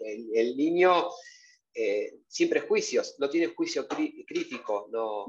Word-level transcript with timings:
el, 0.00 0.56
niño 0.56 1.08
eh, 1.74 2.20
sin 2.28 2.48
prejuicios, 2.48 3.16
no 3.18 3.28
tiene 3.28 3.54
juicio 3.54 3.86
crítico, 3.86 4.88
no, 4.90 5.26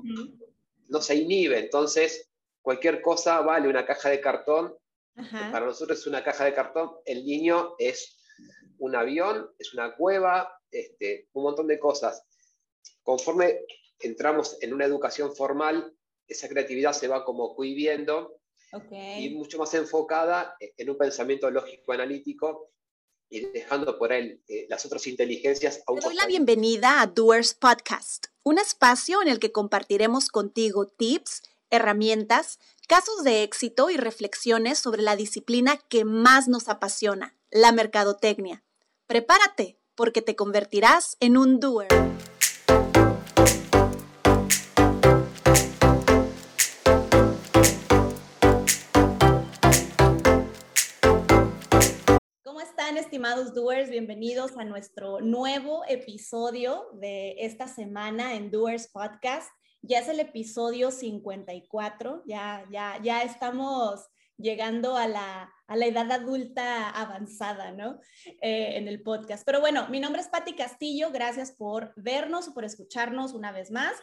no 0.89 1.01
se 1.01 1.15
inhibe, 1.15 1.59
entonces 1.59 2.29
cualquier 2.61 3.01
cosa 3.01 3.41
vale 3.41 3.67
una 3.67 3.85
caja 3.85 4.09
de 4.09 4.21
cartón. 4.21 4.75
Para 5.51 5.65
nosotros 5.65 5.99
es 5.99 6.05
una 6.05 6.23
caja 6.23 6.45
de 6.45 6.53
cartón, 6.53 6.91
el 7.05 7.25
niño 7.25 7.73
es 7.79 8.19
un 8.77 8.95
avión, 8.95 9.49
es 9.57 9.73
una 9.73 9.95
cueva, 9.95 10.61
este, 10.69 11.27
un 11.33 11.43
montón 11.43 11.65
de 11.65 11.79
cosas. 11.79 12.23
Conforme 13.01 13.61
entramos 13.99 14.57
en 14.61 14.73
una 14.75 14.85
educación 14.85 15.35
formal, 15.35 15.91
esa 16.27 16.47
creatividad 16.47 16.93
se 16.93 17.07
va 17.07 17.25
como 17.25 17.55
cohibiendo 17.55 18.39
y 18.91 19.29
mucho 19.29 19.57
más 19.57 19.73
enfocada 19.73 20.55
en 20.59 20.89
un 20.89 20.97
pensamiento 20.97 21.49
lógico-analítico 21.49 22.69
y 23.29 23.41
dejando 23.41 23.97
por 23.97 24.13
él 24.13 24.41
eh, 24.47 24.65
las 24.69 24.85
otras 24.85 25.05
inteligencias. 25.07 25.83
Te 25.85 26.07
doy 26.07 26.15
la 26.15 26.25
bienvenida 26.25 27.01
a 27.01 27.07
Doers 27.07 27.53
Podcast, 27.53 28.27
un 28.43 28.57
espacio 28.57 29.21
en 29.21 29.27
el 29.27 29.39
que 29.39 29.51
compartiremos 29.51 30.29
contigo 30.29 30.87
tips, 30.87 31.43
herramientas, 31.69 32.59
casos 32.87 33.23
de 33.23 33.43
éxito 33.43 33.89
y 33.89 33.97
reflexiones 33.97 34.79
sobre 34.79 35.01
la 35.01 35.15
disciplina 35.15 35.77
que 35.77 36.05
más 36.05 36.47
nos 36.47 36.69
apasiona, 36.69 37.35
la 37.51 37.71
mercadotecnia. 37.71 38.63
Prepárate, 39.07 39.77
porque 39.95 40.21
te 40.21 40.35
convertirás 40.35 41.17
en 41.19 41.37
un 41.37 41.59
doer. 41.59 41.89
Estimados 52.97 53.53
doers? 53.53 53.91
Bienvenidos 53.91 54.57
a 54.57 54.65
nuestro 54.65 55.21
nuevo 55.21 55.83
episodio 55.87 56.87
de 56.93 57.35
esta 57.37 57.67
semana 57.67 58.33
en 58.33 58.49
Doers 58.49 58.87
Podcast. 58.87 59.51
Ya 59.83 59.99
es 59.99 60.07
el 60.07 60.19
episodio 60.19 60.89
54, 60.89 62.23
ya, 62.25 62.65
ya, 62.71 62.99
ya 63.03 63.21
estamos 63.21 64.07
llegando 64.35 64.97
a 64.97 65.07
la, 65.07 65.53
a 65.67 65.75
la 65.75 65.85
edad 65.85 66.11
adulta 66.11 66.89
avanzada, 66.89 67.71
¿no? 67.71 67.99
Eh, 68.41 68.77
en 68.77 68.87
el 68.87 69.03
podcast. 69.03 69.45
Pero 69.45 69.59
bueno, 69.59 69.87
mi 69.89 69.99
nombre 69.99 70.21
es 70.21 70.29
Patti 70.29 70.53
Castillo, 70.53 71.11
gracias 71.11 71.51
por 71.51 71.93
vernos 71.97 72.49
por 72.49 72.65
escucharnos 72.65 73.33
una 73.33 73.51
vez 73.51 73.69
más. 73.69 73.93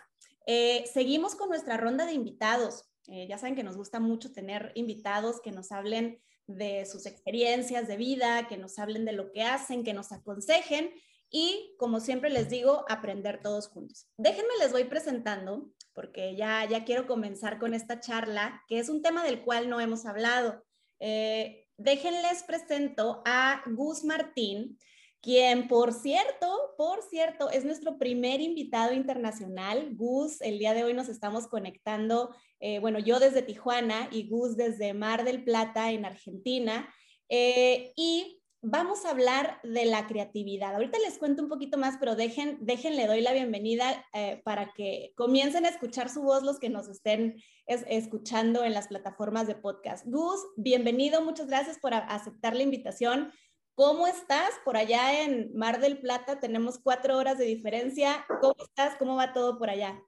Eh, 0.46 0.84
seguimos 0.92 1.34
con 1.34 1.48
nuestra 1.48 1.76
ronda 1.76 2.06
de 2.06 2.12
invitados. 2.12 2.84
Eh, 3.08 3.26
ya 3.28 3.38
saben 3.38 3.56
que 3.56 3.64
nos 3.64 3.76
gusta 3.76 3.98
mucho 3.98 4.32
tener 4.32 4.70
invitados 4.76 5.40
que 5.40 5.50
nos 5.50 5.72
hablen 5.72 6.20
de 6.46 6.86
sus 6.86 7.06
experiencias 7.06 7.88
de 7.88 7.96
vida, 7.96 8.46
que 8.48 8.56
nos 8.56 8.78
hablen 8.78 9.04
de 9.04 9.12
lo 9.12 9.32
que 9.32 9.42
hacen, 9.42 9.84
que 9.84 9.94
nos 9.94 10.12
aconsejen 10.12 10.92
y, 11.30 11.74
como 11.78 12.00
siempre 12.00 12.30
les 12.30 12.48
digo, 12.48 12.84
aprender 12.88 13.40
todos 13.42 13.68
juntos. 13.68 14.06
Déjenme 14.16 14.54
les 14.60 14.72
voy 14.72 14.84
presentando, 14.84 15.70
porque 15.92 16.36
ya, 16.36 16.64
ya 16.68 16.84
quiero 16.84 17.06
comenzar 17.06 17.58
con 17.58 17.74
esta 17.74 17.98
charla, 17.98 18.62
que 18.68 18.78
es 18.78 18.88
un 18.88 19.02
tema 19.02 19.24
del 19.24 19.42
cual 19.42 19.68
no 19.68 19.80
hemos 19.80 20.06
hablado. 20.06 20.62
Eh, 21.00 21.66
déjenles 21.76 22.44
presento 22.44 23.22
a 23.24 23.62
Gus 23.66 24.04
Martín, 24.04 24.78
quien, 25.20 25.68
por 25.68 25.92
cierto, 25.92 26.74
por 26.76 27.02
cierto, 27.02 27.50
es 27.50 27.64
nuestro 27.64 27.98
primer 27.98 28.40
invitado 28.40 28.92
internacional. 28.92 29.94
Gus, 29.96 30.40
el 30.42 30.58
día 30.58 30.74
de 30.74 30.84
hoy 30.84 30.92
nos 30.92 31.08
estamos 31.08 31.48
conectando, 31.48 32.36
eh, 32.66 32.78
bueno, 32.78 32.98
yo 32.98 33.20
desde 33.20 33.42
Tijuana 33.42 34.08
y 34.10 34.26
Gus 34.26 34.56
desde 34.56 34.94
Mar 34.94 35.24
del 35.24 35.44
Plata 35.44 35.92
en 35.92 36.06
Argentina. 36.06 36.88
Eh, 37.28 37.92
y 37.94 38.40
vamos 38.62 39.04
a 39.04 39.10
hablar 39.10 39.60
de 39.64 39.84
la 39.84 40.06
creatividad. 40.06 40.72
Ahorita 40.74 40.98
les 41.00 41.18
cuento 41.18 41.42
un 41.42 41.50
poquito 41.50 41.76
más, 41.76 41.98
pero 42.00 42.16
dejen, 42.16 42.56
déjenle 42.62 43.06
doy 43.06 43.20
la 43.20 43.34
bienvenida 43.34 44.06
eh, 44.14 44.40
para 44.46 44.72
que 44.72 45.12
comiencen 45.14 45.66
a 45.66 45.68
escuchar 45.68 46.08
su 46.08 46.22
voz 46.22 46.42
los 46.42 46.58
que 46.58 46.70
nos 46.70 46.88
estén 46.88 47.36
escuchando 47.66 48.64
en 48.64 48.72
las 48.72 48.88
plataformas 48.88 49.46
de 49.46 49.56
podcast. 49.56 50.06
Gus, 50.06 50.40
bienvenido, 50.56 51.20
muchas 51.20 51.48
gracias 51.48 51.78
por 51.78 51.92
aceptar 51.92 52.56
la 52.56 52.62
invitación. 52.62 53.30
¿Cómo 53.74 54.06
estás? 54.06 54.52
Por 54.64 54.78
allá 54.78 55.22
en 55.22 55.54
Mar 55.54 55.80
del 55.82 55.98
Plata 55.98 56.40
tenemos 56.40 56.78
cuatro 56.78 57.18
horas 57.18 57.36
de 57.36 57.44
diferencia. 57.44 58.24
¿Cómo 58.40 58.56
estás? 58.64 58.96
¿Cómo 58.96 59.16
va 59.16 59.34
todo 59.34 59.58
por 59.58 59.68
allá? 59.68 60.00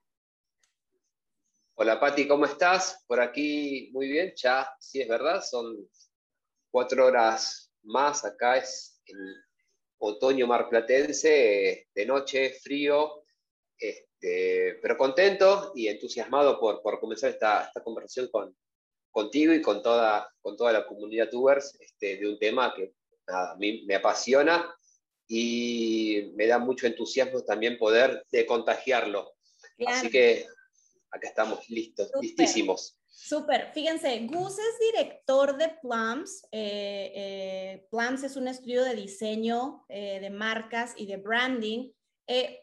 Hola 1.78 2.00
Pati, 2.00 2.26
¿cómo 2.26 2.46
estás? 2.46 3.04
Por 3.06 3.20
aquí 3.20 3.90
muy 3.92 4.08
bien, 4.08 4.32
ya, 4.34 4.66
sí 4.80 5.02
es 5.02 5.08
verdad, 5.08 5.42
son 5.42 5.76
cuatro 6.70 7.04
horas 7.04 7.70
más, 7.82 8.24
acá 8.24 8.56
es 8.56 9.02
en 9.04 9.18
otoño 9.98 10.46
marplatense, 10.46 11.86
de 11.94 12.06
noche, 12.06 12.54
frío, 12.62 13.24
este, 13.78 14.78
pero 14.80 14.96
contento 14.96 15.72
y 15.74 15.88
entusiasmado 15.88 16.58
por, 16.58 16.80
por 16.80 16.98
comenzar 16.98 17.28
esta, 17.28 17.66
esta 17.66 17.84
conversación 17.84 18.28
con, 18.32 18.56
contigo 19.10 19.52
y 19.52 19.60
con 19.60 19.82
toda, 19.82 20.32
con 20.40 20.56
toda 20.56 20.72
la 20.72 20.86
comunidad 20.86 21.28
Tubers 21.28 21.78
este, 21.78 22.16
de 22.16 22.26
un 22.26 22.38
tema 22.38 22.72
que 22.74 22.94
a 23.26 23.54
mí 23.58 23.84
me 23.86 23.96
apasiona 23.96 24.74
y 25.28 26.32
me 26.36 26.46
da 26.46 26.58
mucho 26.58 26.86
entusiasmo 26.86 27.42
también 27.42 27.76
poder 27.76 28.24
de 28.32 28.46
contagiarlo. 28.46 29.34
Así 29.86 30.08
que 30.08 30.46
acá 31.10 31.28
estamos 31.28 31.68
listos, 31.68 32.10
listísimos. 32.20 32.98
Súper. 33.06 33.72
Fíjense, 33.72 34.26
Gus 34.26 34.58
es 34.58 34.92
director 34.92 35.56
de 35.56 35.68
Plums. 35.80 36.44
Eh, 36.52 37.12
eh, 37.14 37.86
Plums 37.90 38.22
es 38.22 38.36
un 38.36 38.48
estudio 38.48 38.84
de 38.84 38.94
diseño 38.94 39.84
eh, 39.88 40.20
de 40.20 40.30
marcas 40.30 40.94
y 40.96 41.06
de 41.06 41.16
branding, 41.16 41.90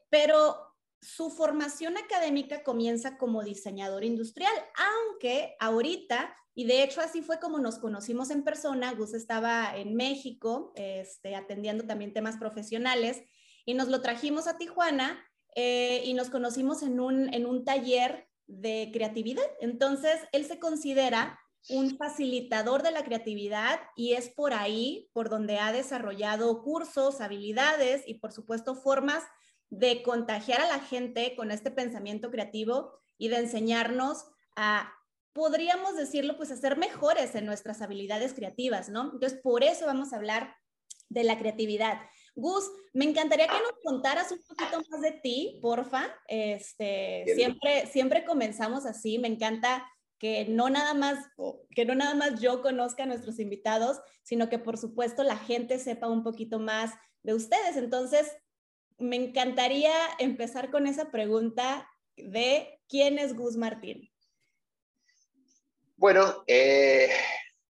pero 0.10 0.74
su 1.02 1.30
formación 1.30 1.98
académica 1.98 2.64
comienza 2.64 3.18
como 3.18 3.44
diseñador 3.44 4.04
industrial, 4.04 4.54
aunque 4.76 5.56
ahorita, 5.60 6.36
y 6.56 6.66
de 6.66 6.84
hecho 6.84 7.02
así 7.02 7.22
fue 7.22 7.40
como 7.40 7.60
nos 7.60 7.78
conocimos 7.78 8.30
en 8.30 8.44
persona, 8.44 8.94
Gus 8.94 9.14
estaba 9.14 9.76
en 9.76 9.96
México 9.96 10.72
este, 10.76 11.36
atendiendo 11.36 11.86
también 11.86 12.14
temas 12.14 12.38
profesionales 12.38 13.22
y 13.66 13.74
nos 13.74 13.88
lo 13.88 14.02
trajimos 14.02 14.48
a 14.48 14.58
Tijuana 14.58 15.26
eh, 15.56 16.04
y 16.06 16.14
nos 16.14 16.30
conocimos 16.30 16.84
en 16.84 17.00
un, 17.00 17.34
en 17.34 17.46
un 17.46 17.64
taller 17.64 18.28
de 18.48 18.90
creatividad. 18.94 19.44
Entonces, 19.60 20.20
él 20.32 20.46
se 20.46 20.60
considera 20.60 21.40
un 21.70 21.98
facilitador 21.98 22.84
de 22.84 22.92
la 22.92 23.04
creatividad 23.04 23.80
y 23.96 24.14
es 24.14 24.30
por 24.30 24.54
ahí 24.54 25.10
por 25.14 25.30
donde 25.30 25.60
ha 25.60 25.72
desarrollado 25.72 26.62
cursos, 26.62 27.22
habilidades 27.22 28.04
y 28.06 28.16
por 28.16 28.34
supuesto 28.34 28.76
formas 28.76 29.24
de 29.70 30.04
contagiar 30.04 30.62
a 30.62 30.68
la 30.68 30.80
gente 30.80 31.36
con 31.36 31.52
este 31.52 31.72
pensamiento 31.72 32.30
creativo 32.32 33.00
y 33.18 33.30
de 33.30 33.38
enseñarnos 33.38 34.26
a, 34.56 34.94
podríamos 35.32 35.96
decirlo, 35.96 36.38
pues 36.38 36.52
a 36.52 36.58
ser 36.58 36.78
mejores 36.78 37.34
en 37.36 37.46
nuestras 37.46 37.82
habilidades 37.82 38.34
creativas, 38.34 38.90
¿no? 38.90 39.12
Entonces, 39.14 39.40
por 39.42 39.64
eso 39.64 39.86
vamos 39.86 40.14
a 40.14 40.18
hablar 40.18 40.56
de 41.10 41.24
la 41.24 41.40
creatividad. 41.40 42.02
Gus, 42.36 42.72
me 42.94 43.06
encantaría 43.06 43.48
que 43.48 43.60
nos 43.60 43.80
contaras 43.84 44.32
un 44.32 44.42
poquito 44.44 44.82
más 44.90 45.02
de 45.02 45.12
ti, 45.12 45.60
porfa. 45.62 46.14
Este, 46.28 47.26
siempre, 47.36 47.88
siempre 47.88 48.26
comenzamos 48.26 48.86
así. 48.86 49.20
Me 49.20 49.28
encanta 49.28 49.88
que 50.18 50.46
no 50.46 50.70
nada 50.70 50.94
más 50.94 51.20
que 51.72 51.86
no 51.86 51.96
nada 51.96 52.16
más 52.16 52.40
yo 52.40 52.62
conozca 52.62 53.04
a 53.04 53.06
nuestros 53.06 53.40
invitados, 53.40 54.00
sino 54.24 54.50
que 54.50 54.58
por 54.58 54.78
supuesto 54.78 55.24
la 55.24 55.38
gente 55.38 55.80
sepa 55.80 56.08
un 56.08 56.24
poquito 56.24 56.60
más 56.60 56.92
de 57.24 57.34
ustedes. 57.34 57.78
Entonces, 57.78 58.32
me 58.98 59.16
encantaría 59.16 59.94
empezar 60.20 60.72
con 60.72 60.88
esa 60.88 61.12
pregunta 61.12 61.88
de 62.16 62.80
quién 62.88 63.20
es 63.20 63.36
Gus 63.36 63.58
Martín. 63.58 64.10
Bueno, 65.98 66.44
eh, 66.48 67.10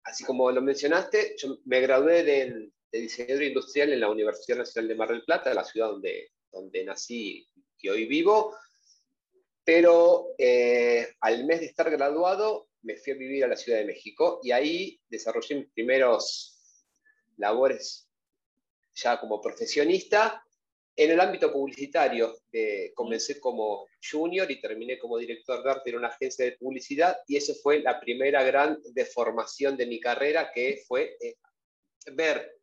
así 0.03 0.23
como 0.23 0.51
lo 0.51 0.61
mencionaste, 0.61 1.35
yo 1.37 1.57
me 1.65 1.81
gradué 1.81 2.23
de, 2.91 2.99
diseñador 2.99 3.43
industrial 3.43 3.93
en 3.93 3.99
la 3.99 4.09
Universidad 4.09 4.57
Nacional 4.57 4.87
de 4.87 4.95
Mar 4.95 5.09
del 5.09 5.23
Plata, 5.23 5.53
la 5.53 5.63
ciudad 5.63 5.89
donde, 5.89 6.31
donde 6.51 6.83
nací 6.83 7.47
y 7.79 7.89
hoy 7.89 8.05
vivo, 8.05 8.55
pero 9.63 10.29
eh, 10.37 11.07
al 11.21 11.45
mes 11.45 11.59
de 11.59 11.65
estar 11.67 11.89
graduado 11.91 12.69
me 12.81 12.95
fui 12.95 13.13
a 13.13 13.17
vivir 13.17 13.43
a 13.43 13.47
la 13.47 13.57
Ciudad 13.57 13.79
de 13.79 13.85
México 13.85 14.39
y 14.43 14.51
ahí 14.51 14.99
desarrollé 15.09 15.55
mis 15.55 15.69
primeros 15.71 16.57
labores 17.37 18.09
ya 18.95 19.19
como 19.19 19.41
profesionista 19.41 20.43
en 20.97 21.11
el 21.11 21.19
ámbito 21.19 21.53
publicitario, 21.53 22.39
comencé 22.95 23.39
como 23.39 23.85
junior 24.11 24.49
y 24.49 24.59
terminé 24.59 24.97
como 24.97 25.19
director 25.19 25.63
de 25.63 25.69
arte 25.69 25.91
en 25.91 25.97
una 25.97 26.07
agencia 26.07 26.43
de 26.43 26.53
publicidad 26.53 27.15
y 27.27 27.37
eso 27.37 27.53
fue 27.53 27.81
la 27.81 27.99
primera 27.99 28.41
gran 28.41 28.79
deformación 28.93 29.77
de 29.77 29.85
mi 29.85 29.99
carrera, 29.99 30.51
que 30.51 30.83
fue 30.87 31.15
eh, 31.21 31.35
ver 32.13 32.56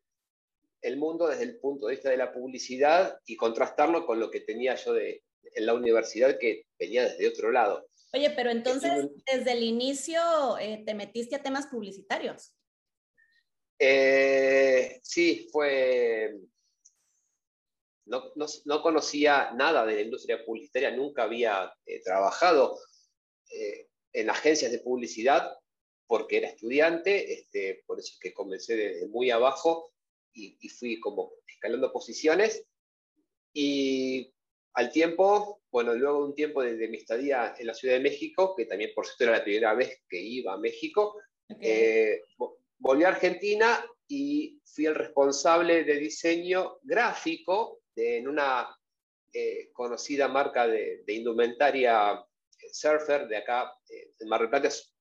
el 0.84 0.98
mundo 0.98 1.26
desde 1.26 1.44
el 1.44 1.58
punto 1.58 1.86
de 1.86 1.94
vista 1.94 2.10
de 2.10 2.18
la 2.18 2.32
publicidad 2.32 3.18
y 3.26 3.36
contrastarlo 3.36 4.06
con 4.06 4.20
lo 4.20 4.30
que 4.30 4.40
tenía 4.40 4.74
yo 4.74 4.92
de, 4.92 5.24
en 5.42 5.66
la 5.66 5.74
universidad, 5.74 6.38
que 6.38 6.66
venía 6.78 7.04
desde 7.04 7.28
otro 7.28 7.50
lado. 7.50 7.88
Oye, 8.12 8.30
pero 8.30 8.50
entonces 8.50 9.08
desde 9.26 9.52
el 9.52 9.62
inicio 9.62 10.20
eh, 10.60 10.82
te 10.86 10.94
metiste 10.94 11.36
a 11.36 11.42
temas 11.42 11.66
publicitarios. 11.66 12.54
Eh, 13.78 15.00
sí, 15.02 15.48
fue 15.50 16.36
no, 18.06 18.82
conocía 18.82 19.52
nada 19.52 19.86
de 19.86 19.94
la 19.94 20.02
industria 20.02 20.44
publicitaria, 20.44 20.90
nunca 20.90 21.22
había 21.24 21.72
eh, 21.86 22.00
trabajado 22.02 22.78
en 24.12 24.30
agencias 24.30 24.72
de 24.72 24.80
publicidad 24.80 25.56
porque 26.06 26.38
era 26.38 26.48
estudiante, 26.48 27.32
este, 27.32 27.82
por 27.86 27.98
eso 27.98 28.12
es 28.14 28.18
que 28.18 28.34
comencé 28.34 28.76
desde 28.76 29.08
muy 29.08 29.30
abajo 29.30 29.93
y, 30.34 30.58
y, 30.60 30.68
fui 30.68 31.00
como 31.00 31.32
escalando 31.46 31.92
posiciones. 31.92 32.64
Y 33.52 34.34
al 34.74 34.90
tiempo, 34.90 35.62
bueno, 35.70 35.94
luego 35.94 36.18
de 36.18 36.24
un 36.24 36.34
tiempo 36.34 36.62
desde 36.62 36.88
mi 36.88 36.98
estadía 36.98 37.54
en 37.56 37.66
la 37.66 37.74
Ciudad 37.74 37.94
de 37.94 38.00
México, 38.00 38.54
que 38.56 38.66
también 38.66 38.90
por 38.94 39.06
cierto 39.06 39.24
era 39.24 39.38
la 39.38 39.44
primera 39.44 39.74
vez 39.74 40.02
que 40.08 40.20
iba 40.20 40.52
a 40.52 40.58
México, 40.58 41.16
eh, 41.60 42.22
volví 42.78 43.04
a 43.04 43.08
Argentina 43.08 43.84
y 44.08 44.60
fui 44.64 44.86
el 44.86 44.94
responsable 44.94 45.84
de 45.84 45.94
diseño 45.94 46.78
gráfico 46.82 47.82
en 47.94 48.26
una 48.26 48.68
eh, 49.32 49.70
conocida 49.72 50.26
marca 50.26 50.66
de, 50.66 51.04
indumentaria 51.06 52.12
eh, 52.12 52.68
surfer 52.72 53.28
de 53.28 53.36
acá, 53.36 53.72
en 53.88 54.28
Mar 54.28 54.40
del 54.40 54.50
Plata, 54.50 54.68
es 54.68 54.92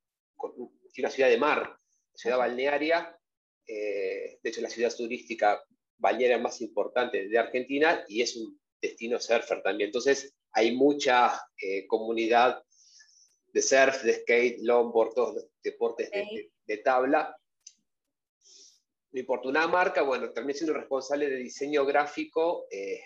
una 0.97 1.09
ciudad 1.09 1.29
de 1.29 1.37
mar, 1.37 1.79
ciudad 2.13 2.37
balnearia, 2.37 3.17
de 3.67 4.39
hecho 4.43 4.61
la 4.61 4.69
ciudad 4.69 4.93
turística 4.95 5.63
balnearia 5.97 6.37
más 6.37 6.61
importante 6.61 7.27
de 7.27 7.37
Argentina 7.37 8.03
y 8.07 8.21
es 8.21 8.35
un 8.35 8.59
destino 8.81 9.19
surfer 9.19 9.61
también. 9.61 9.87
Entonces 9.87 10.35
hay 10.51 10.75
mucha 10.75 11.39
comunidad 11.87 12.63
de 13.53 13.61
surf, 13.61 14.03
de 14.03 14.13
skate, 14.15 14.59
longboard, 14.61 15.13
todos 15.13 15.35
los 15.35 15.47
deportes 15.63 16.09
de, 16.65 16.77
tabla. 16.77 17.37
Me 19.11 19.19
importa 19.19 19.47
una 19.47 19.67
marca, 19.67 20.01
bueno, 20.01 20.31
también 20.31 20.57
siendo 20.57 20.73
responsable 20.73 21.29
de 21.29 21.37
diseño 21.37 21.85
gráfico 21.85 22.65
eh, 22.71 22.99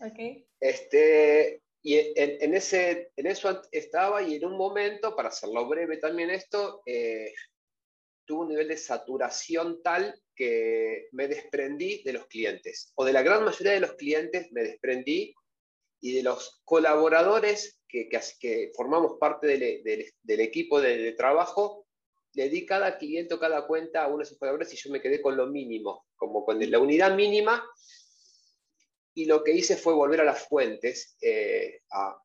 okay. 0.00 0.46
Este, 0.60 1.62
y 1.82 1.98
en, 2.16 2.54
ese, 2.54 3.12
en 3.16 3.26
eso 3.26 3.60
estaba 3.70 4.22
y 4.22 4.36
en 4.36 4.46
un 4.46 4.56
momento, 4.56 5.14
para 5.14 5.28
hacerlo 5.28 5.68
breve 5.68 5.98
también 5.98 6.30
esto, 6.30 6.82
eh, 6.86 7.34
tuvo 8.24 8.42
un 8.42 8.48
nivel 8.48 8.68
de 8.68 8.76
saturación 8.76 9.82
tal 9.82 10.20
que 10.34 11.08
me 11.12 11.28
desprendí 11.28 12.02
de 12.02 12.12
los 12.12 12.26
clientes, 12.26 12.92
o 12.96 13.04
de 13.04 13.12
la 13.12 13.22
gran 13.22 13.44
mayoría 13.44 13.72
de 13.72 13.80
los 13.80 13.94
clientes 13.94 14.50
me 14.52 14.62
desprendí 14.62 15.34
y 16.00 16.12
de 16.12 16.22
los 16.22 16.60
colaboradores 16.64 17.80
que, 17.88 18.08
que, 18.40 18.72
formamos 18.74 19.18
parte 19.18 19.46
del, 19.46 20.40
equipo 20.40 20.80
de, 20.80 21.12
trabajo, 21.12 21.86
le 22.34 22.48
di 22.48 22.66
cada 22.66 22.98
cliente 22.98 23.34
o 23.34 23.38
cada 23.38 23.66
cuenta 23.66 24.02
a 24.02 24.08
uno 24.08 24.18
de 24.18 24.24
esos 24.24 24.38
jugadores 24.38 24.72
y 24.74 24.76
yo 24.76 24.90
me 24.90 25.00
quedé 25.00 25.22
con 25.22 25.36
lo 25.36 25.46
mínimo, 25.46 26.06
como 26.16 26.44
con 26.44 26.58
la 26.58 26.78
unidad 26.78 27.14
mínima. 27.14 27.64
Y 29.14 29.26
lo 29.26 29.44
que 29.44 29.52
hice 29.52 29.76
fue 29.76 29.94
volver 29.94 30.20
a 30.20 30.24
las 30.24 30.46
fuentes, 30.48 31.16
eh, 31.22 31.82
a, 31.90 32.20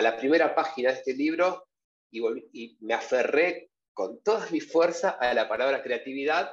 la 0.00 0.16
primera 0.16 0.54
página 0.54 0.92
de 0.92 0.98
este 0.98 1.14
libro 1.14 1.66
y, 2.10 2.78
me 2.80 2.94
aferré 2.94 3.69
con 4.00 4.22
toda 4.22 4.48
mi 4.50 4.60
fuerza 4.60 5.10
a 5.10 5.34
la 5.34 5.46
palabra 5.46 5.82
creatividad, 5.82 6.50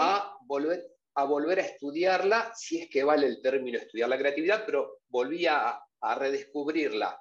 a, 0.00 0.38
volver, 0.46 0.82
a 1.14 1.24
volver 1.24 1.60
a 1.60 1.66
estudiarla, 1.66 2.54
si 2.56 2.80
es 2.80 2.88
que 2.88 3.04
vale 3.04 3.26
el 3.26 3.42
término 3.42 3.76
estudiar 3.76 4.08
la 4.08 4.16
creatividad, 4.16 4.64
pero 4.64 5.02
volví 5.08 5.44
a, 5.44 5.78
redescubrirla, 6.16 7.20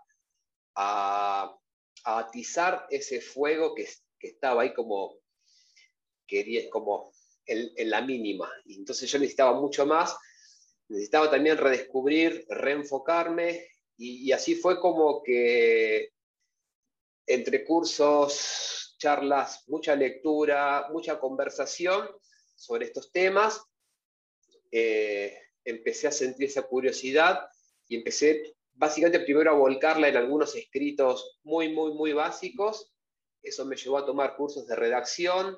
a, 0.75 1.53
atizar 2.05 2.87
ese 2.89 3.19
fuego 3.19 3.75
que, 3.75 3.85
que 4.17 4.29
estaba 4.29 4.61
ahí 4.61 4.73
como, 4.73 5.17
quería, 6.25 6.69
como 6.69 7.11
en, 7.45 7.89
la 7.89 7.99
mínima. 7.99 8.49
Y 8.63 8.75
entonces 8.75 9.11
yo 9.11 9.19
necesitaba 9.19 9.59
mucho 9.59 9.85
más, 9.85 10.17
necesitaba 10.87 11.29
también 11.29 11.57
redescubrir, 11.57 12.45
reenfocarme, 12.47 13.67
y, 13.97 14.31
así 14.31 14.55
fue 14.55 14.79
como 14.79 15.21
que 15.21 16.13
entre 17.27 17.65
cursos, 17.65 18.82
charlas, 19.03 19.65
mucha 19.67 19.97
lectura, 19.97 20.87
mucha 20.89 21.19
conversación 21.19 22.07
sobre 22.55 22.85
estos 22.85 23.11
temas, 23.11 23.61
eh, 24.71 25.37
empecé 25.65 26.07
a 26.07 26.11
sentir 26.11 26.45
esa 26.47 26.61
curiosidad 26.63 27.49
y 27.89 27.97
empecé 27.97 28.55
básicamente 28.71 29.19
primero 29.19 29.51
a 29.51 29.55
volcarla 29.55 30.07
en 30.07 30.15
algunos 30.15 30.55
escritos 30.55 31.39
muy, 31.43 31.73
muy, 31.73 31.93
muy 31.93 32.13
básicos. 32.13 32.93
Eso 33.41 33.65
me 33.65 33.75
llevó 33.75 33.97
a 33.97 34.05
tomar 34.05 34.37
cursos 34.37 34.65
de 34.67 34.75
redacción, 34.77 35.57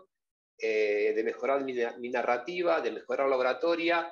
eh, 0.58 1.14
de 1.16 1.24
mejorar 1.24 1.64
mi, 1.64 2.10
narrativa, 2.10 2.82
de 2.82 2.92
mejorar 2.92 3.30
la 3.30 3.38
oratoria. 3.38 4.12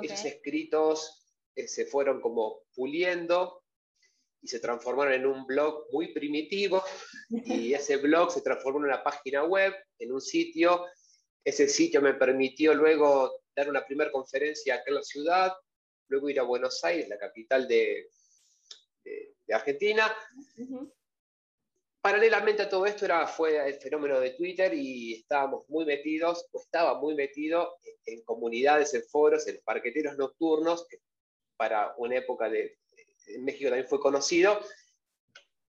Esos 0.00 0.24
escritos 0.24 1.26
eh, 1.56 1.66
se 1.66 1.84
fueron 1.84 2.20
como 2.20 2.60
puliendo 2.76 3.64
y 4.40 4.48
se 4.48 4.60
transformaron 4.60 5.14
en 5.14 5.26
un 5.26 5.46
blog 5.46 5.86
muy 5.92 6.12
primitivo 6.12 6.82
y 7.30 7.72
ese 7.74 7.96
blog 7.96 8.30
se 8.30 8.42
transformó 8.42 8.78
en 8.80 8.86
una 8.86 9.02
página 9.02 9.44
web, 9.44 9.74
en 9.98 10.12
un 10.12 10.20
sitio. 10.20 10.84
Ese 11.44 11.68
sitio 11.68 12.00
me 12.00 12.14
permitió 12.14 12.74
luego 12.74 13.40
dar 13.54 13.68
una 13.68 13.84
primera 13.84 14.10
conferencia 14.10 14.74
acá 14.74 14.84
en 14.88 14.94
la 14.94 15.02
ciudad, 15.02 15.52
luego 16.08 16.28
ir 16.28 16.40
a 16.40 16.44
Buenos 16.44 16.82
Aires, 16.84 17.08
la 17.08 17.18
capital 17.18 17.66
de, 17.66 18.08
de, 19.04 19.54
Argentina, 19.54 20.14
Paralelamente 22.00 22.62
a 22.62 22.68
todo 22.68 22.86
esto 22.86 23.04
era, 23.04 23.26
fue 23.26 23.68
el 23.68 23.74
fenómeno 23.74 24.20
de 24.20 24.30
Twitter 24.30 24.72
y 24.72 25.14
estábamos 25.14 25.68
muy 25.68 25.84
metidos, 25.84 26.46
o 26.52 26.60
estaba 26.60 26.98
muy 27.00 27.14
metido 27.16 27.76
en, 28.06 28.22
comunidades, 28.22 28.94
en 28.94 29.02
foros, 29.02 29.48
en 29.48 29.60
parqueteros 29.64 30.16
nocturnos, 30.16 30.86
para 31.56 31.94
una 31.98 32.16
época 32.16 32.48
de, 32.48 32.78
en 33.28 33.44
México 33.44 33.70
también 33.70 33.88
fue 33.88 34.00
conocido, 34.00 34.60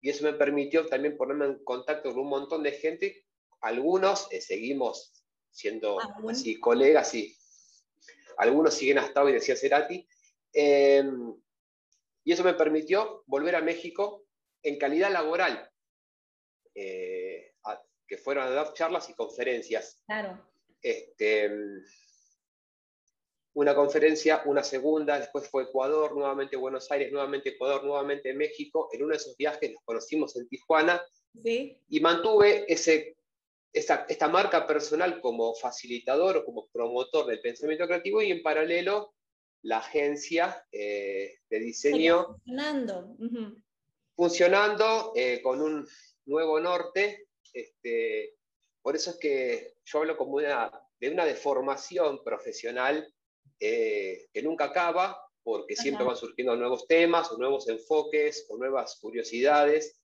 y 0.01 0.09
eso 0.09 0.23
me 0.23 0.33
permitió 0.33 0.85
también 0.85 1.15
ponerme 1.17 1.45
en 1.45 1.63
contacto 1.63 2.09
con 2.09 2.19
un 2.19 2.29
montón 2.29 2.63
de 2.63 2.73
gente, 2.73 3.25
algunos 3.61 4.27
eh, 4.31 4.41
seguimos 4.41 5.13
siendo 5.49 5.97
así 6.29 6.59
colegas 6.59 7.13
y 7.13 7.35
algunos 8.37 8.73
siguen 8.73 8.97
hasta 8.97 9.23
hoy, 9.23 9.33
decía 9.33 9.55
Cerati, 9.55 10.07
em, 10.51 11.33
y 12.23 12.31
eso 12.31 12.43
me 12.43 12.53
permitió 12.53 13.23
volver 13.27 13.55
a 13.55 13.61
México 13.61 14.25
en 14.61 14.77
calidad 14.77 15.11
laboral, 15.11 15.69
eh, 16.75 17.53
que 18.07 18.17
fueron 18.17 18.45
a 18.45 18.49
dar 18.49 18.73
charlas 18.73 19.09
y 19.09 19.13
conferencias. 19.13 20.01
Claro. 20.05 20.45
Este, 20.81 21.49
una 23.55 23.75
conferencia, 23.75 24.41
una 24.45 24.63
segunda, 24.63 25.19
después 25.19 25.47
fue 25.47 25.63
Ecuador, 25.63 26.15
nuevamente 26.15 26.55
Buenos 26.55 26.89
Aires, 26.91 27.11
nuevamente 27.11 27.49
Ecuador, 27.49 27.83
nuevamente 27.83 28.33
México. 28.33 28.89
En 28.91 29.03
uno 29.03 29.11
de 29.11 29.17
esos 29.17 29.37
viajes 29.37 29.71
nos 29.71 29.83
conocimos 29.83 30.35
en 30.35 30.47
Tijuana 30.47 31.01
¿Sí? 31.41 31.77
y 31.89 31.99
mantuve 31.99 32.65
ese 32.71 33.17
esta, 33.71 34.05
esta, 34.07 34.27
marca 34.27 34.67
personal 34.67 35.19
como 35.19 35.55
facilitador 35.55 36.37
o 36.37 36.45
como 36.45 36.67
promotor 36.67 37.25
del 37.25 37.41
pensamiento 37.41 37.87
creativo 37.87 38.21
y 38.21 38.31
en 38.31 38.43
paralelo 38.43 39.15
la 39.63 39.79
agencia 39.79 40.63
eh, 40.71 41.39
de 41.49 41.59
diseño 41.59 42.35
funcionando, 42.35 43.17
funcionando 44.15 45.13
eh, 45.15 45.41
con 45.41 45.61
un 45.61 45.87
nuevo 46.25 46.59
norte. 46.59 47.27
Este, 47.51 48.35
por 48.81 48.95
eso 48.95 49.11
es 49.11 49.17
que 49.17 49.73
yo 49.85 49.99
hablo 49.99 50.17
como 50.17 50.33
una, 50.33 50.71
de 50.99 51.09
una 51.09 51.25
deformación 51.25 52.23
profesional 52.23 53.11
eh, 53.63 54.27
que 54.33 54.43
nunca 54.43 54.65
acaba, 54.65 55.17
porque 55.43 55.75
siempre 55.75 56.05
van 56.05 56.15
surgiendo 56.15 56.55
nuevos 56.55 56.87
temas 56.87 57.31
o 57.31 57.37
nuevos 57.37 57.67
enfoques 57.67 58.45
o 58.49 58.57
nuevas 58.57 58.97
curiosidades. 58.99 60.01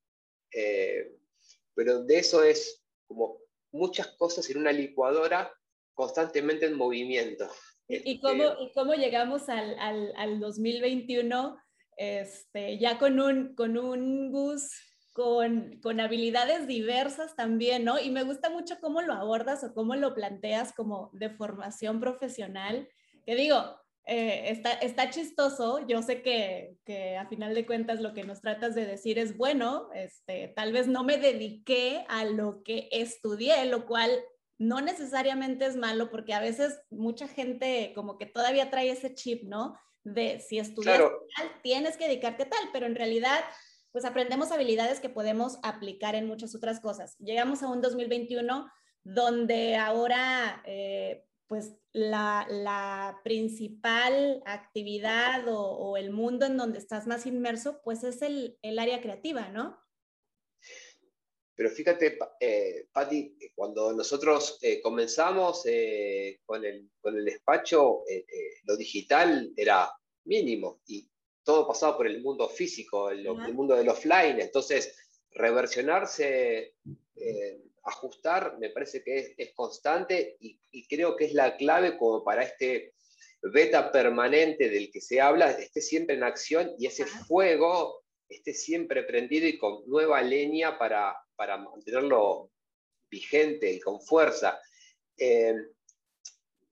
pero 1.75 2.03
de 2.03 2.17
eso 2.17 2.43
es 2.43 2.83
como 3.07 3.39
muchas 3.71 4.07
cosas 4.17 4.49
en 4.49 4.57
una 4.57 4.71
licuadora 4.71 5.53
constantemente 5.93 6.65
en 6.65 6.75
movimiento. 6.75 7.49
¿Y, 7.87 7.95
este, 7.95 8.19
cómo, 8.21 8.43
y 8.59 8.71
cómo, 8.73 8.93
llegamos 8.93 9.49
al, 9.49 9.77
al, 9.79 10.13
al 10.15 10.39
2021 10.39 11.57
este, 11.99 12.77
ya 12.77 12.97
con 12.97 13.19
un, 13.19 13.55
con 13.55 13.77
un 13.77 14.31
bus 14.31 14.71
con, 15.11 15.81
con, 15.81 15.99
habilidades 15.99 16.65
diversas 16.65 17.35
también, 17.35 17.83
¿no? 17.83 17.99
Y 17.99 18.09
me 18.09 18.23
gusta 18.23 18.49
mucho 18.49 18.79
cómo 18.79 19.01
lo 19.01 19.11
abordas 19.11 19.65
o 19.65 19.73
cómo 19.73 19.97
lo 19.97 20.13
planteas 20.13 20.71
como 20.71 21.09
de 21.11 21.29
formación 21.29 21.99
profesional, 21.99 22.87
que 23.29 23.35
digo, 23.35 23.63
eh, 24.05 24.45
está, 24.49 24.71
está, 24.71 25.11
chistoso. 25.11 25.85
Yo 25.85 26.01
sé 26.01 26.23
que, 26.23 26.77
que, 26.83 27.15
a 27.15 27.27
final 27.27 27.53
de 27.53 27.63
cuentas 27.63 28.01
lo 28.01 28.15
que 28.15 28.23
nos 28.23 28.41
tratas 28.41 28.73
de 28.73 28.87
decir 28.87 29.19
es, 29.19 29.37
bueno, 29.37 29.89
este, 29.93 30.47
tal 30.55 30.73
vez 30.73 30.87
no 30.87 31.03
me 31.03 31.17
dediqué 31.17 32.03
a 32.09 32.25
lo 32.25 32.63
que 32.63 32.89
estudié, 32.91 33.65
lo 33.65 33.85
cual 33.85 34.09
no 34.57 34.81
necesariamente 34.81 35.67
es 35.67 35.75
malo 35.75 36.09
porque 36.09 36.33
a 36.33 36.39
veces 36.39 36.81
mucha 36.89 37.27
gente 37.27 37.91
como 37.93 38.17
que 38.17 38.25
todavía 38.25 38.71
trae 38.71 38.89
ese 38.89 39.13
chip, 39.13 39.43
¿no? 39.43 39.77
De 40.03 40.39
si 40.39 40.57
estudias 40.57 40.97
tal, 40.97 41.51
tienes 41.61 41.97
que 41.97 42.07
dedicarte 42.07 42.43
a 42.43 42.49
tal, 42.49 42.69
pero 42.73 42.87
en 42.87 42.95
realidad 42.95 43.41
pues 43.91 44.05
aprendemos 44.05 44.51
habilidades 44.51 44.99
que 44.99 45.09
podemos 45.09 45.59
aplicar 45.61 46.15
en 46.15 46.25
muchas 46.25 46.55
otras 46.55 46.79
cosas. 46.79 47.15
Llegamos 47.19 47.61
a 47.61 47.67
un 47.67 47.79
2021 47.79 48.71
donde 49.03 49.75
ahora 49.75 50.63
eh, 50.65 51.25
pues 51.49 51.73
la, 51.93 53.19
principal 53.23 54.43
actividad 54.45 55.45
o, 55.47 55.97
el 55.97 56.11
mundo 56.11 56.45
en 56.45 56.55
donde 56.55 56.77
estás 56.77 57.07
más 57.07 57.25
inmerso, 57.25 57.81
pues 57.83 58.03
es 58.03 58.21
el, 58.21 58.57
área 58.77 59.01
creativa, 59.01 59.49
¿no? 59.49 59.77
Pero 61.55 61.71
fíjate, 61.71 62.19
eh, 62.39 62.87
Patti, 62.93 63.35
cuando 63.55 63.91
nosotros 63.93 64.59
eh, 64.61 64.79
comenzamos 64.79 65.65
eh, 65.65 66.39
con, 66.45 66.63
el, 66.63 66.87
despacho, 67.25 68.03
lo 68.63 68.77
digital 68.77 69.51
era 69.57 69.91
mínimo 70.25 70.81
y 70.85 71.09
todo 71.43 71.67
pasaba 71.67 71.97
por 71.97 72.05
el 72.05 72.21
mundo 72.21 72.47
físico, 72.47 73.09
el, 73.09 73.25
el 73.25 73.53
mundo 73.55 73.75
del 73.75 73.89
offline. 73.89 74.39
Entonces, 74.39 74.95
reversionarse 75.31 76.75
ajustar 77.83 78.57
me 78.59 78.69
parece 78.69 79.03
que 79.03 79.33
es, 79.37 79.53
constante 79.53 80.37
y, 80.39 80.59
creo 80.87 81.15
que 81.15 81.25
es 81.25 81.33
la 81.33 81.57
clave 81.57 81.97
como 81.97 82.23
para 82.23 82.43
este 82.43 82.93
beta 83.41 83.91
permanente 83.91 84.69
del 84.69 84.91
que 84.91 85.01
se 85.01 85.21
habla, 85.21 85.51
esté 85.51 85.81
siempre 85.81 86.15
en 86.15 86.23
acción 86.23 86.71
y 86.77 86.87
ese 86.87 87.05
fuego 87.05 88.03
esté 88.27 88.53
siempre 88.53 89.03
prendido 89.03 89.47
y 89.47 89.57
con 89.57 89.83
nueva 89.87 90.21
leña 90.21 90.77
para, 90.77 91.15
para 91.35 91.57
mantenerlo 91.57 92.51
vigente 93.09 93.71
y 93.71 93.79
con 93.79 94.01
fuerza. 94.01 94.59
Eh, 95.17 95.55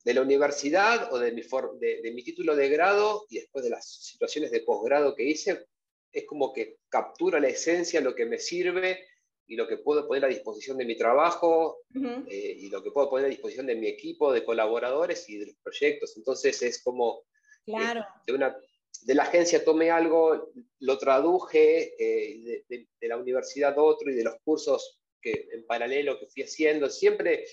de 0.03 0.13
la 0.13 0.21
universidad 0.21 1.11
o 1.11 1.19
de 1.19 1.33
mi, 1.33 1.41
de, 1.41 2.01
de 2.01 2.11
mi 2.13 2.23
título 2.23 2.55
de 2.55 2.69
grado 2.69 3.25
y 3.29 3.39
después 3.39 3.65
de 3.65 3.71
las 3.71 3.85
situaciones 3.85 4.51
de 4.51 4.61
posgrado 4.61 5.13
que 5.13 5.23
hice, 5.23 5.67
es 6.13 6.25
como 6.25 6.53
que 6.53 6.77
captura 6.87 7.41
la 7.41 7.49
esencia, 7.49 7.99
lo 7.99 8.15
que 8.15 8.25
me 8.25 8.39
sirve 8.39 9.05
y 9.47 9.55
lo 9.55 9.67
que 9.67 9.77
puedo 9.77 10.05
poner 10.07 10.25
a 10.25 10.29
disposición 10.29 10.77
de 10.77 10.85
mi 10.85 10.97
trabajo 10.97 11.79
eh, 11.95 12.55
y 12.59 12.69
lo 12.69 12.83
que 12.83 12.91
puedo 12.91 13.09
poner 13.09 13.27
a 13.27 13.29
disposición 13.29 13.65
de 13.65 13.75
mi 13.75 13.87
equipo 13.87 14.31
de 14.33 14.43
colaboradores 14.43 15.27
y 15.29 15.37
de 15.37 15.47
los 15.47 15.55
proyectos. 15.63 16.17
Entonces 16.17 16.61
es 16.61 16.83
como 16.83 17.23
claro. 17.65 18.05
de, 18.25 18.33
una, 18.33 18.57
de 19.03 19.15
la 19.15 19.23
agencia 19.23 19.63
tomé 19.63 19.89
algo, 19.89 20.51
lo 20.79 20.97
traduje 20.97 21.93
eh, 21.97 22.63
de, 22.67 22.87
de, 22.99 23.07
la 23.07 23.17
universidad 23.17 23.77
otro 23.77 24.11
y 24.11 24.15
de 24.15 24.23
los 24.25 24.35
cursos 24.43 24.99
que 25.21 25.47
en 25.53 25.65
paralelo 25.65 26.19
que 26.19 26.27
fui 26.27 26.43
haciendo. 26.43 26.89
Siempre 26.89 27.45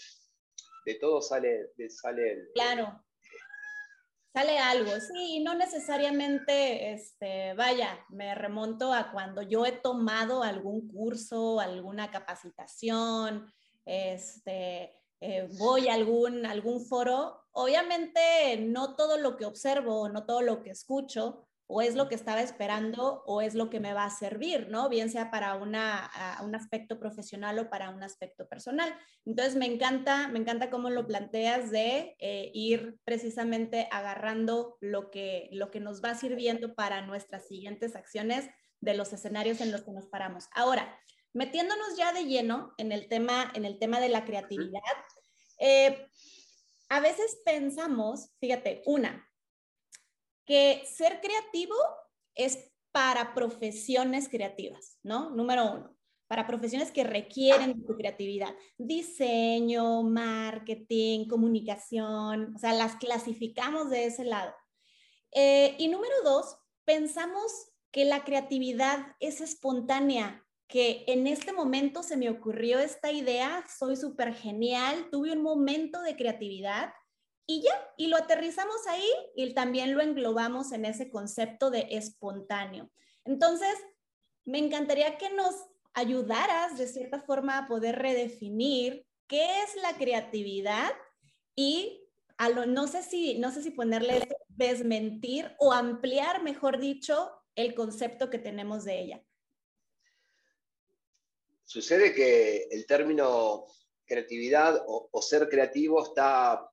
de 0.84 0.94
todo 0.96 1.22
sale... 1.22 1.70
sale 1.88 2.48
claro 2.54 3.03
sale 4.34 4.58
algo, 4.58 4.90
sí, 4.98 5.38
no 5.44 5.54
necesariamente, 5.54 6.92
este, 6.92 7.54
vaya, 7.54 8.04
me 8.08 8.34
remonto 8.34 8.92
a 8.92 9.12
cuando 9.12 9.42
yo 9.42 9.64
he 9.64 9.70
tomado 9.70 10.42
algún 10.42 10.88
curso, 10.88 11.60
alguna 11.60 12.10
capacitación, 12.10 13.46
este, 13.84 14.92
eh, 15.20 15.48
voy 15.56 15.86
a 15.86 15.94
algún, 15.94 16.46
algún 16.46 16.84
foro, 16.84 17.44
obviamente 17.52 18.56
no 18.58 18.96
todo 18.96 19.18
lo 19.18 19.36
que 19.36 19.44
observo, 19.44 20.08
no 20.08 20.26
todo 20.26 20.42
lo 20.42 20.64
que 20.64 20.70
escucho, 20.70 21.46
o 21.66 21.80
es 21.80 21.94
lo 21.94 22.08
que 22.08 22.14
estaba 22.14 22.42
esperando 22.42 23.22
o 23.26 23.40
es 23.40 23.54
lo 23.54 23.70
que 23.70 23.80
me 23.80 23.94
va 23.94 24.04
a 24.04 24.10
servir, 24.10 24.68
¿no? 24.68 24.88
Bien 24.88 25.10
sea 25.10 25.30
para 25.30 25.54
una, 25.54 26.10
un 26.42 26.54
aspecto 26.54 26.98
profesional 26.98 27.58
o 27.58 27.70
para 27.70 27.90
un 27.90 28.02
aspecto 28.02 28.46
personal. 28.48 28.94
Entonces, 29.24 29.56
me 29.56 29.66
encanta, 29.66 30.28
me 30.28 30.38
encanta 30.38 30.70
cómo 30.70 30.90
lo 30.90 31.06
planteas 31.06 31.70
de 31.70 32.16
eh, 32.18 32.50
ir 32.52 32.98
precisamente 33.04 33.88
agarrando 33.90 34.76
lo 34.80 35.10
que, 35.10 35.48
lo 35.52 35.70
que 35.70 35.80
nos 35.80 36.02
va 36.02 36.14
sirviendo 36.14 36.74
para 36.74 37.00
nuestras 37.06 37.46
siguientes 37.48 37.96
acciones 37.96 38.48
de 38.80 38.94
los 38.94 39.12
escenarios 39.12 39.60
en 39.60 39.72
los 39.72 39.82
que 39.82 39.92
nos 39.92 40.06
paramos. 40.06 40.48
Ahora, 40.54 40.98
metiéndonos 41.32 41.96
ya 41.96 42.12
de 42.12 42.26
lleno 42.26 42.74
en 42.76 42.92
el 42.92 43.08
tema, 43.08 43.50
en 43.54 43.64
el 43.64 43.78
tema 43.78 44.00
de 44.00 44.10
la 44.10 44.24
creatividad, 44.24 44.80
eh, 45.58 46.06
a 46.90 47.00
veces 47.00 47.40
pensamos, 47.44 48.30
fíjate, 48.38 48.82
una, 48.84 49.26
que 50.44 50.82
ser 50.86 51.20
creativo 51.20 51.76
es 52.34 52.72
para 52.92 53.34
profesiones 53.34 54.28
creativas, 54.28 54.98
¿no? 55.02 55.30
Número 55.30 55.64
uno, 55.64 55.96
para 56.28 56.46
profesiones 56.46 56.90
que 56.90 57.04
requieren 57.04 57.84
tu 57.84 57.96
creatividad, 57.96 58.54
diseño, 58.78 60.02
marketing, 60.02 61.26
comunicación, 61.26 62.54
o 62.54 62.58
sea, 62.58 62.72
las 62.72 62.96
clasificamos 62.96 63.90
de 63.90 64.06
ese 64.06 64.24
lado. 64.24 64.54
Eh, 65.32 65.74
y 65.78 65.88
número 65.88 66.14
dos, 66.22 66.56
pensamos 66.84 67.72
que 67.90 68.04
la 68.04 68.24
creatividad 68.24 69.16
es 69.20 69.40
espontánea, 69.40 70.44
que 70.68 71.04
en 71.06 71.26
este 71.26 71.52
momento 71.52 72.02
se 72.02 72.16
me 72.16 72.30
ocurrió 72.30 72.78
esta 72.78 73.12
idea, 73.12 73.64
soy 73.68 73.96
súper 73.96 74.34
genial, 74.34 75.08
tuve 75.10 75.32
un 75.32 75.42
momento 75.42 76.00
de 76.02 76.16
creatividad 76.16 76.92
y 77.46 77.62
ya, 77.62 77.94
y 77.96 78.06
lo 78.06 78.16
aterrizamos 78.16 78.86
ahí 78.88 79.08
y 79.36 79.52
también 79.54 79.94
lo 79.94 80.02
englobamos 80.02 80.72
en 80.72 80.84
ese 80.84 81.10
concepto 81.10 81.70
de 81.70 81.86
espontáneo. 81.90 82.90
Entonces, 83.24 83.74
me 84.44 84.58
encantaría 84.58 85.18
que 85.18 85.30
nos 85.30 85.54
ayudaras 85.92 86.78
de 86.78 86.86
cierta 86.86 87.20
forma 87.22 87.58
a 87.58 87.68
poder 87.68 87.96
redefinir 87.96 89.06
qué 89.26 89.62
es 89.62 89.76
la 89.82 89.96
creatividad 89.96 90.92
y 91.54 92.00
a 92.36 92.48
lo, 92.48 92.66
no 92.66 92.88
sé 92.88 93.02
si 93.02 93.38
no 93.38 93.52
sé 93.52 93.62
si 93.62 93.70
ponerle 93.70 94.28
desmentir 94.48 95.54
o 95.58 95.72
ampliar, 95.72 96.42
mejor 96.42 96.78
dicho, 96.78 97.30
el 97.54 97.74
concepto 97.74 98.28
que 98.28 98.38
tenemos 98.38 98.84
de 98.84 99.00
ella. 99.00 99.24
Sucede 101.64 102.12
que 102.12 102.68
el 102.70 102.86
término 102.86 103.66
creatividad 104.04 104.84
o, 104.86 105.08
o 105.10 105.22
ser 105.22 105.48
creativo 105.48 106.02
está 106.02 106.70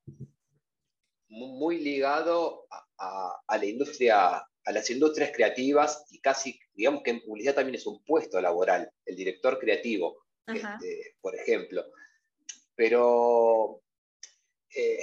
muy 1.31 1.79
ligado 1.79 2.67
a, 2.97 3.57
la 3.57 3.65
industria, 3.65 4.35
a 4.37 4.71
las 4.71 4.89
industrias 4.89 5.31
creativas 5.33 6.05
y 6.11 6.19
casi, 6.19 6.59
digamos 6.73 7.01
que 7.03 7.11
en 7.11 7.21
publicidad 7.21 7.55
también 7.55 7.75
es 7.75 7.87
un 7.87 8.03
puesto 8.03 8.39
laboral, 8.41 8.91
el 9.05 9.15
director 9.15 9.57
creativo, 9.57 10.25
este, 10.45 11.15
por 11.21 11.33
ejemplo. 11.35 11.85
Pero 12.75 13.81
eh, 14.75 14.99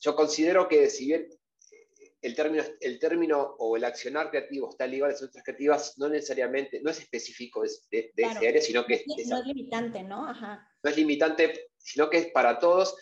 yo 0.00 0.16
considero 0.16 0.68
que 0.68 0.88
si 0.88 1.06
bien 1.06 1.28
eh, 1.70 2.12
el 2.22 2.34
término, 2.34 2.64
el 2.80 2.98
término 2.98 3.56
o 3.58 3.76
el 3.76 3.84
accionar 3.84 4.30
creativo 4.30 4.70
está 4.70 4.86
ligado 4.86 5.10
a 5.10 5.12
las 5.12 5.20
industrias 5.20 5.44
creativas, 5.44 5.98
no 5.98 6.08
necesariamente, 6.08 6.80
no 6.80 6.90
es 6.90 6.98
específico 6.98 7.62
de, 7.62 8.10
de, 8.14 8.22
ese 8.22 8.48
área, 8.48 8.62
sino 8.62 8.86
que 8.86 8.94
es, 8.94 9.28
no 9.28 9.38
es 9.38 9.46
limitante, 9.46 10.02
¿no? 10.02 10.26
Ajá. 10.26 10.66
No 10.82 10.90
es 10.90 10.96
limitante, 10.96 11.68
sino 11.76 12.08
que 12.08 12.18
es 12.18 12.26
para 12.30 12.58
todos 12.58 12.96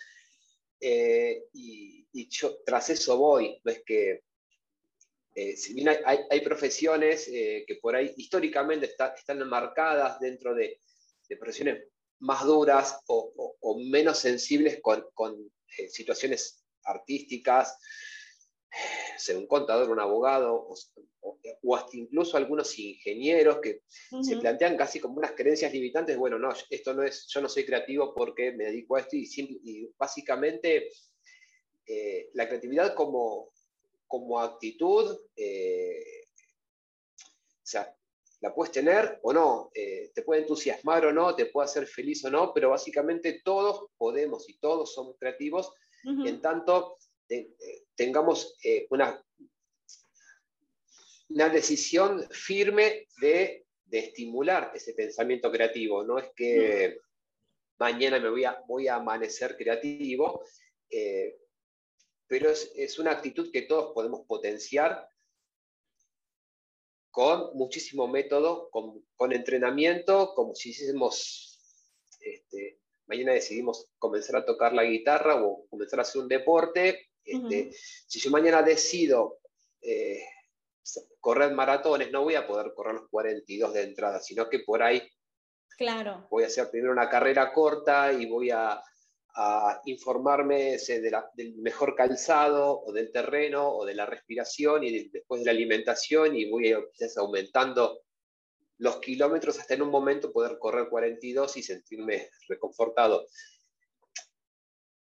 eh, 0.81 1.45
y, 1.53 2.29
yo 2.31 2.59
tras 2.65 2.91
eso 2.91 3.19
voy, 3.19 3.61
no 3.63 3.73
es 3.73 3.83
que, 3.85 4.23
eh, 5.35 5.57
si 5.57 5.75
bien 5.75 5.89
hay, 5.89 6.41
profesiones 6.41 7.29
eh, 7.29 7.65
que 7.67 7.77
por 7.77 7.95
ahí 7.95 8.15
históricamente 8.17 8.87
están 8.87 9.41
enmarcadas 9.41 10.19
dentro 10.19 10.55
de, 10.55 10.81
profesiones 11.39 11.85
más 12.21 12.45
duras 12.45 12.99
o, 13.07 13.79
menos 13.91 14.19
sensibles 14.19 14.81
con, 14.81 15.53
eh, 15.79 15.89
situaciones 15.89 16.65
artísticas, 16.85 17.77
ser 19.17 19.37
un 19.37 19.47
contador, 19.47 19.91
un 19.91 20.01
abogado, 20.01 20.69
o, 21.63 21.77
hasta 21.77 21.97
incluso 21.97 22.37
algunos 22.37 22.79
ingenieros 22.79 23.59
que 23.61 23.83
se 24.23 24.37
plantean 24.37 24.77
casi 24.77 25.01
como 25.01 25.17
unas 25.17 25.33
creencias 25.33 25.73
limitantes, 25.73 26.17
bueno, 26.17 26.39
no, 26.39 26.51
esto 26.71 26.95
no 26.95 27.03
es, 27.03 27.27
yo 27.29 27.41
no 27.41 27.49
soy 27.49 27.65
creativo 27.65 28.15
porque 28.15 28.53
me 28.53 28.65
dedico 28.65 28.97
a 28.97 29.01
esto 29.01 29.17
y, 29.17 29.93
básicamente 29.99 30.89
eh, 31.87 32.31
la 32.35 32.49
creatividad 32.49 32.95
como, 32.95 33.53
como 34.07 34.41
actitud, 34.41 35.19
eh, 35.37 36.27
o 37.17 37.69
sea, 37.69 37.97
la 38.41 38.55
puedes 38.55 38.73
tener 38.73 39.19
o 39.23 39.33
no, 39.33 39.71
eh, 39.75 40.13
te 40.15 40.23
puede 40.23 40.43
entusiasmar 40.43 41.07
o 41.07 41.13
no, 41.13 41.35
te 41.35 41.47
puede 41.47 41.65
hacer 41.65 41.87
feliz 41.87 42.25
o 42.25 42.31
no, 42.31 42.53
pero 42.53 42.71
básicamente 42.71 43.41
todos 43.45 43.87
podemos 43.97 44.49
y 44.49 44.59
todos 44.59 44.95
somos 44.95 45.17
creativos, 45.19 45.73
en 46.05 46.41
tanto 46.41 46.99
eh, 47.29 47.49
tengamos 47.97 48.57
eh, 48.63 48.87
una, 48.91 49.23
una 51.29 51.49
decisión 51.49 52.29
firme 52.31 53.09
de, 53.21 53.65
estimular 53.91 54.73
ese 54.75 54.93
pensamiento 54.93 55.51
creativo. 55.51 56.05
No 56.05 56.19
es 56.19 56.27
que 56.37 56.99
mañana 57.79 58.19
me 58.21 58.29
voy 58.29 58.45
a, 58.45 58.61
voy 58.67 58.89
a 58.89 58.97
amanecer 58.97 59.57
creativo, 59.57 60.45
pero 62.27 62.51
es, 62.51 62.73
es 62.75 62.99
una 62.99 63.13
actitud 63.13 63.51
que 63.51 63.63
todos 63.63 63.95
podemos 63.95 64.27
potenciar 64.27 65.09
con 67.17 67.57
muchísimo 67.57 68.07
método, 68.07 68.69
con, 68.69 69.33
entrenamiento, 69.33 70.35
como 70.35 70.55
si 70.55 70.69
hiciésemos, 70.69 71.59
este, 72.21 72.79
mañana 73.07 73.33
decidimos 73.33 73.89
comenzar 73.99 74.37
a 74.37 74.45
tocar 74.45 74.75
la 74.75 74.85
guitarra 74.85 75.43
o 75.43 75.67
comenzar 75.71 75.99
a 75.99 76.03
hacer 76.03 76.21
un 76.21 76.29
deporte. 76.29 77.09
Este, 77.27 77.73
si 78.07 78.21
yo 78.21 78.31
mañana 78.31 78.63
decido 78.63 79.41
eh, 79.83 80.23
correr 81.21 81.53
maratones, 81.53 82.11
no 82.13 82.23
voy 82.23 82.37
a 82.37 82.47
poder 82.47 82.73
correr 82.75 82.95
los 82.95 83.09
42 83.11 83.75
de 83.75 83.83
entrada, 83.83 84.21
sino 84.21 84.49
que 84.49 84.61
por 84.61 84.83
ahí 84.83 85.03
claro. 85.77 86.27
voy 86.31 86.45
a 86.45 86.47
hacer 86.47 86.71
primero 86.71 86.93
una 86.93 87.11
carrera 87.11 87.53
corta 87.53 88.13
y 88.13 88.27
voy 88.27 88.51
a 88.51 88.81
a 89.39 89.83
informarme 89.85 90.79
del 91.35 91.57
mejor 91.57 91.95
calzado 91.95 92.81
o 92.81 92.91
del 92.91 93.13
terreno 93.13 93.69
o 93.69 93.85
de 93.85 93.95
la 93.95 94.07
respiración 94.07 94.83
y 94.83 95.09
después 95.09 95.43
de 95.43 95.47
la 95.47 95.51
alimentación 95.51 96.35
y 96.35 96.49
voy 96.49 96.75
quizás 96.93 97.19
aumentando 97.19 98.01
los 98.79 98.97
kilómetros 98.97 99.59
hasta 99.59 99.75
en 99.75 99.83
un 99.83 99.91
momento 99.91 100.33
poder 100.33 100.59
correr 100.59 100.89
42 100.89 101.57
y 101.59 101.63
sentirme 101.63 102.31
reconfortado. 102.49 103.27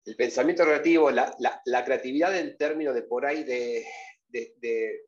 El 0.06 0.16
pensamiento 0.16 0.64
creativo, 0.64 1.10
la, 1.10 1.84
creatividad 1.84 2.36
en 2.38 2.56
términos 2.56 2.94
de 2.94 3.02
por 3.02 3.26
ahí 3.26 3.44
de, 3.44 3.84
de 4.28 5.02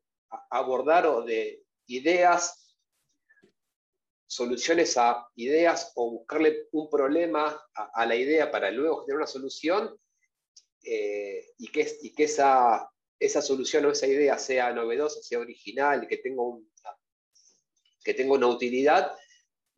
abordar 0.51 1.07
o 1.07 1.23
de 1.23 1.63
ideas 1.87 2.69
soluciones 4.29 4.95
a 4.95 5.27
ideas 5.35 5.91
o 5.95 6.11
buscarle 6.11 6.67
un 6.71 6.87
problema 6.87 7.59
a, 7.73 8.05
la 8.05 8.15
idea 8.15 8.51
para 8.51 8.69
luego 8.69 9.03
tener 9.03 9.17
una 9.17 9.25
solución 9.25 9.99
eh, 10.83 11.47
y 11.57 11.67
que, 11.69 11.97
y 12.03 12.13
que 12.13 12.25
esa, 12.25 12.91
esa 13.19 13.41
solución 13.41 13.85
o 13.85 13.91
esa 13.91 14.05
idea 14.05 14.37
sea 14.37 14.71
novedosa, 14.71 15.19
sea 15.23 15.39
original, 15.39 16.07
que 16.07 16.21
un, 16.37 16.71
que 18.03 18.13
tenga 18.13 18.33
una 18.33 18.47
utilidad, 18.47 19.11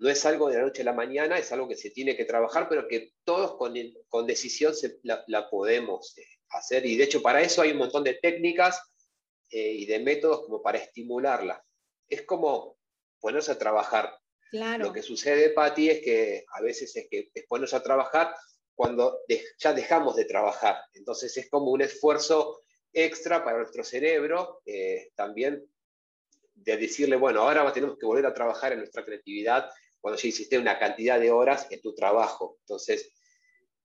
no 0.02 0.10
es 0.10 0.26
algo 0.26 0.50
de 0.50 0.58
la 0.58 0.64
noche 0.64 0.82
a 0.82 0.86
la 0.86 0.94
mañana, 0.94 1.38
es 1.38 1.52
algo 1.52 1.68
que 1.68 1.76
se 1.76 1.92
tiene 1.92 2.18
que 2.18 2.26
trabajar, 2.26 2.68
pero 2.68 2.88
que 2.88 3.14
todos 3.24 3.56
con, 3.56 3.76
con 4.10 4.26
decisión 4.26 4.74
la, 5.04 5.48
podemos 5.48 6.18
eh, 6.18 6.26
hacer. 6.50 6.88
Y 6.88 6.98
de 6.98 7.04
hecho 7.04 7.22
para 7.22 7.40
eso 7.40 7.62
hay 7.62 7.72
un 7.72 7.78
montón 7.78 8.04
de 8.04 8.16
técnicas 8.16 8.82
eh, 9.52 9.74
y 9.74 9.86
de 9.86 10.00
métodos 10.00 10.48
como 10.48 10.60
para 10.64 10.80
estimularla. 10.80 11.64
Es 12.10 12.24
como 12.24 12.80
ponerse 13.20 13.52
a 13.52 13.60
trabajar. 13.60 14.18
Lo 14.88 14.92
que 14.92 15.04
sucede, 15.04 15.52
Patti, 15.52 15.92
es 15.92 16.02
que 16.02 16.46
a 16.52 16.62
veces 16.62 16.96
es 16.96 17.08
que 17.08 17.30
es 17.32 17.46
ponernos 17.46 17.76
a 17.76 17.84
trabajar 17.84 18.36
cuando 18.74 19.20
ya 19.60 19.72
dejamos 19.72 20.16
de 20.16 20.26
trabajar. 20.26 20.78
Entonces 20.94 21.38
es 21.38 21.48
como 21.48 21.70
un 21.70 21.82
esfuerzo 21.82 22.64
extra 22.92 23.44
para 23.44 23.60
nuestro 23.60 23.84
cerebro 23.84 24.64
eh, 24.66 25.12
también 25.14 25.64
de 26.56 26.78
decirle, 26.78 27.18
bueno, 27.18 27.42
ahora 27.42 27.72
tenemos 27.72 28.00
que 28.00 28.06
volver 28.08 28.26
a 28.26 28.34
trabajar 28.34 28.72
en 28.74 28.80
nuestra 28.80 29.06
creatividad 29.06 29.70
cuando 30.02 30.20
ya 30.20 30.28
hiciste 30.28 30.58
una 30.58 30.80
cantidad 30.80 31.20
de 31.20 31.32
horas 31.32 31.68
en 31.70 31.80
tu 31.82 31.94
trabajo. 31.94 32.58
Entonces, 32.62 33.14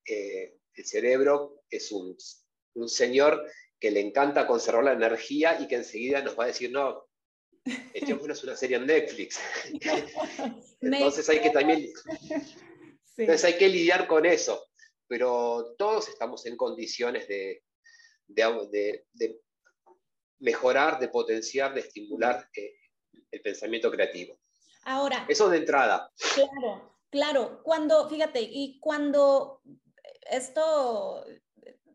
eh, 0.06 0.56
el 0.74 0.84
cerebro 0.84 1.62
es 1.70 1.92
un, 1.92 2.16
un 2.74 2.88
señor 2.88 3.46
que 3.78 3.90
le 3.90 4.00
encanta 4.00 4.46
conservar 4.46 4.84
la 4.84 4.92
energía 4.92 5.60
y 5.60 5.68
que 5.68 5.76
enseguida 5.76 6.22
nos 6.22 6.38
va 6.38 6.44
a 6.44 6.48
decir, 6.48 6.72
no, 6.72 7.06
echemos 7.92 8.42
una 8.42 8.56
serie 8.56 8.76
en 8.76 8.86
Netflix. 8.86 9.38
Entonces 10.80 11.28
hay 11.28 11.40
que 11.40 11.50
también... 11.50 11.92
Entonces 13.18 13.44
hay 13.44 13.56
que 13.56 13.68
lidiar 13.68 14.06
con 14.06 14.26
eso, 14.26 14.68
pero 15.08 15.74
todos 15.78 16.06
estamos 16.08 16.44
en 16.44 16.54
condiciones 16.54 17.26
de, 17.26 17.62
de, 18.26 19.40
mejorar, 20.38 20.98
de 21.00 21.08
potenciar, 21.08 21.72
de 21.72 21.80
estimular 21.80 22.46
eh, 22.54 22.74
el 23.30 23.40
pensamiento 23.40 23.90
creativo. 23.90 24.38
Ahora. 24.86 25.26
Eso 25.28 25.50
de 25.50 25.58
entrada. 25.58 26.12
Claro, 26.34 26.96
claro. 27.10 27.60
Cuando, 27.64 28.08
fíjate, 28.08 28.40
y 28.40 28.78
cuando 28.78 29.60
esto, 30.30 31.24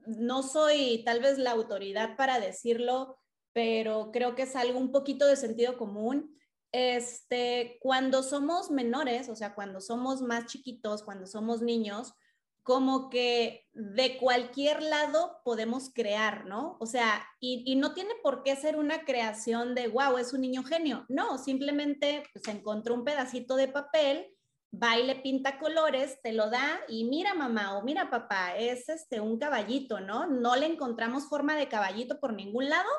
no 0.06 0.44
soy 0.44 1.02
tal 1.06 1.22
vez 1.22 1.38
la 1.38 1.52
autoridad 1.52 2.18
para 2.18 2.40
decirlo, 2.40 3.18
pero 3.54 4.12
creo 4.12 4.36
que 4.36 4.44
es 4.44 4.58
algo 4.58 4.78
un 4.78 4.92
poquito 4.92 5.26
de 5.26 5.38
sentido 5.38 5.78
común. 5.78 6.38
Este, 6.74 7.78
cuando 7.82 8.24
somos 8.24 8.72
menores, 8.72 9.30
o 9.30 9.38
sea, 9.38 9.56
cuando 9.56 9.80
somos 9.80 10.22
más 10.22 10.48
chiquitos, 10.48 11.04
cuando 11.04 11.28
somos 11.28 11.62
niños, 11.62 12.14
como 12.63 13.10
que 13.10 13.67
de 13.74 14.17
cualquier 14.17 14.84
lado 14.84 15.41
podemos 15.43 15.91
crear, 15.93 16.45
¿no? 16.45 16.78
O 16.80 16.86
sea, 16.86 17.26
y, 17.39 17.76
no 17.76 17.93
tiene 17.93 18.12
por 18.21 18.43
qué 18.43 18.56
ser 18.56 18.76
una 18.76 19.04
creación 19.04 19.74
de, 19.74 19.88
wow, 19.88 20.17
es 20.17 20.34
un 20.34 20.41
niño 20.41 20.63
genio. 20.63 21.06
No, 21.10 21.38
simplemente 21.38 22.24
se 22.34 22.39
pues, 22.39 22.47
encontró 22.56 22.93
un 22.93 23.04
pedacito 23.04 23.56
de 23.56 23.67
papel, 23.67 24.28
va 24.71 24.97
y 24.97 25.06
le 25.06 25.15
pinta 25.15 25.58
colores, 25.58 26.19
te 26.21 26.34
lo 26.34 26.50
da 26.50 26.82
y 26.88 27.06
mira 27.06 27.34
mamá 27.34 27.78
o 27.78 27.84
mira 27.84 28.10
papá, 28.10 28.56
es 28.56 28.88
este 28.89 29.19
un 29.19 29.38
caballito, 29.38 30.00
¿no? 30.00 30.28
No 30.28 30.56
le 30.56 30.67
encontramos 30.67 31.28
forma 31.28 31.56
de 31.56 31.67
caballito 31.67 32.19
por 32.19 32.34
ningún 32.34 32.69
lado, 32.69 32.89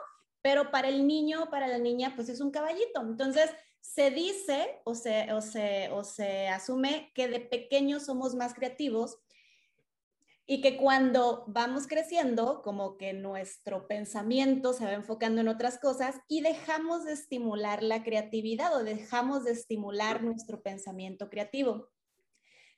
pero 0.43 0.71
para 0.71 0.89
el 0.89 1.07
niño, 1.07 1.49
para 1.51 1.69
la 1.69 1.79
niña, 1.79 2.15
pues 2.17 2.29
es 2.29 2.41
un 2.41 2.51
caballito. 2.51 3.01
Entonces, 3.01 3.51
se 3.81 4.11
dice 4.11 4.81
o 4.85 4.95
se, 4.95 5.33
o 5.33 5.41
se, 5.41 5.91
o 5.93 6.03
se 6.05 6.49
asume 6.49 7.13
que 7.15 7.29
de 7.29 7.41
pequeños 7.41 8.07
somos 8.07 8.35
más 8.35 8.55
creativos 8.55 9.19
y 10.47 10.61
que 10.61 10.77
cuando 10.77 11.45
vamos 11.47 11.87
creciendo, 11.87 12.63
como 12.63 12.97
que 12.97 13.13
nuestro 13.13 13.87
pensamiento 13.87 14.73
se 14.73 14.85
va 14.85 14.93
enfocando 14.93 15.41
en 15.41 15.49
otras 15.49 15.79
cosas 15.79 16.17
y 16.29 16.41
dejamos 16.41 17.05
de 17.05 17.13
estimular 17.13 17.83
la 17.83 18.03
creatividad 18.03 18.75
o 18.77 18.83
dejamos 18.83 19.45
de 19.45 19.53
estimular 19.53 20.23
nuestro 20.23 20.63
pensamiento 20.63 21.31
creativo. 21.31 21.89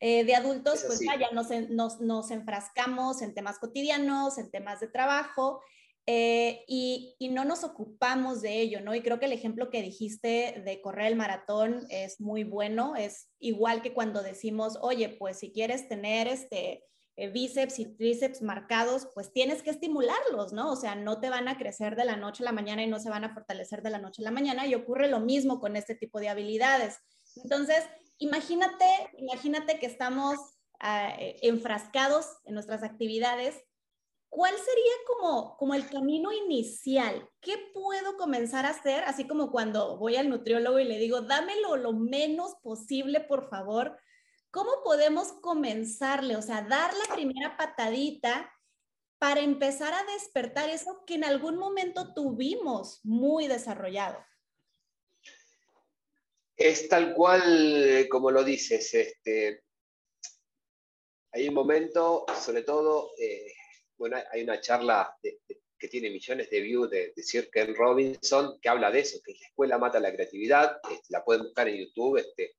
Eh, 0.00 0.24
de 0.24 0.34
adultos, 0.34 0.84
pues 0.86 1.00
ya 1.00 1.30
nos, 1.30 1.48
nos, 1.70 2.00
nos 2.00 2.30
enfrascamos 2.30 3.22
en 3.22 3.32
temas 3.32 3.58
cotidianos, 3.58 4.36
en 4.38 4.50
temas 4.50 4.80
de 4.80 4.88
trabajo 4.88 5.62
eh, 6.06 6.64
y, 6.68 7.16
no 7.30 7.44
nos 7.44 7.64
ocupamos 7.64 8.42
de 8.42 8.60
ello, 8.60 8.80
¿no? 8.80 8.94
Y 8.94 9.00
creo 9.00 9.18
que 9.18 9.24
el 9.26 9.32
ejemplo 9.32 9.70
que 9.70 9.82
dijiste 9.82 10.62
de 10.64 10.80
correr 10.82 11.06
el 11.06 11.16
maratón 11.16 11.86
es 11.88 12.20
muy 12.20 12.44
bueno, 12.44 12.94
es 12.94 13.30
igual 13.38 13.80
que 13.82 13.94
cuando 13.94 14.22
decimos, 14.22 14.78
oye, 14.82 15.08
pues 15.08 15.38
si 15.38 15.50
quieres 15.50 15.88
tener 15.88 16.28
este 16.28 16.84
eh, 17.16 17.28
bíceps 17.28 17.78
y 17.78 17.86
tríceps 17.96 18.42
marcados, 18.42 19.08
pues 19.14 19.32
tienes 19.32 19.62
que 19.62 19.70
estimularlos, 19.70 20.52
¿no? 20.52 20.72
O 20.72 20.76
sea, 20.76 20.94
no 20.94 21.20
te 21.20 21.30
van 21.30 21.48
a 21.48 21.56
crecer 21.58 21.96
de 21.96 22.04
la 22.04 22.16
noche 22.16 22.42
a 22.42 22.46
la 22.46 22.52
mañana 22.52 22.82
y 22.82 22.86
no 22.86 22.98
se 22.98 23.10
van 23.10 23.24
a 23.24 23.34
fortalecer 23.34 23.82
de 23.82 23.90
la 23.90 23.98
noche 23.98 24.22
a 24.22 24.24
la 24.24 24.30
mañana 24.30 24.66
y 24.66 24.74
ocurre 24.74 25.08
lo 25.08 25.20
mismo 25.20 25.60
con 25.60 25.76
este 25.76 25.94
tipo 25.94 26.20
de 26.20 26.28
habilidades. 26.28 26.98
Entonces, 27.42 27.84
imagínate, 28.18 28.84
imagínate 29.16 29.78
que 29.78 29.86
estamos 29.86 30.38
ah, 30.80 31.14
eh, 31.18 31.36
enfrascados 31.42 32.26
en 32.44 32.54
nuestras 32.54 32.82
actividades 32.82 33.56
¿cuál 34.34 34.54
sería 34.56 34.92
como, 35.06 35.56
como 35.56 35.74
el 35.74 35.88
camino 35.88 36.32
inicial? 36.32 37.28
¿Qué 37.40 37.56
puedo 37.72 38.16
comenzar 38.16 38.66
a 38.66 38.70
hacer? 38.70 39.04
Así 39.04 39.28
como 39.28 39.52
cuando 39.52 39.96
voy 39.96 40.16
al 40.16 40.28
nutriólogo 40.28 40.80
y 40.80 40.84
le 40.84 40.98
digo, 40.98 41.20
dámelo 41.20 41.76
lo 41.76 41.92
menos 41.92 42.56
posible, 42.60 43.20
por 43.20 43.48
favor. 43.48 43.96
¿Cómo 44.54 44.84
podemos 44.84 45.32
comenzarle? 45.32 46.36
O 46.36 46.42
sea, 46.42 46.62
dar 46.62 46.94
la 46.94 47.12
primera 47.12 47.56
patadita 47.56 48.56
para 49.18 49.40
empezar 49.40 49.92
a 49.92 50.12
despertar 50.12 50.70
eso 50.70 51.02
que 51.04 51.14
en 51.14 51.24
algún 51.24 51.56
momento 51.56 52.14
tuvimos 52.14 53.00
muy 53.02 53.48
desarrollado. 53.48 54.24
Es 56.56 56.88
tal 56.88 57.14
cual 57.14 58.06
como 58.08 58.30
lo 58.30 58.44
dices, 58.44 58.94
este, 58.94 59.64
hay 61.32 61.48
un 61.48 61.54
momento, 61.54 62.24
sobre 62.40 62.62
todo, 62.62 63.10
eh, 63.18 63.52
bueno, 63.98 64.18
hay 64.30 64.44
una 64.44 64.60
charla 64.60 65.18
que 65.20 65.88
tiene 65.88 66.10
millones 66.10 66.48
de 66.48 66.60
views 66.60 66.88
de, 66.90 67.12
de, 67.16 67.22
Sir 67.24 67.50
Ken 67.50 67.74
Robinson 67.74 68.60
que 68.62 68.68
habla 68.68 68.92
de 68.92 69.00
eso, 69.00 69.18
que 69.24 69.32
la 69.32 69.46
escuela 69.48 69.78
mata 69.78 69.98
la 69.98 70.12
creatividad, 70.12 70.78
este, 70.88 71.06
la 71.08 71.24
pueden 71.24 71.42
buscar 71.42 71.68
en 71.68 71.78
YouTube, 71.78 72.18
este, 72.18 72.54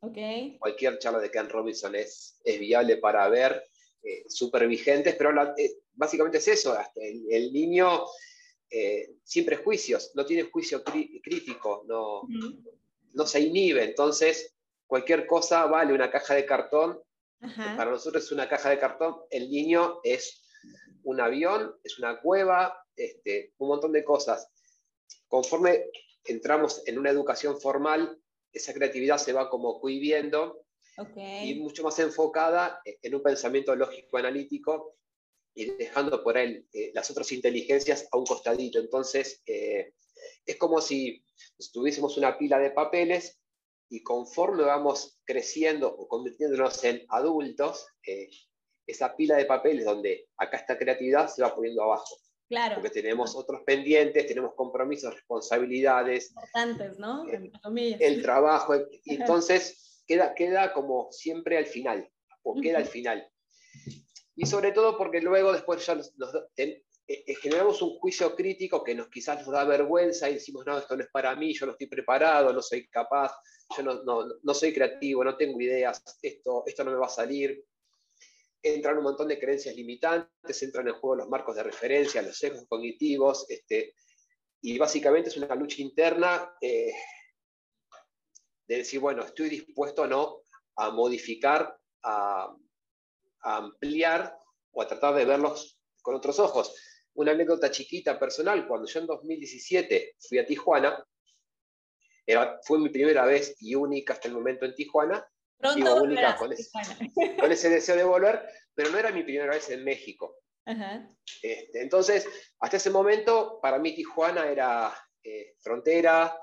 okay. 0.00 0.58
cualquier 0.58 0.98
charla 0.98 1.20
de 1.20 1.30
Ken 1.30 1.48
Robinson 1.48 1.94
es, 1.94 2.38
es 2.44 2.58
viable 2.58 2.96
para 2.98 3.28
ver, 3.28 3.62
eh, 4.02 4.24
súper 4.28 4.68
vigentes, 4.68 5.14
pero 5.16 5.30
eh, 5.56 5.78
básicamente 5.94 6.38
es 6.38 6.48
eso, 6.48 6.76
el, 6.94 7.52
niño 7.52 8.04
eh, 8.70 9.16
sin 9.24 9.44
prejuicios, 9.44 10.12
no 10.14 10.24
tiene 10.24 10.44
juicio 10.44 10.84
crítico, 10.84 11.84
no, 11.88 12.22
no 13.14 13.26
se 13.26 13.40
inhibe, 13.40 13.82
entonces 13.82 14.54
cualquier 14.86 15.26
cosa 15.26 15.66
vale 15.66 15.92
una 15.92 16.10
caja 16.10 16.34
de 16.34 16.46
cartón, 16.46 17.00
para 17.76 17.90
nosotros 17.90 18.24
es 18.24 18.32
una 18.32 18.48
caja 18.48 18.70
de 18.70 18.78
cartón, 18.78 19.16
el 19.30 19.50
niño 19.50 20.00
es 20.02 20.42
un 21.02 21.20
avión, 21.20 21.74
es 21.82 21.98
una 21.98 22.20
cueva, 22.20 22.84
este, 22.96 23.52
un 23.58 23.68
montón 23.68 23.92
de 23.92 24.04
cosas. 24.04 24.48
Conforme 25.28 25.86
entramos 26.24 26.82
en 26.86 26.98
una 26.98 27.10
educación 27.10 27.60
formal, 27.60 28.18
esa 28.56 28.74
creatividad 28.74 29.18
se 29.18 29.32
va 29.32 29.48
como 29.48 29.80
cohibiendo 29.80 30.62
y 31.42 31.54
mucho 31.56 31.82
más 31.82 31.98
enfocada 31.98 32.80
en 32.84 33.14
un 33.14 33.22
pensamiento 33.22 33.76
lógico-analítico 33.76 34.96
y 35.54 35.70
dejando 35.72 36.22
por 36.22 36.38
él 36.38 36.66
eh, 36.72 36.90
las 36.94 37.10
otras 37.10 37.32
inteligencias 37.32 38.08
a 38.10 38.16
un 38.16 38.24
costadito. 38.24 38.78
Entonces, 38.78 39.42
eh, 39.46 39.92
es 40.44 40.56
como 40.56 40.80
si 40.80 41.22
tuviésemos 41.72 42.16
una 42.16 42.38
pila 42.38 42.58
de 42.58 42.70
papeles 42.70 43.38
y 43.88 44.02
conforme 44.02 44.64
vamos 44.64 45.18
creciendo 45.24 45.88
o 45.88 46.08
convirtiéndonos 46.08 46.82
en 46.84 47.04
adultos, 47.08 47.86
eh, 48.06 48.28
esa 48.86 49.16
pila 49.16 49.36
de 49.36 49.46
papeles 49.46 49.84
donde 49.84 50.28
acá 50.36 50.58
está 50.58 50.78
creatividad 50.78 51.28
se 51.28 51.42
va 51.42 51.54
poniendo 51.54 51.82
abajo. 51.82 52.16
Claro. 52.48 52.76
Porque 52.76 52.90
tenemos 52.90 53.34
otros 53.34 53.62
pendientes, 53.66 54.26
tenemos 54.26 54.54
compromisos, 54.54 55.14
responsabilidades. 55.14 56.30
Importantes, 56.30 56.98
¿no? 56.98 57.26
El, 57.28 58.22
trabajo. 58.22 58.74
Y 59.04 59.14
entonces 59.14 60.02
queda, 60.06 60.34
queda 60.34 60.72
como 60.72 61.10
siempre 61.10 61.58
al 61.58 61.66
final, 61.66 62.08
o 62.42 62.54
queda 62.60 62.78
al 62.78 62.86
final. 62.86 63.28
Y 64.36 64.46
sobre 64.46 64.72
todo 64.72 64.96
porque 64.96 65.20
luego 65.20 65.52
después 65.52 65.84
ya 65.84 65.94
nos, 65.94 66.12
eh, 66.56 66.84
eh, 67.08 67.34
generamos 67.36 67.80
un 67.82 67.98
juicio 67.98 68.34
crítico 68.36 68.84
que 68.84 68.94
nos 68.94 69.08
quizás 69.08 69.38
nos 69.38 69.50
da 69.50 69.64
vergüenza 69.64 70.28
y 70.28 70.34
decimos, 70.34 70.64
no, 70.66 70.78
esto 70.78 70.96
no 70.96 71.02
es 71.02 71.10
para 71.10 71.34
mí, 71.34 71.54
yo 71.54 71.66
no 71.66 71.72
estoy 71.72 71.86
preparado, 71.86 72.52
no 72.52 72.60
soy 72.60 72.86
capaz, 72.88 73.32
yo 73.76 73.82
no, 73.82 74.02
no, 74.02 74.26
no 74.42 74.54
soy 74.54 74.74
creativo, 74.74 75.24
no 75.24 75.36
tengo 75.36 75.60
ideas, 75.60 76.02
esto, 76.20 76.64
esto 76.66 76.84
no 76.84 76.90
me 76.90 76.98
va 76.98 77.06
a 77.06 77.10
salir 77.10 77.64
entran 78.74 78.98
un 78.98 79.04
montón 79.04 79.28
de 79.28 79.38
creencias 79.38 79.74
limitantes, 79.74 80.62
entran 80.62 80.88
en 80.88 80.94
juego 80.94 81.16
los 81.16 81.28
marcos 81.28 81.56
de 81.56 81.62
referencia, 81.62 82.22
los 82.22 82.36
sesgos 82.36 82.64
cognitivos, 82.68 83.46
este, 83.48 83.94
y 84.62 84.78
básicamente 84.78 85.28
es 85.28 85.36
una 85.36 85.54
lucha 85.54 85.82
interna 85.82 86.52
eh, 86.60 86.92
de 88.66 88.76
decir, 88.78 89.00
bueno, 89.00 89.22
estoy 89.22 89.48
dispuesto 89.48 90.02
o 90.02 90.06
no 90.06 90.42
a 90.76 90.90
modificar, 90.90 91.76
a, 92.02 92.54
ampliar 93.42 94.36
o 94.72 94.82
a 94.82 94.88
tratar 94.88 95.14
de 95.14 95.24
verlos 95.24 95.78
con 96.02 96.16
otros 96.16 96.38
ojos. 96.40 96.74
Una 97.14 97.32
anécdota 97.32 97.70
chiquita 97.70 98.18
personal, 98.18 98.66
cuando 98.66 98.88
yo 98.88 99.00
en 99.00 99.06
2017 99.06 100.16
fui 100.18 100.38
a 100.38 100.46
Tijuana, 100.46 101.06
era, 102.26 102.58
fue 102.64 102.78
mi 102.80 102.88
primera 102.88 103.24
vez 103.24 103.56
y 103.60 103.76
única 103.76 104.14
hasta 104.14 104.28
el 104.28 104.34
momento 104.34 104.66
en 104.66 104.74
Tijuana, 104.74 105.24
Pronto 105.58 106.02
única 106.02 106.36
con 107.40 107.52
ese, 107.52 107.70
deseo 107.70 107.96
de 107.96 108.04
volver, 108.04 108.42
pero 108.74 108.90
no 108.90 108.98
era 108.98 109.10
mi 109.10 109.22
primera 109.22 109.52
vez 109.52 109.68
en 109.70 109.84
México. 109.84 110.38
Este, 111.42 111.80
entonces, 111.80 112.28
hasta 112.60 112.76
ese 112.76 112.90
momento, 112.90 113.60
para 113.62 113.78
mí 113.78 113.94
Tijuana 113.94 114.48
era 114.48 114.92
eh, 115.22 115.54
frontera, 115.60 116.38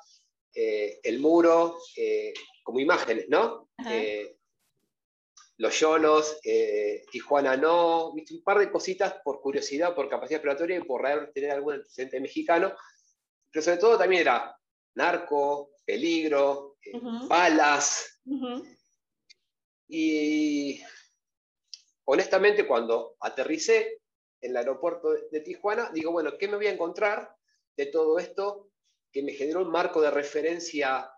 eh, 0.53 0.99
el 1.03 1.19
muro, 1.19 1.77
eh, 1.97 2.33
como 2.63 2.79
imágenes, 2.79 3.27
¿no? 3.29 3.69
los 5.57 5.79
yolos, 5.79 6.39
Tijuana 7.11 7.55
no, 7.55 8.09
un 8.09 8.43
par 8.43 8.57
de 8.59 8.71
cositas 8.71 9.15
por 9.23 9.39
curiosidad, 9.39 9.93
por 9.93 10.09
capacidad 10.09 10.37
exploratoria 10.37 10.77
y 10.77 10.83
por 10.83 11.03
tener 11.31 11.51
algún 11.51 11.75
antecedente 11.75 12.19
mexicano, 12.19 12.73
pero 13.51 13.63
sobre 13.63 13.77
todo 13.77 13.97
también 13.97 14.21
era 14.21 14.57
narco, 14.95 15.71
peligro, 15.85 16.77
balas. 17.27 18.19
Y 19.95 20.81
honestamente, 22.05 22.65
cuando 22.65 23.15
aterricé 23.19 24.01
en 24.41 24.49
el 24.49 24.57
aeropuerto 24.57 25.11
de, 25.11 25.39
Tijuana, 25.41 25.91
digo, 25.93 26.11
bueno, 26.11 26.35
¿qué 26.39 26.47
me 26.47 26.55
voy 26.55 26.65
a 26.65 26.73
encontrar 26.73 27.35
de 27.77 27.85
todo 27.85 28.17
esto 28.17 28.71
que 29.11 29.21
me 29.21 29.33
generó 29.33 29.61
un 29.61 29.69
marco 29.69 30.01
de 30.01 30.09
referencia 30.09 31.11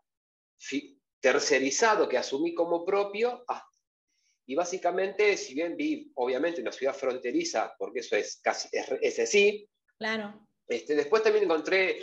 tercerizado 1.22 2.10
que 2.10 2.18
asumí 2.18 2.54
como 2.54 2.84
propio? 2.84 3.46
Ah, 3.48 3.66
y 4.46 4.56
básicamente, 4.56 5.38
si 5.38 5.54
bien 5.54 5.78
vi, 5.78 6.12
obviamente, 6.16 6.60
una 6.60 6.74
ciudad 6.74 6.94
fronteriza, 6.94 7.74
porque 7.80 8.02
eso 8.02 8.18
es 8.18 8.42
casi, 8.44 8.68
es, 8.74 9.20
así, 9.20 9.70
claro. 9.98 10.50
Este, 10.68 10.96
después 10.96 11.24
también 11.24 11.46
encontré 11.46 12.02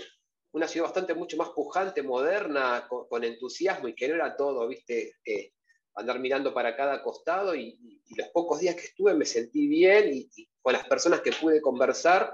una 0.53 0.67
ciudad 0.67 0.87
bastante 0.87 1.13
mucho 1.13 1.37
más 1.37 1.51
pujante, 1.51 2.03
moderna, 2.03 2.89
con, 2.89 3.25
entusiasmo 3.25 3.89
y 3.89 3.95
que 3.95 4.09
no 4.09 4.15
era 4.15 4.35
todo, 4.35 4.67
viste, 4.67 5.17
eh, 5.23 5.53
andar 5.95 6.19
mirando 6.19 6.55
para 6.55 6.77
cada 6.77 7.03
costado 7.03 7.55
y, 7.55 8.01
los 8.15 8.29
pocos 8.29 8.61
días 8.61 8.75
que 8.75 8.83
estuve 8.83 9.15
me 9.15 9.25
sentí 9.25 9.67
bien 9.69 10.11
y, 10.13 10.49
con 10.61 10.75
las 10.75 10.87
personas 10.87 11.23
que 11.23 11.33
pude 11.33 11.63
conversar, 11.63 12.33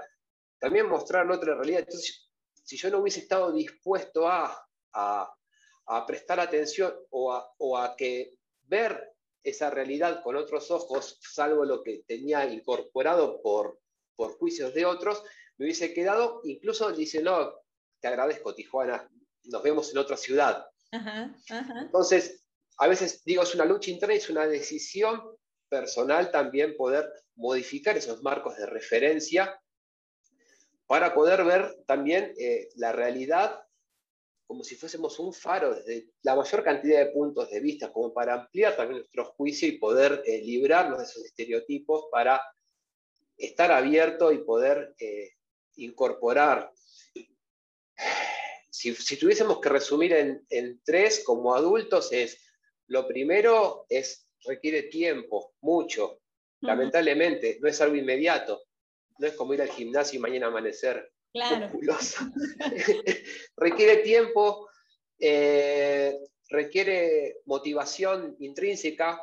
también 0.59 0.89
mostrar 0.89 1.29
otra 1.31 1.55
realidad. 1.55 1.79
Entonces, 1.79 2.29
si 2.63 2.77
yo 2.77 2.91
no 2.91 2.99
hubiese 2.99 3.21
estado 3.21 3.51
dispuesto 3.53 4.27
a, 4.27 4.67
a, 4.93 6.05
prestar 6.05 6.39
atención 6.39 6.93
o 7.09 7.33
a, 7.33 7.49
o 7.57 7.77
a 7.77 7.95
que 7.95 8.35
ver 8.63 9.13
esa 9.41 9.69
realidad 9.69 10.21
con 10.21 10.35
otros 10.35 10.69
ojos, 10.69 11.17
salvo 11.21 11.65
lo 11.65 11.81
que 11.81 12.03
tenía 12.05 12.45
incorporado 12.45 13.41
por, 13.41 13.79
por 14.15 14.37
juicios 14.37 14.73
de 14.73 14.85
otros, 14.85 15.23
me 15.57 15.65
hubiese 15.65 15.93
quedado, 15.93 16.41
incluso 16.43 16.91
dice, 16.91 17.23
no, 17.23 17.53
te 17.99 18.07
agradezco 18.07 18.53
Tijuana, 18.53 19.09
nos 19.45 19.63
vemos 19.63 19.91
en 19.91 19.97
otra 19.97 20.17
ciudad. 20.17 20.65
Entonces, 21.81 22.43
a 22.79 22.87
veces 22.87 23.23
digo, 23.25 23.43
es 23.43 23.53
una 23.53 23.65
lucha 23.65 23.91
interna, 23.91 24.15
es 24.15 24.29
una 24.29 24.47
decisión 24.47 25.21
personal 25.67 26.31
también 26.31 26.75
poder 26.77 27.11
modificar 27.35 27.97
esos 27.97 28.23
marcos 28.23 28.57
de 28.57 28.65
referencia 28.65 29.61
para 30.87 31.13
poder 31.13 31.43
ver 31.43 31.83
también 31.85 32.33
eh, 32.39 32.69
la 32.75 32.91
realidad 32.91 33.61
como 34.47 34.63
si 34.63 34.75
fuésemos 34.75 35.19
un 35.19 35.31
faro 35.31 35.75
desde 35.75 36.09
la 36.23 36.35
mayor 36.35 36.63
cantidad 36.63 37.05
de 37.05 37.11
puntos 37.11 37.51
de 37.51 37.59
vista, 37.59 37.93
como 37.93 38.11
para 38.11 38.33
ampliar 38.33 38.75
también 38.75 39.01
nuestro 39.01 39.25
juicio 39.25 39.67
y 39.67 39.77
poder 39.77 40.23
eh, 40.25 40.41
librarnos 40.41 40.97
de 40.97 41.03
esos 41.03 41.23
estereotipos 41.23 42.05
para 42.11 42.41
estar 43.37 43.71
abierto 43.71 44.31
y 44.31 44.39
poder 44.39 44.95
eh, 44.97 45.33
incorporar. 45.75 46.73
Si, 48.71 49.17
tuviésemos 49.17 49.59
que 49.61 49.69
resumir 49.69 50.13
en, 50.13 50.43
en 50.49 50.81
tres 50.83 51.23
como 51.23 51.53
adultos 51.53 52.11
es 52.11 52.39
lo 52.89 53.07
primero 53.07 53.85
es, 53.89 54.27
requiere 54.45 54.83
tiempo, 54.83 55.53
mucho. 55.61 56.21
Lamentablemente, 56.61 57.57
no 57.61 57.69
es 57.69 57.79
algo 57.81 57.95
inmediato. 57.95 58.61
No 59.17 59.27
es 59.27 59.33
como 59.33 59.53
ir 59.53 59.61
al 59.61 59.69
gimnasio 59.69 60.17
y 60.17 60.21
mañana 60.21 60.47
amanecer 60.47 61.11
claro. 61.31 61.69
requiere 63.57 63.97
tiempo, 63.97 64.69
eh, 65.19 66.17
requiere 66.49 67.37
motivación 67.45 68.35
intrínseca, 68.39 69.21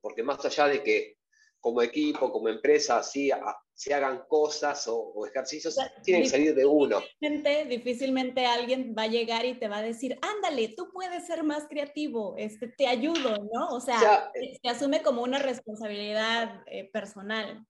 porque 0.00 0.22
más 0.22 0.44
allá 0.44 0.68
de 0.68 0.82
que 0.82 1.16
como 1.62 1.80
equipo, 1.80 2.30
como 2.32 2.48
empresa, 2.48 3.00
sí, 3.04 3.30
se 3.72 3.94
hagan 3.94 4.24
cosas 4.26 4.84
o, 4.88 5.24
ejercicios, 5.24 5.78
tienen 6.02 6.24
que 6.24 6.28
salir 6.28 6.54
de 6.56 6.66
uno. 6.66 7.00
Difícilmente, 7.20 7.64
difícilmente 7.66 8.46
alguien 8.46 8.94
va 8.98 9.04
a 9.04 9.06
llegar 9.06 9.46
y 9.46 9.54
te 9.54 9.68
va 9.68 9.78
a 9.78 9.82
decir, 9.82 10.18
ándale, 10.22 10.74
tú 10.76 10.90
puedes 10.92 11.24
ser 11.24 11.44
más 11.44 11.68
creativo, 11.68 12.34
este, 12.36 12.66
te 12.66 12.88
ayudo, 12.88 13.36
¿no? 13.52 13.68
O 13.68 13.80
sea, 13.80 14.32
se 14.34 14.68
asume 14.68 15.02
como 15.02 15.22
una 15.22 15.38
responsabilidad 15.38 16.64
eh, 16.66 16.90
personal. 16.92 17.64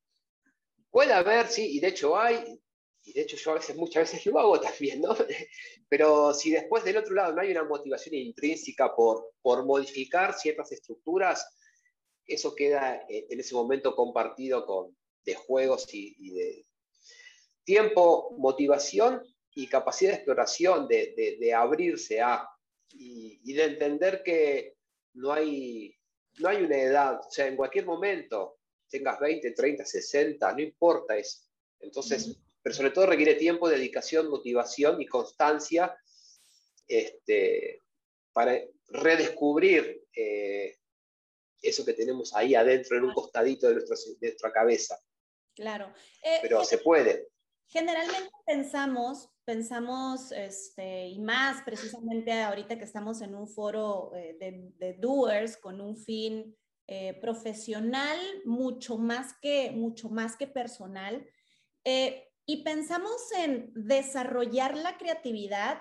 Puede 0.90 1.12
haber, 1.12 1.48
sí, 1.48 1.76
y 1.76 1.78
de 1.78 1.88
hecho 1.88 2.18
hay, 2.18 2.58
y 3.04 3.12
de 3.12 3.20
hecho 3.20 3.36
yo 3.36 3.50
a 3.50 3.54
veces, 3.54 3.76
muchas 3.76 4.10
veces 4.10 4.24
lo 4.24 4.38
hago 4.38 4.58
también, 4.58 5.02
¿no? 5.02 5.14
Pero 5.90 6.32
si 6.32 6.50
después 6.50 6.82
del 6.82 6.96
otro 6.96 7.14
lado 7.14 7.34
no 7.34 7.42
hay 7.42 7.50
una 7.50 7.64
motivación 7.64 8.14
intrínseca 8.14 8.96
por, 8.96 9.34
por 9.42 9.66
modificar 9.66 10.32
ciertas 10.32 10.72
estructuras, 10.72 11.46
eso 12.26 12.54
queda 12.54 13.04
eh, 13.08 13.26
en 13.30 13.40
ese 13.40 13.54
momento 13.54 13.94
compartido 13.94 14.64
con, 14.66 14.96
de 15.24 15.34
juegos 15.34 15.86
y, 15.92 16.30
de 16.30 16.64
tiempo, 17.64 18.34
motivación 18.38 19.22
y 19.54 19.66
capacidad 19.66 20.10
de 20.10 20.16
exploración, 20.16 20.88
de, 20.88 21.54
abrirse 21.54 22.20
a, 22.20 22.48
y, 22.90 23.52
de 23.52 23.64
entender 23.64 24.22
que 24.24 24.76
no 25.14 25.32
hay, 25.32 25.94
no 26.38 26.48
hay 26.48 26.62
una 26.62 26.76
edad, 26.76 27.20
o 27.20 27.30
sea, 27.30 27.46
en 27.46 27.56
cualquier 27.56 27.86
momento, 27.86 28.58
tengas 28.88 29.18
20, 29.20 29.52
30, 29.52 29.84
60, 29.84 30.52
no 30.52 30.60
importa 30.60 31.16
eso. 31.16 31.42
Entonces, 31.80 32.36
pero 32.62 32.74
sobre 32.74 32.90
todo 32.90 33.06
requiere 33.06 33.34
tiempo, 33.34 33.68
dedicación, 33.68 34.30
motivación 34.30 35.00
y 35.00 35.06
constancia 35.06 35.96
este, 36.86 37.80
para 38.32 38.58
redescubrir 38.88 40.04
eh, 40.14 40.78
eso 41.62 41.84
que 41.84 41.92
tenemos 41.92 42.34
ahí 42.34 42.54
adentro, 42.54 42.96
en 42.96 43.04
un 43.04 43.14
costadito 43.14 43.68
de, 43.68 43.84
nuestra 44.20 44.52
cabeza. 44.52 44.98
Claro. 45.54 45.92
Eh, 46.22 46.38
pero 46.42 46.64
se 46.64 46.78
puede. 46.78 47.28
Generalmente 47.68 48.30
pensamos, 48.44 49.30
pensamos, 49.44 50.32
este, 50.32 51.06
y 51.08 51.18
más 51.20 51.62
precisamente 51.62 52.32
ahorita 52.32 52.76
que 52.76 52.84
estamos 52.84 53.22
en 53.22 53.34
un 53.34 53.48
foro 53.48 54.12
eh, 54.14 54.36
de, 54.78 54.94
doers 54.94 55.56
con 55.56 55.80
un 55.80 55.96
fin 55.96 56.56
profesional 57.22 58.18
mucho 58.44 58.98
más 58.98 59.32
que, 59.40 59.70
mucho 59.70 60.10
más 60.10 60.36
que 60.36 60.46
personal, 60.46 61.26
y 62.44 62.62
pensamos 62.64 63.32
en 63.38 63.72
desarrollar 63.74 64.76
la 64.76 64.98
creatividad 64.98 65.78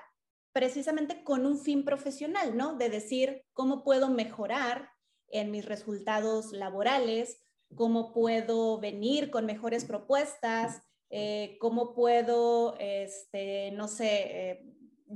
precisamente 0.53 1.23
con 1.23 1.45
un 1.45 1.59
fin 1.59 1.83
profesional, 1.85 2.55
¿no? 2.55 2.75
De 2.75 2.89
decir 2.89 3.43
cómo 3.53 3.83
puedo 3.83 4.09
mejorar 4.09 4.90
en 5.31 5.51
mis 5.51 5.65
resultados 5.65 6.51
laborales, 6.51 7.41
cómo 7.75 8.13
puedo 8.13 8.79
venir 8.79 9.31
con 9.31 9.45
mejores 9.45 9.85
propuestas, 9.85 10.81
eh, 11.09 11.57
cómo 11.59 11.93
puedo, 11.93 12.75
este, 12.79 13.71
no 13.71 13.87
sé, 13.87 14.49
eh, 14.49 14.65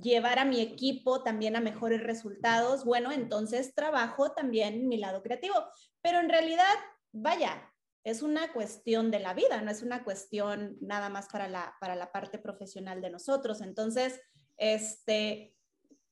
llevar 0.01 0.39
a 0.39 0.45
mi 0.45 0.61
equipo 0.61 1.23
también 1.23 1.55
a 1.55 1.61
mejores 1.61 2.03
resultados. 2.03 2.83
Bueno, 2.83 3.11
entonces 3.11 3.73
trabajo 3.73 4.31
también 4.31 4.87
mi 4.87 4.97
lado 4.97 5.21
creativo, 5.23 5.55
pero 6.01 6.19
en 6.19 6.29
realidad, 6.29 6.75
vaya, 7.11 7.71
es 8.03 8.21
una 8.21 8.53
cuestión 8.53 9.09
de 9.09 9.19
la 9.19 9.33
vida, 9.33 9.61
no 9.61 9.71
es 9.71 9.81
una 9.81 10.03
cuestión 10.03 10.77
nada 10.79 11.09
más 11.09 11.27
para 11.27 11.47
la, 11.47 11.75
para 11.79 11.95
la 11.95 12.11
parte 12.11 12.37
profesional 12.37 13.01
de 13.01 13.09
nosotros. 13.09 13.61
Entonces, 13.61 14.21
este, 14.57 15.55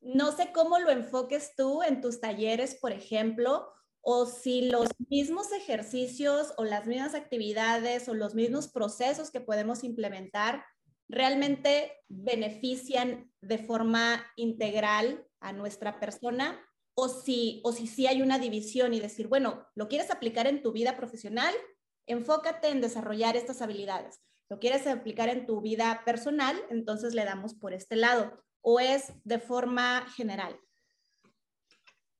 no 0.01 0.31
sé 0.31 0.51
cómo 0.51 0.79
lo 0.79 0.89
enfoques 0.89 1.55
tú 1.55 1.83
en 1.83 2.01
tus 2.01 2.19
talleres, 2.19 2.75
por 2.75 2.91
ejemplo, 2.91 3.71
o 4.03 4.25
si 4.25 4.69
los 4.69 4.89
mismos 5.09 5.51
ejercicios 5.51 6.53
o 6.57 6.65
las 6.65 6.85
mismas 6.85 7.15
actividades 7.15 8.07
o 8.09 8.13
los 8.13 8.35
mismos 8.35 8.67
procesos 8.67 9.31
que 9.31 9.41
podemos 9.41 9.83
implementar 9.83 10.65
realmente 11.09 11.91
benefician 12.09 13.31
de 13.41 13.57
forma 13.57 14.23
integral 14.35 15.25
a 15.39 15.53
nuestra 15.53 15.99
persona 15.99 16.59
o 16.95 17.09
si, 17.09 17.61
o 17.63 17.71
si 17.71 17.87
sí 17.87 18.05
hay 18.05 18.21
una 18.21 18.39
división 18.39 18.93
y 18.93 18.99
decir, 18.99 19.27
bueno, 19.27 19.65
¿lo 19.73 19.87
quieres 19.87 20.11
aplicar 20.11 20.47
en 20.47 20.61
tu 20.61 20.71
vida 20.71 20.95
profesional? 20.95 21.53
enfócate 22.07 22.69
en 22.69 22.81
desarrollar 22.81 23.35
estas 23.35 23.61
habilidades. 23.61 24.21
¿Lo 24.49 24.59
quieres 24.59 24.85
aplicar 24.87 25.29
en 25.29 25.45
tu 25.45 25.61
vida 25.61 26.01
personal? 26.05 26.55
Entonces 26.69 27.13
le 27.13 27.25
damos 27.25 27.53
por 27.53 27.73
este 27.73 27.95
lado. 27.95 28.43
¿O 28.61 28.79
es 28.79 29.13
de 29.23 29.39
forma 29.39 30.05
general? 30.15 30.59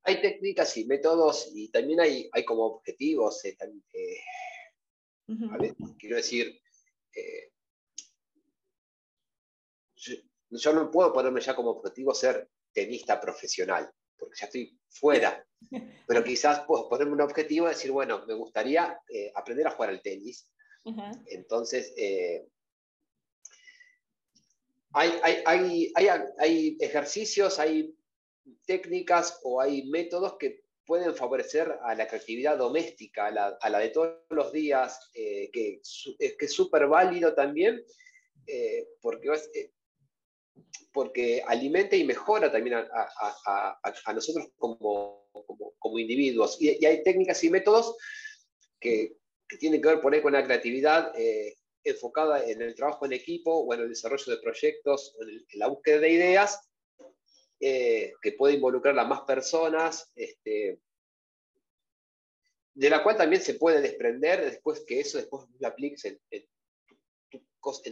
Hay 0.04 0.22
técnicas 0.22 0.76
y 0.78 0.86
métodos 0.86 1.50
y 1.54 1.70
también 1.70 2.02
hay, 2.02 2.30
hay 2.32 2.44
como 2.44 2.66
objetivos. 2.66 3.44
Eh, 3.46 3.58
eh, 3.94 4.24
quiero 5.98 6.18
decir, 6.18 6.60
eh, 7.16 7.52
yo, 10.50 10.74
no 10.74 10.92
puedo 10.92 11.14
ponerme 11.14 11.42
ya 11.42 11.56
como 11.56 11.72
objetivo 11.72 12.14
ser 12.14 12.50
tenista 12.74 13.20
profesional, 13.20 13.90
porque 14.18 14.36
ya 14.40 14.46
estoy 14.48 14.78
fuera. 14.90 15.46
Pero 16.08 16.24
quizás 16.24 16.66
puedo 16.66 16.90
ponerme 16.90 17.14
un 17.14 17.22
objetivo 17.22 17.68
y 17.68 17.70
decir, 17.70 17.92
bueno, 17.92 18.26
me 18.26 18.34
gustaría 18.34 19.00
aprender 19.36 19.68
a 19.68 19.72
jugar 19.72 19.90
al 19.90 20.02
tenis. 20.02 20.50
Entonces, 21.28 21.94
eh, 21.98 22.46
hay, 24.94 25.92
hay, 26.38 26.78
ejercicios, 26.80 27.60
hay 27.60 27.96
técnicas 28.66 29.40
o 29.44 29.62
hay 29.62 29.84
métodos 29.84 30.38
que 30.38 30.64
pueden 30.86 31.16
favorecer 31.16 31.80
a 31.82 31.96
la 31.96 32.08
creatividad 32.08 32.58
doméstica, 32.58 33.28
a 33.28 33.70
la, 33.70 33.80
de 33.80 33.90
todos 33.90 34.18
los 34.30 34.52
días, 34.52 35.10
eh, 35.14 35.50
que, 35.52 35.82
es 36.20 36.38
que 36.38 36.46
es 36.46 36.54
súper 36.54 36.88
válido 36.88 37.34
también, 37.34 37.84
porque 39.02 39.30
porque 40.94 41.44
alimenta 41.46 41.96
y 41.96 42.04
mejora 42.04 42.52
también 42.52 42.76
a, 42.76 44.14
nosotros 44.14 44.48
como, 44.58 45.28
como, 45.80 46.00
individuos. 46.00 46.58
Y, 46.62 46.86
hay 46.86 47.04
técnicas 47.04 47.44
y 47.44 47.50
métodos 47.50 47.98
que, 48.80 49.18
tienen 49.60 49.82
que 49.82 49.88
ver 49.88 50.02
por 50.02 50.14
ahí 50.14 50.22
con 50.22 50.34
la 50.34 50.44
creatividad 50.44 51.12
eh, 51.16 51.56
enfocada 51.84 52.44
en 52.44 52.62
el 52.62 52.74
trabajo 52.74 53.06
en 53.06 53.14
equipo 53.14 53.54
o 53.54 53.74
en 53.74 53.82
el 53.82 53.90
desarrollo 53.90 54.36
de 54.36 54.42
proyectos, 54.42 55.16
en, 55.20 55.60
la 55.60 55.68
búsqueda 55.68 56.00
de 56.00 56.10
ideas, 56.10 56.60
eh, 57.66 58.14
que 58.22 58.34
puede 58.34 58.56
involucrar 58.56 59.00
a 59.00 59.06
más 59.06 59.22
personas, 59.22 60.12
este, 60.16 60.82
de 62.74 62.90
la 62.90 63.02
cual 63.02 63.16
también 63.16 63.42
se 63.42 63.54
puede 63.54 63.80
desprender 63.80 64.44
después 64.44 64.84
que 64.86 65.00
eso 65.00 65.18
después 65.18 65.46
lo 65.58 65.68
apliques 65.70 66.04
en, 66.04 66.20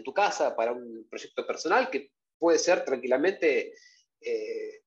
tu 0.03 0.13
casa 0.13 0.57
para 0.57 0.73
un 0.73 1.07
proyecto 1.10 1.47
personal 1.47 1.89
que 1.89 2.12
puede 2.38 2.60
ser 2.60 2.84
tranquilamente 2.84 3.73
eh, 4.19 4.84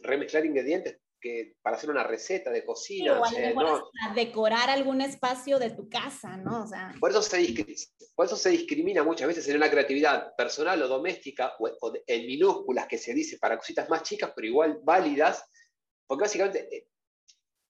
remezclar 0.00 0.44
ingredientes 0.44 0.98
que, 1.24 1.56
para 1.62 1.76
hacer 1.78 1.88
una 1.88 2.04
receta 2.04 2.50
de 2.50 2.66
cocina. 2.66 3.18
o 3.18 4.14
decorar 4.14 4.68
algún 4.68 5.00
espacio 5.00 5.58
de 5.58 5.70
tu 5.70 5.88
casa, 5.88 6.36
¿no? 6.36 6.66
por, 7.00 7.10
eso 7.10 8.36
se 8.36 8.50
discrimina 8.50 9.02
muchas 9.02 9.28
veces 9.28 9.48
en 9.48 9.56
una 9.56 9.70
creatividad 9.70 10.36
personal 10.36 10.82
o 10.82 10.86
doméstica 10.86 11.54
o, 11.58 11.94
en 12.06 12.26
minúsculas 12.26 12.86
que 12.86 12.98
se 12.98 13.14
dice 13.14 13.38
para 13.38 13.56
cositas 13.56 13.88
más 13.88 14.02
chicas, 14.02 14.32
pero 14.36 14.46
igual 14.46 14.80
válidas, 14.82 15.42
porque 16.06 16.24
básicamente 16.24 16.68
eh, 16.70 16.88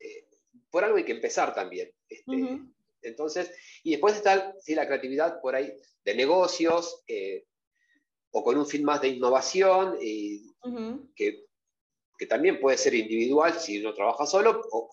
eh, 0.01 0.27
por 0.69 0.83
algo 0.83 0.97
hay 0.97 1.05
que 1.05 1.12
empezar 1.12 1.55
también. 1.55 1.93
Este, 2.09 2.61
entonces, 3.03 3.53
y 3.85 3.93
después 3.93 4.17
está 4.17 4.53
la 4.67 4.87
creatividad 4.87 5.40
por 5.40 5.55
ahí 5.55 5.73
de 6.05 6.14
negocios, 6.17 7.05
o 8.33 8.43
con 8.43 8.59
un 8.59 8.67
fin 8.67 8.83
más 8.83 9.01
de 9.01 9.09
innovación, 9.09 9.97
y 10.01 10.53
que, 11.14 11.43
que, 12.18 12.27
también 12.27 12.61
puede 12.61 12.79
ser 12.79 12.94
individual 12.94 13.59
si 13.59 13.81
uno 13.81 13.94
trabaja 13.94 14.27
solo, 14.27 14.62
o, 14.70 14.90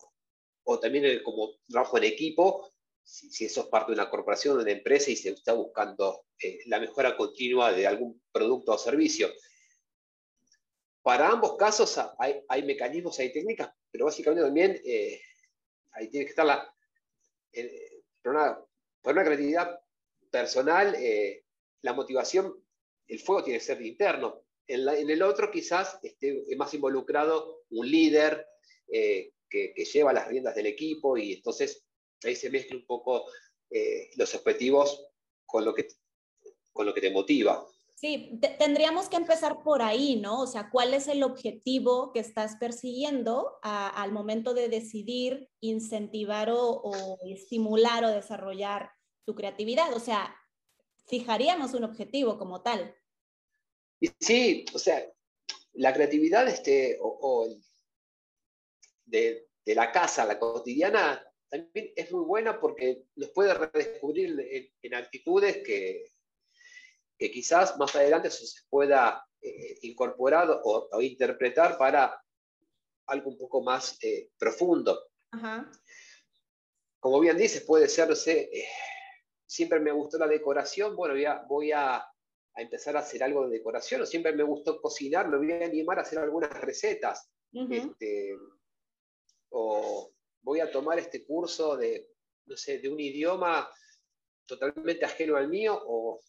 o 0.63 0.79
también 0.79 1.21
como 1.23 1.51
trabajo 1.67 1.97
en 1.97 2.05
equipo, 2.05 2.71
si, 3.03 3.45
eso 3.45 3.61
es 3.61 3.67
parte 3.67 3.91
de 3.91 3.95
una 3.95 4.09
corporación, 4.09 4.57
de 4.57 4.63
una 4.63 4.71
empresa 4.71 5.11
y 5.11 5.15
se 5.15 5.29
está 5.29 5.53
buscando 5.53 6.25
eh, 6.41 6.59
la 6.67 6.79
mejora 6.79 7.17
continua 7.17 7.71
de 7.71 7.87
algún 7.87 8.21
producto 8.31 8.73
o 8.73 8.77
servicio. 8.77 9.29
Para 11.01 11.29
ambos 11.29 11.57
casos 11.57 11.99
hay, 12.19 12.41
hay 12.47 12.63
mecanismos, 12.63 13.17
hay 13.19 13.33
técnicas, 13.33 13.71
pero 13.89 14.05
básicamente 14.05 14.45
también 14.45 14.79
eh, 14.85 15.19
ahí 15.93 16.09
tiene 16.09 16.25
que 16.25 16.29
estar 16.29 16.45
la... 16.45 16.73
Eh, 17.51 18.03
por, 18.21 18.33
una, 18.33 18.59
una, 19.03 19.23
creatividad 19.23 19.79
personal, 20.29 20.95
la 21.81 21.93
motivación 21.93 22.55
el 23.07 23.19
fuego 23.19 23.43
tiene 23.43 23.59
que 23.59 23.65
ser 23.65 23.81
interno. 23.81 24.43
En, 24.67 25.09
el 25.09 25.21
otro 25.21 25.51
quizás 25.51 25.99
esté 26.03 26.45
más 26.55 26.73
involucrado 26.73 27.63
un 27.69 27.89
líder 27.89 28.45
eh, 28.87 29.33
que, 29.49 29.73
lleva 29.93 30.13
las 30.13 30.27
riendas 30.27 30.55
del 30.55 30.67
equipo 30.67 31.17
y 31.17 31.33
entonces 31.33 31.85
ahí 32.23 32.35
se 32.35 32.49
mezcla 32.49 32.77
un 32.77 32.85
poco 32.85 33.25
eh, 33.69 34.09
los 34.15 34.33
objetivos 34.35 35.07
con 35.45 35.65
lo, 35.65 35.73
que, 35.73 35.87
con 36.71 36.85
lo 36.85 36.93
que 36.93 37.01
te 37.01 37.11
motiva. 37.11 37.65
Sí, 38.01 38.39
tendríamos 38.57 39.09
que 39.09 39.15
empezar 39.15 39.61
por 39.61 39.83
ahí, 39.83 40.15
¿no? 40.15 40.41
O 40.41 40.47
sea, 40.47 40.71
¿cuál 40.71 40.95
es 40.95 41.07
el 41.07 41.21
objetivo 41.21 42.11
que 42.11 42.19
estás 42.19 42.55
persiguiendo 42.55 43.59
al 43.61 44.11
momento 44.11 44.55
de 44.55 44.69
decidir 44.69 45.51
incentivar 45.59 46.49
o, 46.51 47.19
estimular 47.25 48.03
o 48.03 48.09
desarrollar 48.09 48.89
tu 49.23 49.35
creatividad? 49.35 49.93
O 49.93 49.99
sea, 49.99 50.35
fijaríamos 51.05 51.75
un 51.75 51.83
objetivo 51.83 52.39
como 52.39 52.63
tal. 52.63 52.95
Y 54.01 54.09
sí, 54.19 54.65
o 54.73 54.79
sea, 54.79 55.07
la 55.73 55.93
creatividad 55.93 56.47
este, 56.47 56.97
o, 56.99 57.55
de, 59.05 59.47
la 59.65 59.91
casa, 59.91 60.25
la 60.25 60.39
cotidiana, 60.39 61.23
también 61.47 61.93
es 61.95 62.11
muy 62.11 62.25
buena 62.25 62.59
porque 62.59 63.03
nos 63.15 63.29
puede 63.29 63.53
redescubrir 63.53 64.71
en, 64.81 64.95
actitudes 64.95 65.57
que, 65.63 66.03
que, 67.17 67.31
quizás 67.31 67.77
más 67.77 67.95
adelante 67.95 68.31
se 68.31 68.47
pueda 68.69 69.23
eh, 69.39 69.77
incorporar 69.83 70.49
o, 70.63 71.01
interpretar 71.01 71.77
para 71.77 72.19
algo 73.05 73.29
un 73.29 73.37
poco 73.37 73.61
más 73.61 73.97
eh, 74.03 74.31
profundo. 74.35 74.99
Como 76.99 77.19
bien 77.19 77.37
dices, 77.37 77.61
puede 77.61 77.87
ser, 77.87 78.09
no 78.09 78.15
sé, 78.15 78.49
eh, 78.51 78.67
siempre 79.45 79.79
me 79.79 79.91
gustó 79.91 80.17
la 80.17 80.27
decoración, 80.27 80.95
bueno, 80.95 81.13
voy 81.47 81.71
a 81.71 82.10
a 82.53 82.61
empezar 82.61 82.97
a 82.97 82.99
hacer 82.99 83.23
algo 83.23 83.47
de 83.47 83.57
decoración, 83.57 84.01
o 84.01 84.05
siempre 84.05 84.33
me 84.33 84.43
gustó 84.43 84.81
cocinar, 84.81 85.29
me 85.29 85.37
voy 85.37 85.51
a 85.51 85.65
animar 85.65 85.99
a 85.99 86.01
hacer 86.01 86.19
algunas 86.19 86.51
recetas. 86.61 87.29
Este, 87.53 88.33
o, 89.49 90.11
voy 90.41 90.59
a 90.59 90.71
tomar 90.71 90.99
este 90.99 91.25
curso 91.25 91.77
de, 91.77 92.09
no 92.45 92.57
sé, 92.57 92.79
de 92.79 92.89
un 92.89 92.99
idioma 92.99 93.69
totalmente 94.45 95.05
ajeno 95.05 95.37
al 95.37 95.47
mío 95.47 95.79
o 95.85 96.19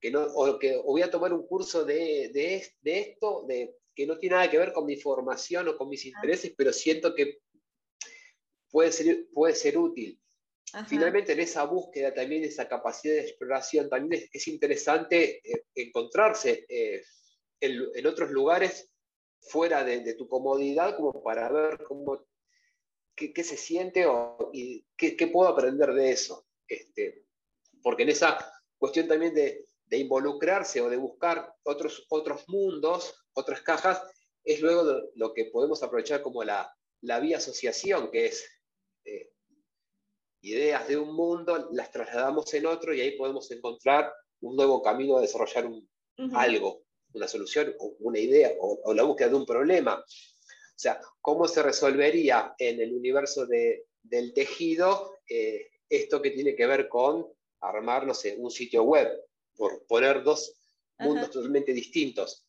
que 0.00 0.10
no, 0.10 0.22
o 0.22 0.58
que 0.58 0.78
voy 0.78 1.02
a 1.02 1.10
tomar 1.10 1.32
un 1.32 1.46
curso 1.46 1.84
de, 1.84 2.30
de, 2.32 2.98
esto, 2.98 3.44
de, 3.46 3.76
que 3.94 4.06
no 4.06 4.18
tiene 4.18 4.36
nada 4.36 4.50
que 4.50 4.58
ver 4.58 4.72
con 4.72 4.86
mi 4.86 4.96
formación 4.96 5.68
o 5.68 5.76
con 5.76 5.88
mis 5.88 6.06
intereses, 6.06 6.54
pero 6.56 6.72
siento 6.72 7.14
que 7.14 7.40
puede 8.70 8.92
ser, 8.92 9.26
puede 9.32 9.54
ser 9.54 9.76
útil. 9.76 10.18
Finalmente, 10.86 11.32
en 11.32 11.40
esa 11.40 11.64
búsqueda 11.64 12.14
también, 12.14 12.44
esa 12.44 12.68
capacidad 12.68 13.14
de 13.14 13.22
exploración, 13.22 13.88
también 13.88 14.28
es, 14.32 14.48
interesante 14.48 15.40
eh, 15.44 15.64
encontrarse 15.74 16.64
eh, 16.68 17.02
en, 17.60 18.06
otros 18.06 18.30
lugares 18.30 18.90
fuera 19.40 19.82
de, 19.82 20.14
tu 20.14 20.28
comodidad, 20.28 20.96
como 20.96 21.22
para 21.22 21.50
ver 21.50 21.82
cómo, 21.82 22.26
qué, 23.16 23.44
se 23.44 23.56
siente 23.56 24.06
o, 24.06 24.50
y 24.52 24.86
qué, 24.96 25.16
qué, 25.16 25.26
puedo 25.26 25.48
aprender 25.48 25.92
de 25.92 26.10
eso. 26.10 26.46
Este, 26.68 27.24
porque 27.82 28.04
en 28.04 28.10
esa 28.10 28.38
cuestión 28.78 29.08
también 29.08 29.34
de, 29.34 29.66
de 29.86 29.98
involucrarse 29.98 30.80
o 30.80 30.88
de 30.88 30.96
buscar 30.96 31.52
otros, 31.64 32.06
otros 32.10 32.48
mundos, 32.48 33.26
otras 33.32 33.60
cajas, 33.62 34.02
es 34.44 34.60
luego 34.60 35.02
lo, 35.14 35.34
que 35.34 35.46
podemos 35.46 35.82
aprovechar 35.82 36.22
como 36.22 36.44
la, 36.44 36.72
la 37.02 37.18
vía 37.18 37.38
asociación, 37.38 38.10
que 38.10 38.26
es 38.26 38.48
eh, 39.04 39.32
ideas 40.42 40.88
de 40.88 40.96
un 40.96 41.14
mundo, 41.14 41.68
las 41.72 41.90
trasladamos 41.90 42.52
en 42.54 42.66
otro 42.66 42.94
y 42.94 43.00
ahí 43.00 43.16
podemos 43.16 43.50
encontrar 43.50 44.12
un 44.40 44.56
nuevo 44.56 44.82
camino 44.82 45.16
a 45.16 45.20
desarrollar 45.20 45.66
un, 45.66 45.88
algo, 46.34 46.82
una 47.12 47.28
solución, 47.28 47.74
o 47.78 47.96
una 48.00 48.18
idea, 48.18 48.52
o, 48.58 48.94
la 48.94 49.02
búsqueda 49.02 49.28
de 49.28 49.36
un 49.36 49.46
problema. 49.46 49.96
O 49.96 50.82
sea, 50.82 51.00
¿cómo 51.20 51.46
se 51.46 51.62
resolvería 51.62 52.54
en 52.58 52.80
el 52.80 52.94
universo 52.94 53.46
de, 53.46 53.86
del 54.02 54.32
tejido 54.32 55.18
eh, 55.28 55.68
esto 55.88 56.22
que 56.22 56.30
tiene 56.30 56.54
que 56.54 56.66
ver 56.66 56.88
con 56.88 57.26
armar, 57.60 58.06
no 58.06 58.14
sé, 58.14 58.36
un 58.38 58.50
sitio 58.50 58.84
web? 58.84 59.08
por 59.60 59.84
poner 59.86 60.22
dos 60.22 60.54
mundos 60.98 61.30
totalmente 61.30 61.74
distintos. 61.74 62.46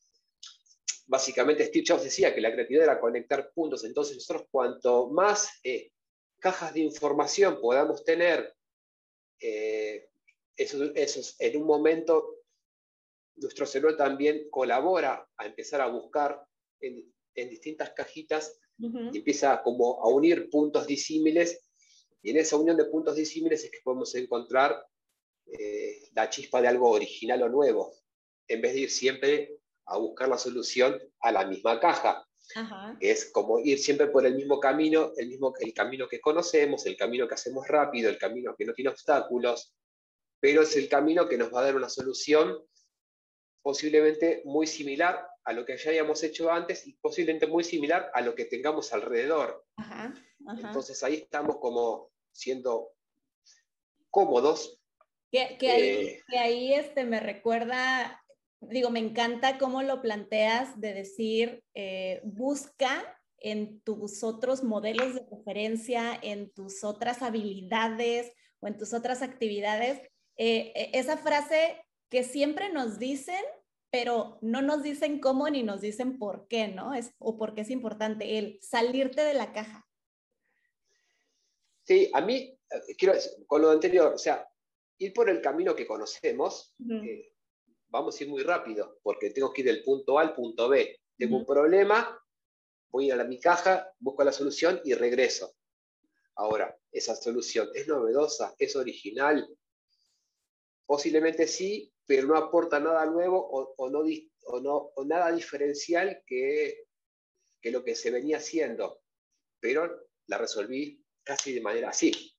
Básicamente 1.08 1.66
Steve 1.66 1.84
Jobs 1.86 2.06
decía 2.06 2.34
que 2.34 2.40
la 2.40 2.54
creatividad 2.54 2.86
era 2.86 3.02
conectar 3.02 3.52
puntos, 3.54 3.84
entonces 3.84 4.16
nosotros 4.16 4.48
cuanto 4.50 5.10
más 5.10 5.60
eh, 5.62 5.92
cajas 6.42 6.74
de 6.74 6.82
información 6.82 7.60
podamos 7.62 8.04
tener, 8.04 8.54
eh, 9.40 10.10
eso, 10.58 10.84
en 11.40 11.58
un 11.58 11.66
momento 11.66 12.42
nuestro 13.36 13.66
cerebro 13.66 13.96
también 13.96 14.50
colabora 14.50 15.26
a 15.38 15.46
empezar 15.46 15.82
a 15.82 15.88
buscar 15.88 16.44
en, 16.82 17.10
distintas 17.34 17.92
cajitas 17.92 18.60
y 18.78 19.18
empieza 19.18 19.62
como 19.64 20.04
a 20.04 20.10
unir 20.10 20.50
puntos 20.50 20.86
disímiles 20.86 21.64
y 22.22 22.32
en 22.32 22.38
esa 22.38 22.58
unión 22.58 22.78
de 22.78 22.86
puntos 22.86 23.16
disímiles 23.16 23.64
es 23.64 23.72
que 23.72 23.80
podemos 23.84 24.14
encontrar 24.16 24.86
eh, 25.48 26.10
la 26.14 26.30
chispa 26.30 26.62
de 26.62 26.68
algo 26.68 26.90
original 26.90 27.42
o 27.44 27.50
nuevo, 27.50 27.94
en 28.48 28.62
vez 28.62 28.74
de 28.74 28.82
ir 28.82 28.92
siempre 28.92 29.58
a 29.86 29.98
buscar 29.98 30.30
la 30.30 30.38
solución 30.38 31.02
a 31.20 31.32
la 31.32 31.46
misma 31.46 31.80
caja. 31.80 32.28
Es 33.00 33.32
como 33.32 33.60
ir 33.60 33.80
siempre 33.80 34.08
por 34.08 34.26
el 34.26 34.36
mismo 34.36 34.60
camino, 34.60 35.12
el 35.18 35.30
mismo 35.30 35.54
el 35.60 35.74
camino 35.74 36.08
que 36.08 36.20
conocemos, 36.20 36.86
el 36.86 36.98
camino 36.98 37.28
que 37.28 37.36
hacemos 37.36 37.68
rápido, 37.68 38.10
el 38.10 38.18
camino 38.18 38.56
que 38.56 38.66
no 38.66 38.74
tiene 38.74 38.92
obstáculos, 38.92 39.74
pero 40.40 40.62
es 40.62 40.76
el 40.76 40.90
camino 40.90 41.28
que 41.28 41.38
nos 41.38 41.54
va 41.54 41.62
a 41.62 41.66
dar 41.66 41.76
una 41.76 41.90
solución 41.90 42.58
posiblemente 43.62 44.42
muy 44.46 44.66
similar 44.66 45.28
a 45.44 45.54
lo 45.54 45.66
que 45.66 45.78
ya 45.78 45.90
habíamos 45.90 46.24
hecho 46.24 46.52
antes 46.52 46.86
y 46.88 46.94
posiblemente 46.94 47.48
muy 47.48 47.64
similar 47.64 48.12
a 48.14 48.22
lo 48.22 48.36
que 48.36 48.46
tengamos 48.46 48.94
alrededor. 48.94 49.66
Entonces 50.58 51.04
ahí 51.04 51.16
estamos 51.16 51.58
como 51.58 52.12
siendo 52.32 52.92
cómodos 54.10 54.82
que, 55.32 55.58
que, 55.58 55.72
ahí, 55.72 55.90
eh. 55.90 56.24
que 56.28 56.38
ahí 56.38 56.74
este, 56.74 57.06
me 57.06 57.20
recuerda, 57.20 58.21
digo, 58.62 58.90
me 58.90 59.00
encanta 59.00 59.58
cómo 59.58 59.82
lo 59.82 60.02
planteas 60.02 60.80
de 60.80 60.94
decir, 60.94 61.64
eh, 61.74 62.22
busca 62.24 63.04
en 63.38 63.82
tus 63.82 64.24
otros 64.24 64.64
modelos 64.64 65.16
de 65.16 65.26
referencia, 65.32 66.18
en 66.22 66.52
tus 66.52 66.84
otras 66.84 67.24
habilidades 67.24 68.32
o 68.60 68.68
en 68.68 68.78
tus 68.78 68.94
otras 68.94 69.24
actividades. 69.24 70.00
Eh, 70.38 70.72
e, 70.76 70.92
esa 70.94 71.18
frase 71.18 71.84
que 72.10 72.24
siempre 72.24 72.72
nos 72.72 73.00
dicen, 73.00 73.44
pero 73.90 74.38
no 74.42 74.62
nos 74.62 74.84
dicen 74.84 75.20
cómo 75.20 75.50
ni 75.50 75.64
nos 75.64 75.82
dicen 75.82 76.20
por 76.20 76.48
qué, 76.48 76.68
¿no? 76.68 76.94
Es, 76.94 77.14
o 77.18 77.38
por 77.38 77.56
qué 77.56 77.62
es 77.62 77.72
importante 77.72 78.38
el 78.38 78.60
salirte 78.62 79.24
de 79.24 79.34
la 79.34 79.52
caja. 79.54 79.88
Sí, 81.84 82.10
a 82.14 82.22
mí, 82.22 82.58
quiero 82.98 83.16
decir, 83.16 83.32
con 83.48 83.64
lo 83.64 83.72
anterior, 83.72 84.14
o 84.14 84.18
sea, 84.18 84.48
ir 85.00 85.14
por 85.14 85.30
el 85.30 85.42
camino 85.42 85.76
que 85.76 85.88
conocemos, 85.88 86.76
eh, 86.90 87.31
vamos 87.92 88.20
a 88.20 88.24
ir 88.24 88.30
muy 88.30 88.42
rápido, 88.42 89.00
porque 89.04 89.30
tengo 89.30 89.54
que 89.54 89.62
ir 89.62 89.68
del 89.68 89.84
punto 89.84 90.18
A 90.18 90.22
al 90.22 90.34
punto 90.34 90.70
B. 90.70 91.00
Tengo 91.18 91.38
un 91.38 91.46
problema, 91.46 92.20
voy 92.90 93.12
a, 93.12 93.16
la, 93.16 93.26
mi 93.26 93.40
caja, 93.40 93.94
busco 94.00 94.24
la 94.24 94.32
solución 94.32 94.82
y 94.84 94.94
regreso. 94.94 95.54
Ahora, 96.36 96.76
esa 96.92 97.16
solución 97.16 97.70
es 97.76 97.88
novedosa, 97.88 98.56
es 98.58 98.76
original. 98.76 99.48
Posiblemente 100.86 101.48
sí, 101.48 101.94
pero 102.06 102.28
no 102.28 102.36
aporta 102.36 102.80
nada 102.80 103.06
nuevo 103.06 103.40
o, 103.78 103.90
no, 103.90 104.04
no, 104.62 104.76
o 104.96 105.06
nada 105.06 105.32
diferencial 105.32 106.24
que, 106.26 106.86
que, 107.62 107.72
lo 107.72 107.84
que 107.84 107.96
se 107.96 108.10
venía 108.10 108.38
haciendo. 108.38 109.02
Pero 109.60 110.08
la 110.28 110.38
resolví 110.38 111.06
casi 111.24 111.54
de 111.54 111.62
manera 111.62 111.90
así. 111.90 112.34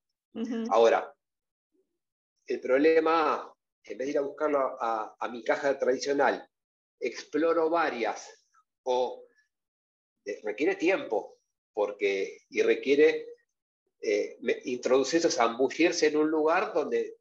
Ahora, 0.70 1.14
el 2.46 2.60
problema, 2.60 3.51
en 3.84 3.98
vez 3.98 4.06
de 4.06 4.10
ir 4.12 4.18
a 4.18 4.22
buscarlo 4.22 4.76
a, 4.80 5.28
mi 5.30 5.42
caja 5.42 5.78
tradicional, 5.78 6.48
exploro 7.00 7.68
varias 7.68 8.46
o 8.84 9.24
requiere 10.42 10.76
tiempo 10.76 11.38
porque, 11.72 12.42
y 12.50 12.62
requiere 12.62 13.26
eh, 14.00 14.38
introducirse, 14.64 15.30
zambullirse 15.30 16.08
en 16.08 16.16
un 16.16 16.30
lugar 16.30 16.72
donde 16.72 17.18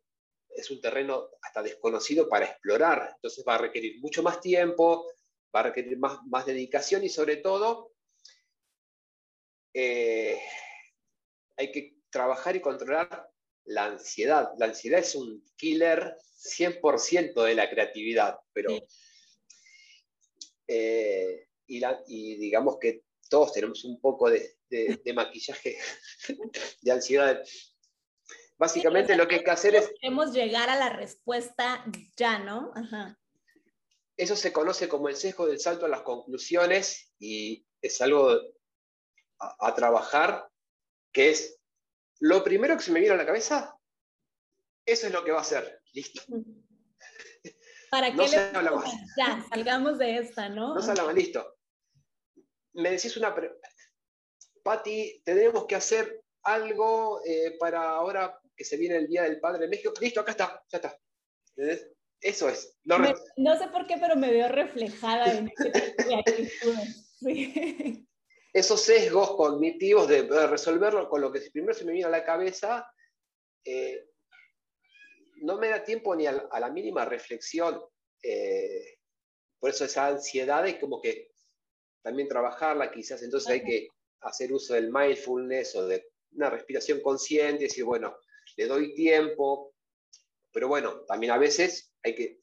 es 0.50 0.70
un 0.70 0.82
terreno 0.82 1.30
hasta 1.42 1.64
desconocido 1.64 2.28
para 2.28 2.46
explorar. 2.46 3.14
Entonces 3.16 3.44
va 3.48 3.56
a 3.56 3.60
requerir 3.60 4.00
mucho 4.00 4.22
más 4.22 4.42
tiempo, 4.42 5.12
va 5.56 5.62
a 5.62 5.64
requerir 5.64 5.98
más, 5.98 6.20
más 6.28 6.46
dedicación 6.46 7.04
y 7.04 7.10
sobre 7.10 7.38
todo 7.38 7.94
eh, 9.74 10.40
hay 11.58 11.72
que 11.72 11.98
trabajar 12.10 12.56
y 12.56 12.62
controlar 12.62 13.31
la 13.66 13.86
ansiedad. 13.86 14.52
La 14.58 14.68
ansiedad 14.68 15.00
es 15.00 15.16
un 15.16 15.44
killer 15.56 16.18
100% 16.38 17.44
de 17.44 17.56
la 17.56 17.70
creatividad, 17.70 18.40
pero... 18.54 18.78
Eh, 20.68 21.48
y, 21.68 22.36
digamos 22.36 22.78
que 22.80 23.04
todos 23.30 23.54
tenemos 23.54 23.84
un 23.86 24.00
poco 24.02 24.30
de, 24.30 24.58
maquillaje 25.14 25.78
de 26.82 26.92
ansiedad. 26.92 27.42
Básicamente 28.58 29.16
lo 29.16 29.28
que 29.28 29.36
hay 29.36 29.44
que 29.44 29.52
hacer 29.52 29.76
es... 29.76 29.92
Queremos 30.00 30.34
llegar 30.34 30.70
a 30.70 30.76
la 30.76 30.90
respuesta 30.90 31.86
ya, 32.16 32.40
¿no? 32.40 32.74
Eso 34.18 34.36
se 34.36 34.54
conoce 34.54 34.88
como 34.88 35.10
el 35.10 35.16
sesgo 35.16 35.48
del 35.48 35.60
salto 35.60 35.86
a 35.86 35.90
las 35.90 36.02
conclusiones 36.02 37.14
y 37.20 37.66
es 37.82 38.02
algo 38.02 38.38
a 39.40 39.74
trabajar 39.74 40.48
que 41.12 41.32
es 41.32 41.61
lo 42.22 42.44
primero 42.44 42.78
que 42.78 42.84
se 42.84 42.92
me 42.92 43.00
viene 43.00 43.16
a 43.16 43.18
la 43.18 43.26
cabeza, 43.26 43.76
eso 44.86 45.08
es 45.08 45.14
lo 45.14 45.24
que 45.24 45.32
va 45.32 45.40
a 45.40 45.42
hacer. 45.42 45.82
Listo. 45.94 46.22
¿Para 47.92 48.16
qué 48.16 48.28
se 48.28 48.38
habla 48.38 48.72
más. 48.72 48.92
Ya, 49.18 49.44
salgamos 49.50 49.98
de 49.98 50.18
esta, 50.18 50.48
¿no? 50.48 50.76
No 50.76 50.82
se 50.82 50.92
habla 50.92 51.06
más, 51.06 51.16
listo. 51.16 51.58
Me 52.74 52.92
decís 52.92 53.18
una... 53.18 53.36
Patti, 54.64 55.22
tenemos 55.26 55.66
que 55.66 55.76
hacer 55.76 56.24
algo 56.44 57.22
eh, 57.26 57.58
para 57.60 57.90
ahora 57.90 58.40
que 58.56 58.64
se 58.64 58.78
viene 58.78 58.98
el 58.98 59.08
Día 59.08 59.24
del 59.24 59.40
Padre 59.40 59.66
en 59.66 59.72
México. 59.72 59.92
Listo, 60.00 60.22
acá 60.22 60.32
está, 60.32 60.64
ya 60.72 60.78
está. 60.78 60.98
Eso 62.22 62.48
es. 62.48 62.78
no 62.84 63.58
sé 63.58 63.68
por 63.70 63.88
qué, 63.88 63.98
pero 64.00 64.16
me 64.16 64.32
veo 64.32 64.48
reflejada 64.48 65.34
en 65.34 65.52
este 65.58 66.52
Sí 67.20 68.08
esos 68.54 68.82
sesgos 68.82 69.36
cognitivos 69.36 70.08
de, 70.08 70.24
resolverlo 70.48 71.10
con 71.10 71.22
lo 71.22 71.32
que 71.32 71.42
primero 71.52 71.74
se 71.74 71.86
me 71.86 71.94
viene 71.94 72.08
a 72.08 72.12
la 72.12 72.26
cabeza, 72.26 72.90
eh, 73.64 74.06
no 75.38 75.58
me 75.58 75.70
da 75.70 75.84
tiempo 75.84 76.16
ni 76.16 76.28
a, 76.28 76.34
la 76.34 76.70
mínima 76.70 77.06
reflexión. 77.06 77.82
Eh, 78.22 78.98
por 79.60 79.70
eso 79.70 79.86
esa 79.86 80.08
ansiedad 80.08 80.68
es 80.68 80.76
como 80.76 81.02
que 81.02 81.32
también 82.02 82.28
trabajarla 82.28 82.92
quizás, 82.92 83.22
entonces 83.22 83.50
hay 83.50 83.64
que 83.64 83.88
hacer 84.22 84.52
uso 84.52 84.74
del 84.74 84.92
mindfulness 84.92 85.76
o 85.76 85.88
de 85.88 86.08
una 86.34 86.50
respiración 86.50 87.02
consciente 87.02 87.66
decir, 87.66 87.84
bueno, 87.84 88.18
le 88.58 88.66
doy 88.66 88.94
tiempo, 88.94 89.74
pero 90.52 90.68
bueno, 90.68 91.02
también 91.02 91.32
a 91.32 91.38
veces 91.38 91.94
hay 92.04 92.16
que, 92.16 92.42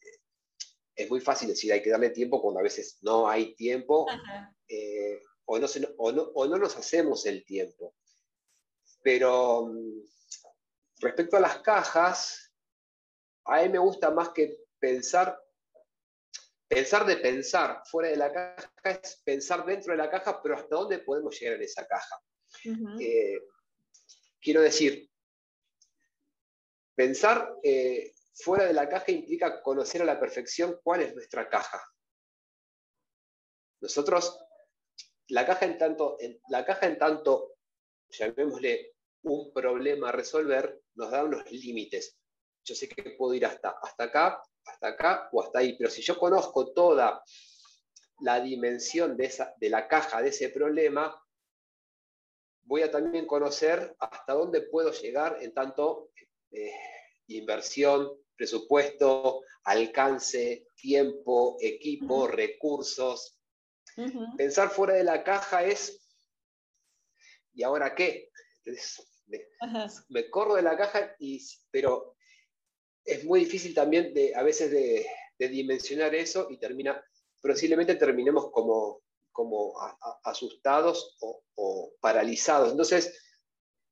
es 0.95 1.11
muy 1.11 1.21
fácil 1.21 1.49
decir 1.49 1.73
hay 1.73 1.83
que 1.83 1.91
darle 1.91 2.11
tiempo 2.11 2.41
cuando 2.41 2.61
a 2.61 2.63
veces 2.63 2.99
no 3.03 3.29
hay 3.29 3.55
tiempo 3.55 4.07
o 5.49 5.59
no, 6.13 6.23
o 6.35 6.47
no, 6.47 6.59
nos 6.59 6.77
hacemos 6.77 7.25
el 7.27 7.45
tiempo. 7.45 7.95
Pero 9.03 9.67
mm, 9.67 10.03
respecto 11.01 11.37
a 11.37 11.41
las 11.41 11.59
cajas, 11.61 12.53
a 13.45 13.63
mí 13.63 13.71
me 13.71 13.79
gusta 13.79 14.11
más 14.11 14.31
que 14.31 14.59
pensar, 14.79 15.41
pensar 16.69 17.07
de 17.07 17.17
pensar 17.17 17.83
fuera 17.87 18.11
de 18.11 18.17
la 18.17 18.33
caja 18.33 18.71
es 18.85 19.23
pensar 19.25 19.65
dentro 19.65 19.93
de 19.93 19.99
la 19.99 20.11
caja, 20.11 20.43
pero 20.43 20.55
hasta 20.55 20.77
dónde 20.77 20.99
podemos 20.99 21.39
llegar 21.39 21.57
en 21.57 21.63
esa 21.63 21.87
caja. 21.87 22.21
Eh, 23.01 23.41
quiero 24.41 24.61
decir, 24.61 25.11
pensar 26.95 27.57
eh, 27.63 28.13
fuera 28.35 28.67
de 28.67 28.75
la 28.75 28.89
caja 28.89 29.13
implica 29.13 29.63
conocer 29.63 30.03
a 30.03 30.05
la 30.05 30.21
perfección 30.21 30.79
cuál 30.83 31.03
es 31.03 31.15
nuestra 31.15 31.49
caja. 31.49 31.83
Nosotros, 33.81 34.39
la 35.29 35.47
caja 35.47 35.67
en 35.67 35.79
tanto, 35.79 36.17
la 36.49 36.65
caja 36.65 36.87
en 36.87 36.99
tanto, 36.99 37.55
llamémosle 38.09 38.95
un 39.23 39.53
problema 39.53 40.09
a 40.09 40.13
resolver, 40.13 40.81
nos 40.95 41.11
da 41.11 41.25
unos 41.25 41.51
límites. 41.51 42.17
Yo 42.65 42.75
sé 42.75 42.89
que 42.89 43.11
puedo 43.11 43.35
ir 43.35 43.47
hasta, 43.47 43.71
hasta 43.83 44.05
acá, 44.05 44.43
hasta 44.65 44.89
acá 44.89 45.29
o 45.33 45.43
hasta 45.43 45.61
ahí, 45.61 45.77
pero 45.77 45.91
si 45.91 46.03
yo 46.03 46.19
conozco 46.19 46.73
toda 46.73 47.23
la 48.21 48.41
dimensión 48.41 49.17
de, 49.17 49.27
esa, 49.27 49.55
de 49.59 49.71
la 49.71 49.87
caja 49.89 50.23
de 50.23 50.31
ese 50.31 50.49
problema, 50.51 51.15
voy 52.63 52.83
a 52.83 52.91
también 52.91 53.27
conocer 53.27 53.95
hasta 53.99 54.35
dónde 54.35 54.63
puedo 54.63 54.93
llegar 54.93 55.39
en 55.41 55.55
tanto 55.55 56.11
eh, 56.51 56.73
inversión, 57.29 58.13
presupuesto, 58.37 59.43
alcance, 59.65 60.67
tiempo, 60.77 61.57
equipo, 61.61 62.27
recursos. 62.27 63.38
Pensar 64.37 64.71
fuera 64.71 64.95
de 64.95 65.05
la 65.05 65.25
caja 65.25 65.65
es, 65.65 66.01
¿y 67.53 67.63
ahora 67.63 67.95
qué? 67.95 68.31
me, 70.09 70.31
corro 70.31 70.55
de 70.55 70.63
la 70.63 70.77
caja, 70.77 71.15
y, 71.19 71.45
pero 71.71 72.17
es 73.05 73.25
muy 73.25 73.41
difícil 73.41 73.75
también 73.75 74.15
de, 74.15 74.35
a 74.35 74.43
veces 74.43 74.71
de, 74.71 75.07
dimensionar 75.49 76.15
eso 76.15 76.49
y 76.51 76.59
termina, 76.59 77.03
posiblemente 77.41 77.95
terminemos 77.95 78.51
como, 78.51 79.03
como 79.33 79.75
asustados 80.25 81.17
o, 81.21 81.93
paralizados. 82.01 82.71
Entonces, 82.71 83.17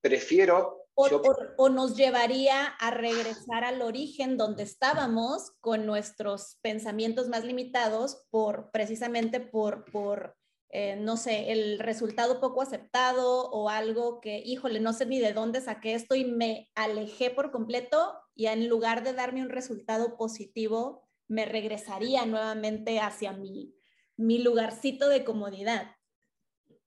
prefiero... 0.00 0.85
O, 0.98 1.68
nos 1.68 1.94
llevaría 1.94 2.64
a 2.64 2.90
regresar 2.90 3.64
al 3.64 3.82
origen 3.82 4.38
donde 4.38 4.62
estábamos 4.62 5.52
con 5.60 5.84
nuestros 5.84 6.58
pensamientos 6.62 7.28
más 7.28 7.44
limitados 7.44 8.24
por 8.30 8.70
precisamente 8.70 9.40
por, 9.40 9.84
por 9.92 10.36
eh, 10.70 10.96
no 10.96 11.18
sé, 11.18 11.52
el 11.52 11.78
resultado 11.78 12.40
poco 12.40 12.62
aceptado 12.62 13.50
o 13.50 13.68
algo 13.68 14.20
que, 14.20 14.38
híjole, 14.38 14.80
no 14.80 14.94
sé 14.94 15.04
ni 15.06 15.20
de 15.20 15.34
dónde 15.34 15.60
saqué 15.60 15.94
esto 15.94 16.14
y 16.14 16.24
me 16.24 16.70
alejé 16.74 17.30
por 17.30 17.50
completo 17.52 18.18
y 18.34 18.46
en 18.46 18.66
lugar 18.68 19.04
de 19.04 19.12
darme 19.12 19.42
un 19.42 19.50
resultado 19.50 20.16
positivo, 20.16 21.06
me 21.28 21.44
regresaría 21.44 22.24
nuevamente 22.24 23.00
hacia 23.00 23.32
mi, 23.32 23.74
mi 24.16 24.38
lugarcito 24.38 25.08
de 25.08 25.24
comodidad. 25.24 25.94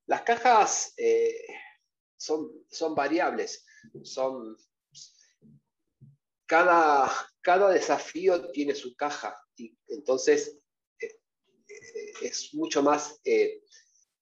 Las 0.07 0.24
cajas 0.24 0.93
eh, 0.97 1.32
son, 2.20 2.51
son 2.70 2.93
variables, 2.93 3.65
son... 4.03 4.57
Cada, 6.45 7.11
cada 7.41 7.70
desafío 7.70 8.49
tiene 8.51 8.74
su 8.74 8.95
caja 8.95 9.39
y 9.55 9.78
entonces 9.88 10.57
eh, 10.99 11.20
eh, 11.67 12.13
es 12.24 12.55
mucho 12.55 12.82
más 12.82 13.22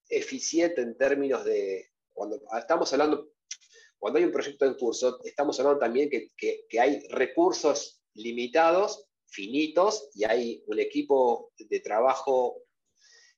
eficiente 0.09 0.81
en 0.81 0.97
términos 0.97 1.45
de, 1.45 1.89
cuando 2.11 2.41
estamos 2.59 2.91
hablando, 2.91 3.31
cuando 3.97 4.19
hay 4.19 4.25
un 4.25 4.33
proyecto 4.33 4.65
en 4.65 4.73
curso, 4.73 5.23
estamos 5.23 5.57
hablando 5.59 5.79
también 5.79 6.09
que, 6.09 6.29
que 6.35 6.79
hay 6.81 7.07
recursos 7.07 8.03
limitados, 8.13 9.07
finitos, 9.27 10.09
y 10.13 10.25
hay 10.25 10.63
un 10.67 10.79
equipo 10.79 11.53
de 11.57 11.79
trabajo 11.79 12.66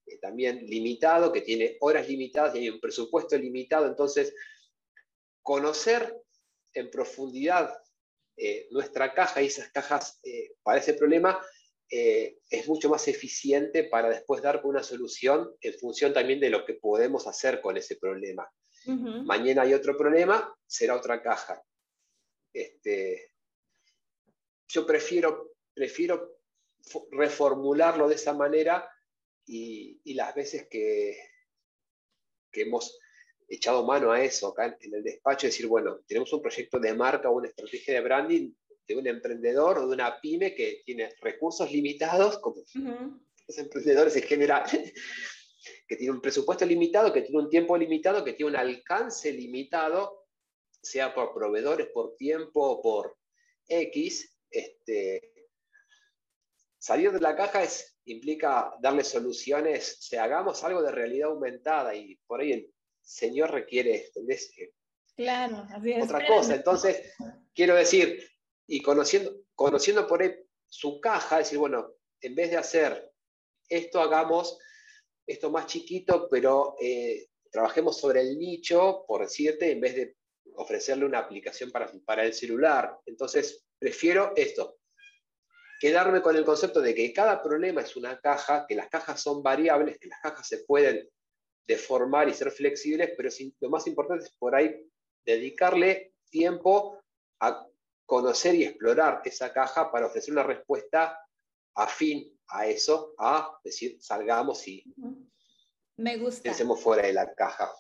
eh, 0.09 0.17
también 0.17 0.65
limitado, 0.65 1.31
que 1.31 1.41
tiene 1.41 1.77
horas 1.81 2.07
limitadas 2.07 2.55
y 2.55 2.59
hay 2.59 2.69
un 2.69 2.79
presupuesto 2.79 3.37
limitado. 3.37 3.87
Entonces, 3.87 4.33
conocer 5.41 6.15
en 6.73 6.89
profundidad 6.89 7.73
eh, 8.37 8.67
nuestra 8.71 9.13
caja 9.13 9.41
y 9.41 9.47
esas 9.47 9.69
cajas 9.71 10.19
eh, 10.23 10.55
para 10.63 10.79
ese 10.79 10.93
problema 10.93 11.39
es 11.91 12.67
mucho 12.67 12.87
más 12.87 13.07
eficiente 13.07 13.83
para 13.83 14.09
después 14.09 14.43
dar 14.43 14.61
una 14.63 14.83
solución 14.83 15.55
en 15.59 15.73
función 15.73 16.13
también 16.13 16.39
de 16.39 16.51
lo 16.51 16.63
que 16.63 16.75
podemos 16.75 17.25
hacer 17.25 17.61
con 17.61 17.77
ese 17.77 17.95
problema. 17.95 18.47
Mañana 18.85 19.63
hay 19.63 19.73
otro 19.73 19.97
problema, 19.97 20.55
será 20.67 20.95
otra 20.95 21.19
caja. 21.23 21.63
Este, 22.53 23.33
yo 24.67 24.85
prefiero, 24.85 25.53
prefiero 25.73 26.39
reformularlo 27.11 28.07
de 28.07 28.15
esa 28.15 28.33
manera 28.33 28.87
y, 29.49 30.13
las 30.13 30.35
veces 30.35 30.67
que, 30.69 31.17
que, 32.51 32.61
hemos 32.61 32.99
echado 33.47 33.85
mano 33.85 34.11
a 34.11 34.23
eso 34.23 34.49
acá 34.49 34.77
en, 34.79 34.93
el 34.93 35.03
despacho, 35.03 35.47
decir, 35.47 35.65
bueno, 35.67 35.99
tenemos 36.07 36.31
un 36.33 36.41
proyecto 36.41 36.79
de 36.79 36.93
marca 36.93 37.29
o 37.29 37.37
una 37.37 37.47
estrategia 37.47 37.95
de 37.95 38.01
branding 38.01 38.53
de 38.87 38.95
un 38.95 39.07
emprendedor 39.07 39.79
o 39.79 39.87
de 39.87 39.93
una 39.93 40.19
pyme 40.19 40.55
que 40.55 40.81
tiene 40.85 41.13
recursos 41.21 41.71
limitados, 41.71 42.39
como 42.39 42.63
los 43.47 43.57
emprendedores 43.57 44.15
en 44.15 44.23
general, 44.23 44.63
que 45.87 45.95
tiene 45.95 46.11
un 46.11 46.21
presupuesto 46.21 46.65
limitado, 46.65 47.13
que 47.13 47.21
tiene 47.21 47.39
un 47.39 47.49
tiempo 47.49 47.77
limitado, 47.77 48.23
que 48.23 48.33
tiene 48.33 48.51
un 48.51 48.57
alcance 48.57 49.31
limitado, 49.31 50.27
sea 50.81 51.13
por 51.13 51.33
proveedores, 51.33 51.87
por 51.87 52.15
tiempo, 52.15 52.81
por 52.81 53.17
X, 53.67 54.35
este, 54.49 55.47
salir 56.79 57.11
de 57.11 57.19
la 57.19 57.35
caja 57.35 57.63
es 57.63 57.98
implica 58.13 58.73
darle 58.81 59.03
soluciones, 59.03 59.97
o 59.99 60.01
sea, 60.01 60.23
hagamos 60.23 60.63
algo 60.63 60.81
de 60.81 60.91
realidad 60.91 61.29
aumentada 61.29 61.93
y 61.95 62.15
por 62.27 62.41
ahí 62.41 62.51
el 62.53 62.73
Señor 63.01 63.51
requiere, 63.51 64.05
¿entendés? 64.05 64.51
Eh, 64.57 64.73
claro, 65.15 65.67
así 65.69 65.91
es. 65.91 66.03
Otra 66.03 66.25
cosa, 66.25 66.55
entonces, 66.55 67.13
quiero 67.53 67.75
decir, 67.75 68.27
y 68.67 68.81
conociendo, 68.81 69.35
conociendo 69.55 70.07
por 70.07 70.21
ahí 70.21 70.35
su 70.65 70.99
caja, 70.99 71.39
decir, 71.39 71.57
bueno, 71.57 71.93
en 72.21 72.35
vez 72.35 72.51
de 72.51 72.57
hacer 72.57 73.11
esto, 73.67 74.01
hagamos 74.01 74.57
esto 75.25 75.51
más 75.51 75.67
chiquito, 75.67 76.27
pero 76.29 76.75
eh, 76.81 77.27
trabajemos 77.51 77.97
sobre 77.97 78.21
el 78.21 78.37
nicho, 78.37 79.05
por 79.07 79.21
decirte, 79.21 79.71
en 79.71 79.81
vez 79.81 79.95
de 79.95 80.15
ofrecerle 80.55 81.05
una 81.05 81.19
aplicación 81.19 81.71
para, 81.71 81.91
para 82.05 82.25
el 82.25 82.33
celular. 82.33 82.97
Entonces, 83.05 83.65
prefiero 83.77 84.33
esto, 84.35 84.78
quedarme 85.79 86.21
con 86.21 86.35
el 86.35 86.43
concepto 86.43 86.81
de 86.81 86.93
que 86.93 87.13
cada 87.13 87.41
problema 87.41 87.81
es 87.81 87.95
una 87.95 88.19
caja, 88.19 88.65
que 88.67 88.75
las 88.75 88.89
cajas 88.89 89.21
son 89.21 89.41
variables, 89.41 89.97
que 89.97 90.07
las 90.07 90.19
cajas 90.19 90.47
se 90.47 90.59
pueden 90.59 91.09
deformar 91.65 92.27
y 92.27 92.33
ser 92.33 92.51
flexibles, 92.51 93.11
pero 93.15 93.29
lo 93.61 93.69
más 93.69 93.87
importante 93.87 94.25
es 94.25 94.31
por 94.31 94.55
ahí 94.55 94.75
dedicarle 95.25 96.13
tiempo 96.29 96.99
a 97.39 97.65
conocer 98.05 98.55
y 98.55 98.65
explorar 98.65 99.21
esa 99.23 99.53
caja 99.53 99.91
para 99.91 100.07
ofrecer 100.07 100.33
una 100.33 100.43
respuesta 100.43 101.17
afín 101.75 102.37
a 102.47 102.65
eso, 102.65 103.13
a 103.17 103.59
decir, 103.63 103.97
salgamos 104.01 104.67
y 104.67 104.83
me 105.97 106.17
gusta. 106.17 106.41
pensemos 106.41 106.81
fuera 106.81 107.05
de 107.05 107.13
la 107.13 107.33
caja. 107.33 107.71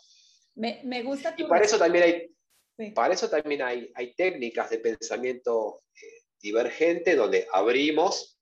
Me, 0.55 0.81
me 0.83 1.01
gusta. 1.03 1.33
y 1.35 1.45
para 1.45 1.65
eso 1.65 1.79
también 1.79 2.03
hay, 2.03 2.93
para 2.93 3.13
eso 3.13 3.29
también 3.29 3.61
hay, 3.63 3.91
hay 3.95 4.13
técnicas 4.13 4.69
de 4.69 4.77
pensamiento 4.79 5.81
eh, 5.95 6.18
divergente 6.41 7.15
donde 7.15 7.47
abrimos 7.51 8.39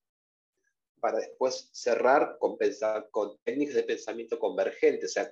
para 1.00 1.20
después 1.20 1.70
cerrar 1.72 2.38
con, 2.40 2.58
con 3.12 3.38
técnicas 3.44 3.76
de 3.76 3.84
pensamiento 3.84 4.40
convergente. 4.40 5.06
O 5.06 5.10
sea, 5.10 5.32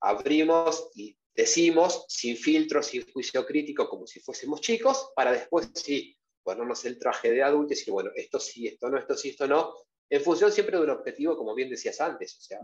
abrimos 0.00 0.90
y 0.94 1.16
decimos 1.34 2.04
sin 2.08 2.36
filtro, 2.36 2.82
sin 2.82 3.10
juicio 3.10 3.44
crítico, 3.46 3.88
como 3.88 4.06
si 4.06 4.20
fuésemos 4.20 4.60
chicos, 4.60 5.12
para 5.14 5.32
después 5.32 5.70
sí 5.74 6.16
ponernos 6.42 6.84
el 6.84 6.98
traje 6.98 7.30
de 7.30 7.42
adulto 7.42 7.72
y 7.72 7.76
decir, 7.76 7.92
bueno, 7.92 8.10
esto 8.14 8.40
sí, 8.40 8.66
esto 8.66 8.88
no, 8.88 8.98
esto 8.98 9.16
sí, 9.16 9.30
esto 9.30 9.46
no, 9.46 9.74
en 10.08 10.22
función 10.22 10.50
siempre 10.50 10.76
de 10.76 10.84
un 10.84 10.90
objetivo, 10.90 11.36
como 11.36 11.54
bien 11.54 11.70
decías 11.70 12.00
antes. 12.00 12.36
O 12.38 12.40
sea, 12.40 12.60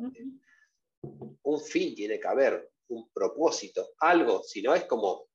un 1.42 1.60
fin 1.60 1.94
tiene 1.94 2.18
que 2.18 2.28
haber, 2.28 2.70
un 2.88 3.10
propósito, 3.12 3.94
algo, 3.98 4.42
si 4.42 4.62
no 4.62 4.74
es 4.74 4.84
como 4.84 5.28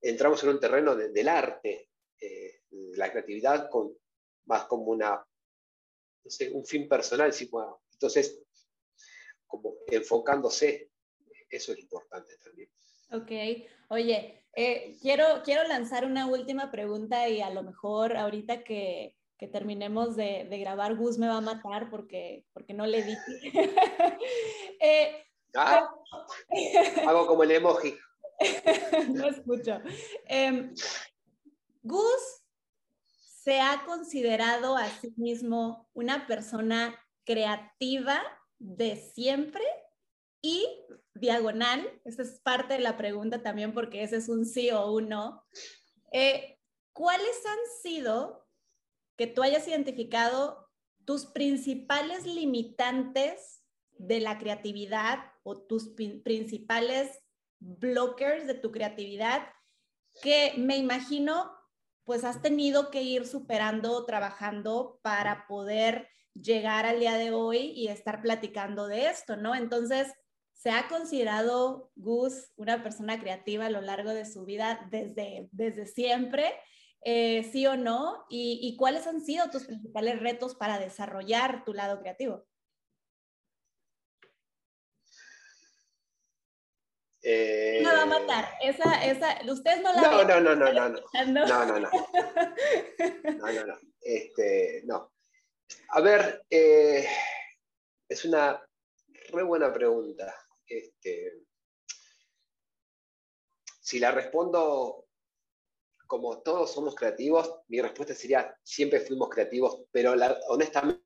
entramos 0.00 0.42
en 0.42 0.50
un 0.50 0.60
terreno 0.60 0.94
del 0.94 1.28
arte, 1.28 1.90
eh, 2.20 2.62
la 2.70 3.10
creatividad 3.10 3.68
con, 3.70 3.96
más 4.46 4.64
como 4.64 4.84
una, 4.84 5.16
no 6.24 6.30
sé, 6.30 6.50
un 6.50 6.64
fin 6.64 6.88
personal. 6.88 7.32
Bueno, 7.50 7.82
entonces, 7.92 8.40
como 9.46 9.76
enfocándose, 9.86 10.90
eso 11.50 11.72
es 11.72 11.78
importante 11.78 12.36
también. 12.38 12.70
Ok, 13.10 13.68
oye, 13.88 14.44
eh, 14.54 14.96
quiero, 15.00 15.42
quiero 15.44 15.66
lanzar 15.66 16.04
una 16.04 16.26
última 16.26 16.70
pregunta 16.70 17.28
y 17.28 17.40
a 17.40 17.50
lo 17.50 17.62
mejor 17.62 18.16
ahorita 18.16 18.64
que, 18.64 19.16
que 19.38 19.46
terminemos 19.48 20.16
de, 20.16 20.46
de, 20.50 20.58
grabar, 20.58 20.96
Gus 20.96 21.16
me 21.16 21.28
va 21.28 21.38
a 21.38 21.40
matar 21.40 21.90
porque, 21.90 22.44
porque 22.52 22.74
no 22.74 22.86
le 22.86 23.02
dije. 23.02 23.40
eh, 24.80 25.24
ah, 25.54 25.88
hago 27.06 27.26
como 27.26 27.44
el 27.44 27.52
emoji. 27.52 27.94
no 29.14 29.28
escucho. 29.28 29.80
Em, 30.26 30.74
Gus 31.82 32.44
se 33.04 33.60
ha 33.60 33.84
considerado 33.86 34.76
a 34.76 34.88
sí 34.88 35.12
mismo 35.16 35.88
una 35.94 36.26
persona 36.26 36.94
creativa 37.24 38.20
de 38.58 38.96
siempre 38.96 39.64
y 40.42 40.66
diagonal, 41.14 42.00
esa 42.04 42.22
es 42.22 42.40
parte 42.40 42.74
de 42.74 42.80
la 42.80 42.96
pregunta 42.96 43.42
también 43.42 43.72
porque 43.72 44.02
ese 44.02 44.16
es 44.16 44.28
un 44.28 44.44
sí 44.44 44.70
o 44.70 44.92
un 44.92 45.08
no. 45.08 45.44
Eh, 46.12 46.58
¿Cuáles 46.92 47.44
han 47.46 47.58
sido 47.82 48.46
que 49.16 49.26
tú 49.26 49.42
hayas 49.42 49.66
identificado 49.66 50.70
tus 51.04 51.26
principales 51.26 52.24
limitantes 52.26 53.64
de 53.92 54.20
la 54.20 54.38
creatividad 54.38 55.18
o 55.42 55.60
tus 55.60 55.94
principales 56.22 57.18
blockers 57.58 58.46
de 58.46 58.54
tu 58.54 58.70
creatividad 58.70 59.48
que 60.22 60.54
me 60.56 60.76
imagino 60.76 61.57
pues 62.08 62.24
has 62.24 62.40
tenido 62.40 62.90
que 62.90 63.02
ir 63.02 63.26
superando, 63.26 64.06
trabajando 64.06 64.98
para 65.02 65.46
poder 65.46 66.08
llegar 66.32 66.86
al 66.86 67.00
día 67.00 67.18
de 67.18 67.32
hoy 67.32 67.58
y 67.76 67.88
estar 67.88 68.22
platicando 68.22 68.86
de 68.86 69.10
esto, 69.10 69.36
¿no? 69.36 69.54
Entonces, 69.54 70.10
¿se 70.54 70.70
ha 70.70 70.88
considerado 70.88 71.92
Gus 71.96 72.50
una 72.56 72.82
persona 72.82 73.20
creativa 73.20 73.66
a 73.66 73.70
lo 73.70 73.82
largo 73.82 74.14
de 74.14 74.24
su 74.24 74.46
vida 74.46 74.88
desde, 74.90 75.50
desde 75.52 75.84
siempre? 75.84 76.54
Eh, 77.02 77.46
¿Sí 77.52 77.66
o 77.66 77.76
no? 77.76 78.24
¿Y 78.30 78.74
cuáles 78.78 79.06
han 79.06 79.20
sido 79.20 79.50
tus 79.50 79.66
principales 79.66 80.18
retos 80.18 80.54
para 80.54 80.78
desarrollar 80.78 81.62
tu 81.66 81.74
lado 81.74 82.00
creativo? 82.00 82.46
Eh... 87.30 87.82
va 87.84 88.02
a 88.02 88.06
matar. 88.06 88.48
Esa, 88.62 89.04
esa, 89.04 89.38
ustedes 89.52 89.82
no 89.82 89.92
la 89.92 90.00
no, 90.00 90.24
no, 90.24 90.40
no, 90.40 90.56
no, 90.56 90.72
no, 90.72 90.88
no, 90.88 90.88
no, 90.88 91.46
no, 91.46 91.46
no, 91.46 91.78
no, 91.78 91.90
no, 93.52 93.66
no, 93.66 93.78
este, 94.00 94.82
no. 94.86 95.12
A 95.90 96.00
ver, 96.00 96.46
eh, 96.48 97.06
es 98.08 98.24
una 98.24 98.66
re 99.30 99.42
buena 99.42 99.70
pregunta. 99.70 100.34
Este, 100.66 101.42
si 103.78 103.98
la 103.98 104.10
respondo 104.10 105.06
como 106.06 106.40
todos 106.40 106.72
somos 106.72 106.94
creativos, 106.94 107.60
mi 107.68 107.82
respuesta 107.82 108.14
sería 108.14 108.56
siempre 108.62 109.00
fuimos 109.00 109.28
creativos, 109.28 109.82
pero 109.92 110.14
la, 110.14 110.38
honestamente 110.48 111.02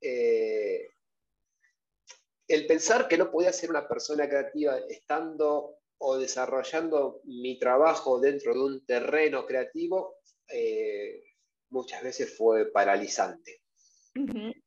eh, 0.00 0.88
el 2.48 2.66
pensar 2.66 3.08
que 3.08 3.18
no 3.18 3.30
podía 3.30 3.52
ser 3.52 3.70
una 3.70 3.88
persona 3.88 4.28
creativa 4.28 4.78
estando 4.88 5.78
o 5.98 6.18
desarrollando 6.18 7.20
mi 7.24 7.58
trabajo 7.58 8.20
dentro 8.20 8.54
de 8.54 8.60
un 8.60 8.84
terreno 8.84 9.46
creativo, 9.46 10.18
eh, 10.48 11.22
muchas 11.70 12.02
veces 12.02 12.36
fue 12.36 12.70
paralizante. 12.70 13.62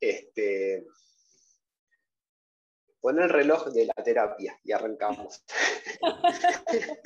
este, 0.00 0.86
pon 3.00 3.18
el 3.20 3.28
reloj 3.28 3.68
de 3.72 3.86
la 3.86 3.94
terapia 4.04 4.58
y 4.62 4.72
arrancamos. 4.72 5.42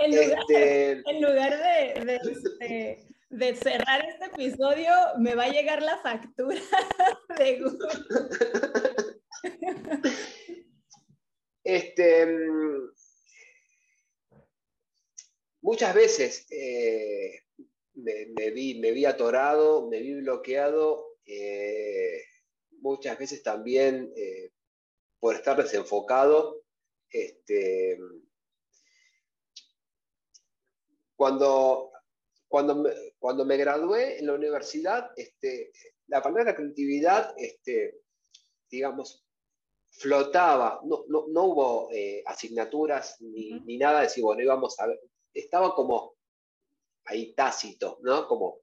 en, 0.00 0.10
lugar, 0.10 0.38
este, 0.48 1.04
de, 2.04 2.16
este, 2.16 2.50
de 2.60 3.07
cerrar 3.30 4.08
este 4.08 4.26
episodio, 4.26 4.90
me 5.18 5.34
va 5.34 5.44
a 5.44 5.52
llegar 5.52 5.82
la 5.82 5.98
factura 5.98 6.60
de 7.38 7.58
Google. 7.60 7.88
Este, 11.62 12.26
mm, 12.26 12.90
muchas 15.60 15.94
veces 15.94 16.46
eh, 16.50 17.42
me, 17.94 18.50
vi, 18.50 19.04
atorado, 19.04 19.88
me 19.88 20.00
vi 20.00 20.14
bloqueado, 20.14 21.18
eh, 21.26 22.22
muchas 22.80 23.18
veces 23.18 23.42
también 23.42 24.10
eh, 24.16 24.50
por 25.20 25.34
estar 25.34 25.62
desenfocado. 25.62 26.62
Este, 27.10 27.98
cuando 31.16 31.90
cuando 32.48 32.74
me, 32.74 32.90
cuando 33.18 33.44
me 33.44 33.56
gradué 33.56 34.18
en 34.18 34.26
la 34.26 34.34
universidad, 34.34 35.10
este, 35.16 35.72
la 36.06 36.22
palabra 36.22 36.54
creatividad, 36.54 37.34
este, 37.36 38.00
digamos, 38.70 39.24
flotaba, 39.90 40.80
no, 40.84 41.04
no, 41.08 41.44
hubo 41.44 41.88
eh, 41.92 42.22
asignaturas 42.26 43.20
ni, 43.20 43.60
ni, 43.60 43.78
nada, 43.78 44.02
decir, 44.02 44.22
bueno, 44.22 44.42
íbamos 44.42 44.78
a 44.78 44.86
ver, 44.86 45.00
estaba 45.34 45.74
como 45.74 46.14
ahí 47.06 47.34
tácito, 47.34 47.98
¿no? 48.02 48.28
Como 48.28 48.60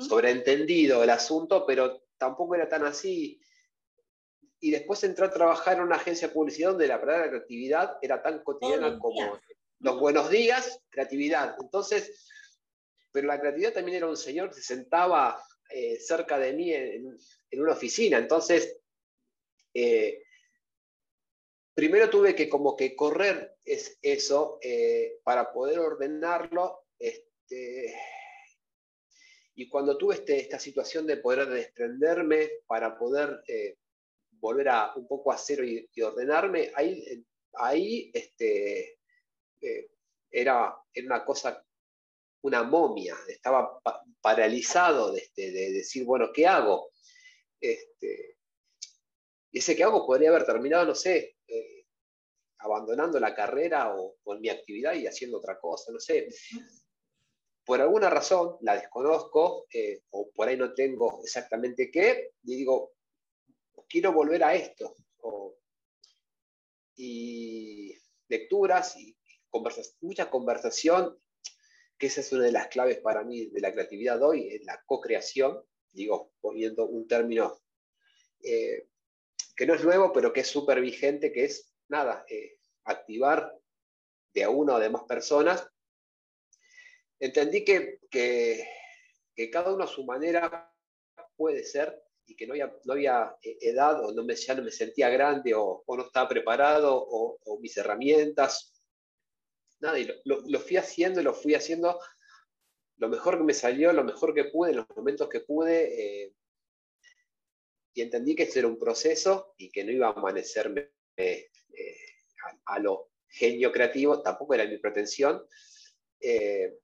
sobreentendido 0.00 1.02
el 1.02 1.10
asunto, 1.10 1.66
pero 1.66 2.04
tampoco 2.16 2.54
era 2.54 2.68
tan 2.68 2.84
así. 2.84 3.40
Y 4.60 4.70
después 4.70 5.02
entré 5.02 5.26
a 5.26 5.30
trabajar 5.30 5.76
en 5.76 5.82
una 5.82 5.96
agencia 5.96 6.28
de 6.28 6.34
publicidad 6.34 6.70
donde 6.70 6.86
la 6.86 7.00
palabra 7.00 7.28
creatividad 7.28 7.98
era 8.00 8.22
tan 8.22 8.42
cotidiana 8.44 8.98
como 8.98 9.38
los 9.80 10.00
buenos 10.00 10.30
días, 10.30 10.80
creatividad. 10.88 11.56
Entonces, 11.60 12.30
pero 13.14 13.28
la 13.28 13.38
creatividad 13.38 13.72
también 13.72 13.98
era 13.98 14.08
un 14.08 14.16
señor 14.16 14.48
que 14.48 14.56
se 14.56 14.74
sentaba 14.74 15.40
eh, 15.70 16.00
cerca 16.00 16.36
de 16.36 16.52
mí 16.52 16.74
en, 16.74 17.16
una 17.52 17.72
oficina. 17.72 18.18
Entonces, 18.18 18.76
eh, 19.72 20.24
primero 21.72 22.10
tuve 22.10 22.34
que 22.34 22.48
como 22.48 22.74
que 22.74 22.96
correr 22.96 23.54
es, 23.64 23.96
eso 24.02 24.58
eh, 24.60 25.20
para 25.22 25.52
poder 25.52 25.78
ordenarlo. 25.78 26.86
Este, 26.98 27.94
y 29.54 29.68
cuando 29.68 29.96
tuve 29.96 30.16
este, 30.16 30.40
esta 30.40 30.58
situación 30.58 31.06
de 31.06 31.18
poder 31.18 31.48
desprenderme 31.48 32.50
para 32.66 32.98
poder 32.98 33.44
volver 34.40 34.70
a 34.70 34.92
un 34.96 35.06
poco 35.06 35.30
a 35.30 35.38
cero 35.38 35.62
y, 35.64 35.88
ordenarme, 36.02 36.72
ahí, 36.74 37.24
ahí 37.52 38.10
este, 38.12 38.98
era, 40.32 40.76
era, 40.92 41.06
una 41.06 41.24
cosa 41.24 41.63
una 42.44 42.62
momia, 42.62 43.16
estaba 43.26 43.80
paralizado 44.20 45.12
de, 45.12 45.20
este, 45.20 45.50
de, 45.50 45.72
decir, 45.72 46.04
bueno, 46.04 46.30
¿qué 46.30 46.46
hago? 46.46 46.90
Este, 47.58 48.36
y 49.50 49.58
ese 49.58 49.74
qué 49.74 49.82
hago 49.82 50.06
podría 50.06 50.28
haber 50.28 50.44
terminado, 50.44 50.84
no 50.84 50.94
sé, 50.94 51.38
eh, 51.46 51.86
abandonando 52.58 53.18
la 53.18 53.34
carrera 53.34 53.94
o, 53.96 54.16
con 54.22 54.42
mi 54.42 54.50
actividad 54.50 54.92
y 54.92 55.06
haciendo 55.06 55.38
otra 55.38 55.58
cosa, 55.58 55.90
no 55.90 55.98
sé. 55.98 56.28
Por 57.64 57.80
alguna 57.80 58.10
razón, 58.10 58.58
la 58.60 58.76
desconozco, 58.76 59.64
eh, 59.72 60.02
o 60.10 60.30
por 60.30 60.46
ahí 60.46 60.58
no 60.58 60.74
tengo 60.74 61.22
exactamente 61.24 61.90
qué, 61.90 62.32
y 62.42 62.56
digo, 62.56 62.92
quiero 63.88 64.12
volver 64.12 64.44
a 64.44 64.54
esto. 64.54 64.94
y 66.96 67.92
lecturas 68.28 68.96
y 68.96 69.16
mucha 70.00 70.30
conversación 70.30 71.18
que 72.04 72.08
esa 72.08 72.20
es 72.20 72.32
una 72.32 72.44
de 72.44 72.52
las 72.52 72.68
claves 72.68 72.98
para 72.98 73.24
mí 73.24 73.46
de 73.46 73.62
la 73.62 73.72
creatividad 73.72 74.22
hoy, 74.22 74.48
es 74.50 74.62
la 74.66 74.78
co-creación, 74.84 75.64
digo, 75.90 76.34
poniendo 76.38 76.86
un 76.86 77.08
término 77.08 77.62
eh, 78.42 78.88
que 79.56 79.66
no 79.66 79.72
es 79.72 79.82
nuevo, 79.82 80.12
pero 80.12 80.30
que 80.30 80.40
es 80.40 80.48
súper 80.48 80.82
vigente, 80.82 81.32
que 81.32 81.44
es, 81.44 81.72
nada, 81.88 82.26
eh, 82.28 82.58
activar 82.84 83.58
de 84.34 84.44
a 84.44 84.50
una 84.50 84.74
o 84.74 84.78
de 84.78 84.90
más 84.90 85.04
personas. 85.04 85.66
Entendí 87.18 87.64
que, 87.64 88.00
que, 88.10 88.68
cada 89.50 89.72
uno 89.72 89.84
a 89.84 89.88
su 89.88 90.04
manera 90.04 90.70
puede 91.36 91.64
ser 91.64 92.04
y 92.26 92.36
que 92.36 92.46
no 92.46 92.52
había, 92.52 92.70
no 92.84 92.92
había 92.92 93.34
eh, 93.40 93.56
edad 93.62 94.04
o 94.04 94.12
no 94.12 94.24
me, 94.24 94.36
ya 94.36 94.54
no 94.54 94.62
me 94.62 94.70
sentía 94.70 95.08
grande 95.08 95.54
o, 95.54 95.82
no 95.88 96.04
estaba 96.04 96.28
preparado 96.28 96.94
o, 96.96 97.38
o 97.42 97.60
mis 97.60 97.74
herramientas 97.78 98.73
nada, 99.84 99.98
y 99.98 100.08
lo, 100.24 100.60
fui 100.60 100.76
haciendo 100.76 101.20
y 101.20 101.24
lo 101.24 101.34
fui 101.34 101.54
haciendo 101.54 102.00
lo 102.96 103.08
mejor 103.08 103.38
que 103.38 103.44
me 103.44 103.54
salió, 103.54 103.92
lo 103.92 104.02
mejor 104.02 104.34
que 104.34 104.44
pude, 104.44 104.70
en 104.70 104.76
los 104.78 104.86
momentos 104.96 105.28
que 105.28 105.40
pude. 105.40 106.24
Eh, 106.24 106.34
y 107.92 108.02
entendí 108.02 108.34
que 108.34 108.44
esto 108.44 108.58
era 108.58 108.68
un 108.68 108.78
proceso 108.78 109.54
y 109.56 109.70
que 109.70 109.84
no 109.84 109.92
iba 109.92 110.08
a 110.08 110.12
amanecerme 110.12 110.90
eh, 111.16 111.50
a, 112.64 112.78
lo 112.78 113.10
genio 113.28 113.70
creativo, 113.70 114.22
tampoco 114.22 114.54
era 114.54 114.66
mi 114.66 114.78
pretensión, 114.78 115.46
eh, 116.20 116.78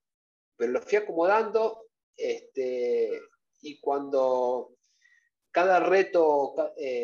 pero 0.56 0.72
lo 0.72 0.82
fui 0.82 0.98
acomodando 0.98 1.86
este, 2.16 3.20
y 3.62 3.80
cuando 3.80 4.76
cada 5.50 5.80
reto 5.80 6.54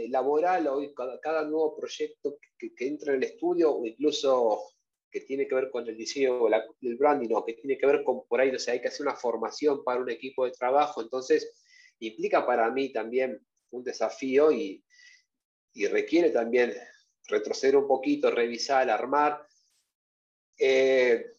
laboral 0.09 0.69
o 0.69 0.95
cada, 1.21 1.43
nuevo 1.43 1.77
proyecto 1.77 2.39
que, 2.59 2.71
entra 2.79 3.13
en 3.13 3.23
el 3.23 3.31
estudio 3.31 3.73
o 3.73 3.87
incluso 3.87 4.76
que 5.17 5.25
tiene 5.25 5.49
que 5.49 5.55
ver 5.55 5.71
con 5.71 5.89
el 5.89 5.97
diseño 5.97 6.39
del 6.79 6.97
branding 6.97 7.33
o 7.33 7.43
que 7.43 7.55
tiene 7.55 7.79
que 7.79 7.87
ver 7.87 8.05
con 8.05 8.27
por 8.29 8.39
ahí, 8.39 8.55
o 8.55 8.59
sea, 8.59 8.75
hay 8.75 8.83
que 8.83 8.89
hacer 8.89 9.07
una 9.07 9.17
formación 9.17 9.83
para 9.83 9.99
un 9.99 10.11
equipo 10.11 10.45
de 10.45 10.51
trabajo, 10.51 11.01
entonces 11.01 11.59
implica 12.01 12.45
para 12.45 12.71
mí 12.71 12.93
también 12.93 13.41
un 13.71 13.83
desafío 13.83 14.53
y, 14.53 14.85
requiere 15.91 16.31
también 16.31 16.75
retroceder 17.29 17.77
un 17.77 17.87
poquito, 17.87 18.31
revisar, 18.31 18.91
armar. 18.91 19.47
Eh, 20.59 21.35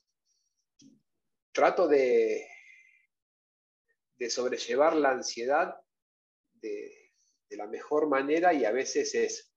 trato 1.52 1.88
de 1.88 2.48
sobrellevar 4.30 4.96
la 4.96 5.12
ansiedad 5.12 5.76
de, 6.54 7.12
la 7.52 7.68
mejor 7.68 8.08
manera 8.08 8.54
y 8.54 8.66
a 8.66 8.72
veces 8.72 9.14
es, 9.14 9.54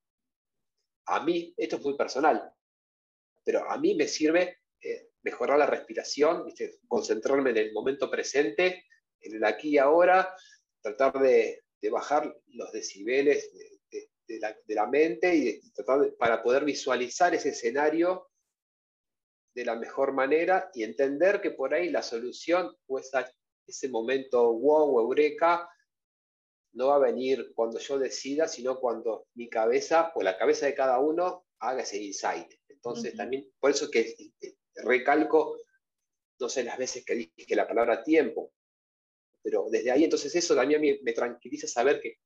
a 1.06 1.24
mí, 1.24 1.54
esto 1.56 1.76
es 1.76 1.82
muy 1.82 1.96
personal, 1.96 2.54
pero 3.44 3.70
a 3.70 3.78
mí 3.78 3.94
me 3.94 4.06
sirve 4.06 4.58
eh, 4.82 5.08
mejorar 5.22 5.58
la 5.58 5.66
respiración, 5.66 6.46
concentrarme 6.88 7.50
en 7.50 7.58
el 7.58 7.72
momento 7.72 8.10
presente, 8.10 8.84
en 9.20 9.36
el 9.36 9.44
aquí 9.44 9.70
y 9.70 9.78
ahora, 9.78 10.34
tratar 10.80 11.20
de, 11.20 11.62
bajar 11.90 12.34
los 12.48 12.72
decibeles 12.72 13.50
de, 14.26 14.74
la, 14.74 14.86
mente 14.86 15.34
y 15.34 15.60
tratar 15.72 16.14
para 16.16 16.42
poder 16.42 16.64
visualizar 16.64 17.34
ese 17.34 17.50
escenario 17.50 18.30
de 19.54 19.64
la 19.64 19.76
mejor 19.76 20.12
manera 20.12 20.70
y 20.74 20.84
entender 20.84 21.40
que 21.40 21.50
por 21.50 21.74
ahí 21.74 21.90
la 21.90 22.02
solución 22.02 22.74
o 22.86 23.00
ese 23.66 23.88
momento 23.88 24.52
wow, 24.54 25.00
eureka, 25.00 25.68
no 26.72 26.88
va 26.88 26.96
a 26.96 27.00
venir 27.00 27.52
cuando 27.54 27.78
yo 27.78 27.98
decida, 27.98 28.46
sino 28.46 28.78
cuando 28.78 29.26
mi 29.34 29.48
cabeza 29.48 30.12
o 30.14 30.22
la 30.22 30.38
cabeza 30.38 30.66
de 30.66 30.74
cada 30.74 31.00
uno 31.00 31.46
haga 31.58 31.82
ese 31.82 31.98
insight. 31.98 32.59
Entonces, 32.82 33.14
también, 33.14 33.50
por 33.60 33.70
eso 33.70 33.90
que 33.90 34.14
eh, 34.40 34.54
recalco, 34.74 35.58
no 36.38 36.48
sé 36.48 36.64
las 36.64 36.78
veces 36.78 37.04
que 37.04 37.14
dije 37.14 37.54
la 37.54 37.68
palabra 37.68 38.02
tiempo, 38.02 38.52
pero 39.42 39.66
desde 39.70 39.90
ahí, 39.90 40.04
entonces 40.04 40.34
eso 40.34 40.54
también 40.54 40.80
me, 40.80 40.98
me 41.02 41.12
tranquiliza 41.12 41.66
saber 41.66 42.00
que 42.00 42.18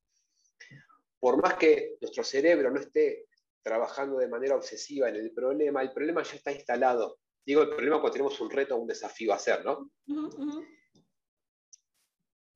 por 1.19 1.41
más 1.41 1.55
que 1.55 1.97
nuestro 1.99 2.23
cerebro 2.23 2.71
no 2.71 2.79
esté 2.79 3.27
trabajando 3.63 4.17
de 4.17 4.27
manera 4.27 4.55
obsesiva 4.55 5.09
en 5.09 5.15
el 5.15 5.31
problema, 5.31 5.81
el 5.81 5.91
problema 5.91 6.23
ya 6.23 6.35
está 6.35 6.51
instalado. 6.51 7.19
Digo 7.45 7.63
el 7.63 7.69
problema 7.69 7.99
cuando 7.99 8.13
tenemos 8.13 8.39
un 8.39 8.49
reto 8.49 8.75
o 8.75 8.79
un 8.79 8.87
desafío 8.87 9.33
a 9.33 9.37
hacer, 9.37 9.65
¿no? 9.65 9.91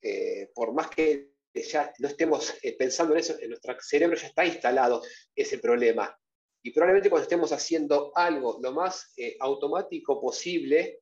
Eh, 0.02 0.52
por 0.54 0.74
más 0.74 0.90
que 0.90 1.32
ya 1.54 1.92
no 2.00 2.08
estemos 2.08 2.56
eh, 2.64 2.76
pensando 2.78 3.14
en 3.14 3.20
eso, 3.20 3.38
en 3.40 3.50
nuestro 3.50 3.76
cerebro 3.82 4.16
ya 4.16 4.28
está 4.28 4.46
instalado 4.46 5.02
ese 5.36 5.58
problema. 5.58 6.18
Y 6.62 6.72
probablemente 6.72 7.10
cuando 7.10 7.24
estemos 7.24 7.52
haciendo 7.52 8.12
algo 8.16 8.60
lo 8.62 8.72
más 8.74 9.14
eh, 9.18 9.38
automático 9.40 10.20
posible, 10.20 11.02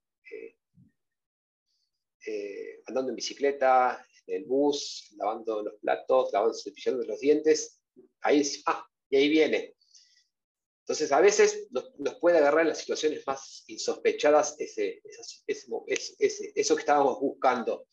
andando 2.86 3.12
en 3.12 3.16
bicicleta, 3.16 4.06
en 4.26 4.42
el 4.42 4.46
bus, 4.46 5.14
lavando 5.18 5.64
los 5.64 5.76
platos, 5.76 6.32
lavando, 6.34 6.54
cepillando 6.54 7.06
los 7.06 7.20
dientes, 7.20 7.80
ahí, 8.22 8.44
ah, 8.66 8.86
y 9.10 9.18
ahí 9.18 9.30
viene. 9.30 9.76
Entonces, 10.88 11.12
a 11.12 11.20
veces 11.20 11.68
nos, 11.70 12.16
puede 12.22 12.38
agarrar 12.38 12.62
en 12.62 12.70
las 12.70 12.78
situaciones 12.78 13.22
más 13.28 13.66
insospechadas 13.68 14.56
ese, 14.58 15.02
eso 16.56 16.76
que 16.76 16.80
estábamos 16.80 17.20
buscando. 17.20 17.88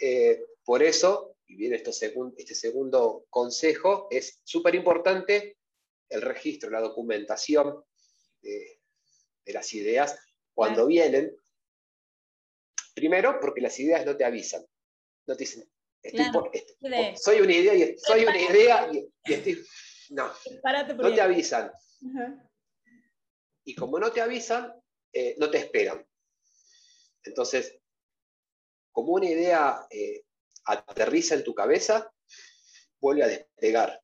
Eh, 0.00 0.44
por 0.64 0.82
eso, 0.82 1.36
y 1.46 1.54
viene 1.54 1.76
esto 1.76 1.90
este 1.90 2.54
segundo 2.56 3.26
consejo, 3.30 4.08
es 4.10 4.40
súper 4.42 4.74
importante 4.74 5.58
el 6.10 6.22
registro, 6.22 6.70
la 6.70 6.80
documentación 6.80 7.82
de, 8.42 8.80
las 9.46 9.72
ideas 9.72 10.18
cuando 10.52 10.86
vienen. 10.86 11.34
Primero, 12.94 13.40
porque 13.40 13.60
las 13.60 13.78
ideas 13.80 14.04
no 14.04 14.16
te 14.16 14.24
avisan. 14.24 14.64
No 15.26 15.36
te 15.36 15.44
dicen, 15.44 15.68
soy 17.16 17.40
una 17.40 17.52
idea 17.52 17.74
y 17.74 17.98
soy 17.98 18.24
una 18.24 18.40
idea 18.40 18.90
y, 18.92 19.08
no, 20.10 20.30
no 20.96 21.14
te 21.14 21.20
avisan. 21.20 21.70
Y 23.64 23.74
como 23.74 23.98
no 23.98 24.10
te 24.12 24.20
avisan, 24.20 24.72
eh, 25.12 25.36
no 25.38 25.50
te 25.50 25.58
esperan. 25.58 26.04
Entonces, 27.24 27.78
como 28.92 29.12
una 29.12 29.28
idea 29.28 29.86
eh, 29.90 30.24
aterriza 30.64 31.34
en 31.34 31.44
tu 31.44 31.54
cabeza, 31.54 32.12
vuelve 33.00 33.22
a 33.24 33.28
despegar. 33.28 34.02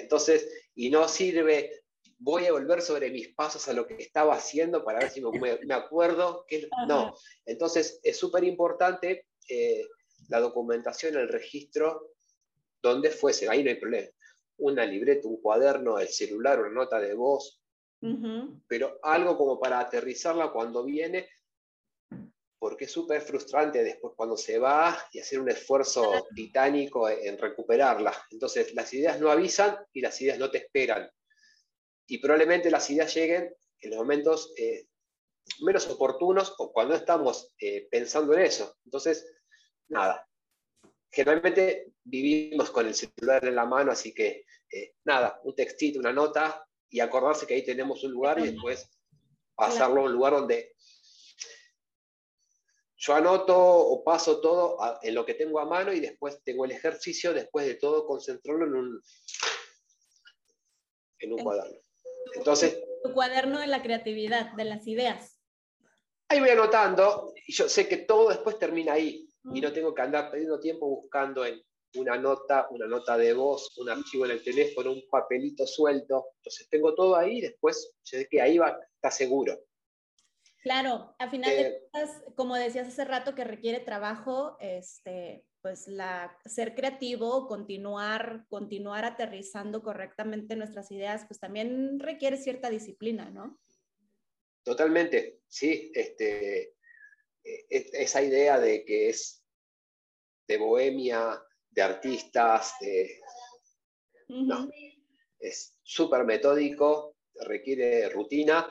Entonces, 0.00 0.48
y 0.74 0.90
no 0.90 1.08
sirve, 1.08 1.82
voy 2.18 2.46
a 2.46 2.52
volver 2.52 2.82
sobre 2.82 3.10
mis 3.10 3.28
pasos 3.34 3.66
a 3.68 3.72
lo 3.72 3.86
que 3.86 3.94
estaba 3.94 4.34
haciendo 4.34 4.84
para 4.84 5.00
ver 5.00 5.10
si 5.10 5.20
me, 5.20 5.74
acuerdo. 5.74 6.44
Que, 6.46 6.68
no, 6.86 7.14
entonces 7.46 8.00
es 8.02 8.16
súper 8.16 8.44
importante 8.44 9.26
eh, 9.48 9.86
la 10.28 10.40
documentación, 10.40 11.16
el 11.16 11.28
registro, 11.28 12.12
donde 12.82 13.10
fuese, 13.10 13.48
ahí 13.48 13.64
no 13.64 13.70
hay 13.70 13.76
problema. 13.76 14.08
Una 14.58 14.84
libreta, 14.84 15.28
un 15.28 15.40
cuaderno, 15.40 15.98
el 15.98 16.08
celular, 16.08 16.60
una 16.60 16.70
nota 16.70 17.00
de 17.00 17.14
voz, 17.14 17.60
pero 18.66 18.98
algo 19.02 19.36
como 19.36 19.60
para 19.60 19.78
aterrizarla 19.78 20.52
cuando 20.52 20.84
viene 20.84 21.28
porque 22.60 22.84
es 22.84 22.92
súper 22.92 23.22
frustrante 23.22 23.82
después 23.82 24.12
cuando 24.14 24.36
se 24.36 24.58
va 24.58 24.96
y 25.12 25.18
hacer 25.18 25.40
un 25.40 25.48
esfuerzo 25.48 26.28
titánico 26.36 27.08
en 27.08 27.38
recuperarla. 27.38 28.14
Entonces, 28.30 28.74
las 28.74 28.92
ideas 28.92 29.18
no 29.18 29.30
avisan 29.30 29.78
y 29.94 30.02
las 30.02 30.20
ideas 30.20 30.38
no 30.38 30.50
te 30.50 30.58
esperan. 30.58 31.10
Y 32.06 32.18
probablemente 32.18 32.70
las 32.70 32.88
ideas 32.90 33.14
lleguen 33.14 33.50
en 33.80 33.90
los 33.90 33.98
momentos 33.98 34.52
eh, 34.58 34.88
menos 35.60 35.88
oportunos 35.88 36.54
o 36.58 36.70
cuando 36.70 36.94
estamos 36.94 37.54
eh, 37.58 37.88
pensando 37.90 38.34
en 38.34 38.40
eso. 38.40 38.76
Entonces, 38.84 39.26
nada. 39.88 40.28
Generalmente 41.10 41.94
vivimos 42.04 42.70
con 42.70 42.86
el 42.86 42.94
celular 42.94 43.42
en 43.42 43.54
la 43.54 43.64
mano, 43.64 43.90
así 43.90 44.12
que 44.12 44.44
eh, 44.70 44.96
nada, 45.04 45.40
un 45.44 45.54
textito, 45.54 45.98
una 45.98 46.12
nota 46.12 46.62
y 46.90 47.00
acordarse 47.00 47.46
que 47.46 47.54
ahí 47.54 47.64
tenemos 47.64 48.04
un 48.04 48.12
lugar 48.12 48.38
y 48.38 48.52
después 48.52 48.86
pasarlo 49.54 50.02
a 50.02 50.04
un 50.04 50.12
lugar 50.12 50.34
donde 50.34 50.74
yo 53.00 53.14
anoto 53.14 53.56
o 53.56 54.04
paso 54.04 54.42
todo 54.42 54.78
en 55.02 55.14
lo 55.14 55.24
que 55.24 55.32
tengo 55.32 55.58
a 55.58 55.64
mano 55.64 55.90
y 55.90 56.00
después 56.00 56.42
tengo 56.44 56.66
el 56.66 56.72
ejercicio, 56.72 57.32
después 57.32 57.66
de 57.66 57.76
todo, 57.76 58.06
concentrarlo 58.06 58.66
en 58.66 58.74
un, 58.74 59.02
en 61.20 61.32
un 61.32 61.38
cuaderno. 61.38 61.78
Entonces, 62.34 62.78
tu 63.02 63.14
cuaderno 63.14 63.58
de 63.58 63.68
la 63.68 63.82
creatividad, 63.82 64.52
de 64.52 64.64
las 64.64 64.86
ideas. 64.86 65.40
Ahí 66.28 66.40
voy 66.40 66.50
anotando 66.50 67.32
y 67.46 67.54
yo 67.54 67.70
sé 67.70 67.88
que 67.88 67.96
todo 67.96 68.28
después 68.28 68.58
termina 68.58 68.92
ahí 68.92 69.26
y 69.54 69.62
no 69.62 69.72
tengo 69.72 69.94
que 69.94 70.02
andar 70.02 70.30
perdiendo 70.30 70.60
tiempo 70.60 70.86
buscando 70.86 71.46
en 71.46 71.58
una 71.94 72.18
nota, 72.18 72.68
una 72.70 72.86
nota 72.86 73.16
de 73.16 73.32
voz, 73.32 73.78
un 73.78 73.88
archivo 73.88 74.26
en 74.26 74.32
el 74.32 74.44
teléfono, 74.44 74.92
un 74.92 75.08
papelito 75.10 75.66
suelto. 75.66 76.26
Entonces 76.36 76.68
tengo 76.68 76.94
todo 76.94 77.16
ahí 77.16 77.38
y 77.38 77.40
después 77.40 77.94
sé 78.02 78.28
que 78.30 78.42
ahí 78.42 78.58
va, 78.58 78.78
está 78.94 79.10
seguro. 79.10 79.58
Claro, 80.62 81.14
a 81.18 81.30
final 81.30 81.50
de 81.50 81.60
eh, 81.62 81.88
cuentas, 81.90 82.22
como 82.36 82.54
decías 82.54 82.88
hace 82.88 83.04
rato, 83.04 83.34
que 83.34 83.44
requiere 83.44 83.80
trabajo, 83.80 84.58
este, 84.60 85.46
pues 85.62 85.88
la, 85.88 86.36
ser 86.44 86.74
creativo, 86.74 87.46
continuar, 87.48 88.44
continuar 88.48 89.06
aterrizando 89.06 89.82
correctamente 89.82 90.56
nuestras 90.56 90.90
ideas, 90.90 91.24
pues 91.26 91.40
también 91.40 91.98
requiere 91.98 92.36
cierta 92.36 92.68
disciplina, 92.68 93.30
¿no? 93.30 93.58
Totalmente, 94.62 95.40
sí. 95.48 95.90
Este, 95.94 96.74
e, 97.42 97.66
e, 97.70 97.90
esa 97.92 98.22
idea 98.22 98.60
de 98.60 98.84
que 98.84 99.08
es 99.08 99.42
de 100.46 100.58
bohemia, 100.58 101.42
de 101.70 101.82
artistas, 101.82 102.74
es 105.38 105.78
súper 105.82 106.24
metódico, 106.24 107.16
requiere 107.46 108.10
rutina 108.10 108.70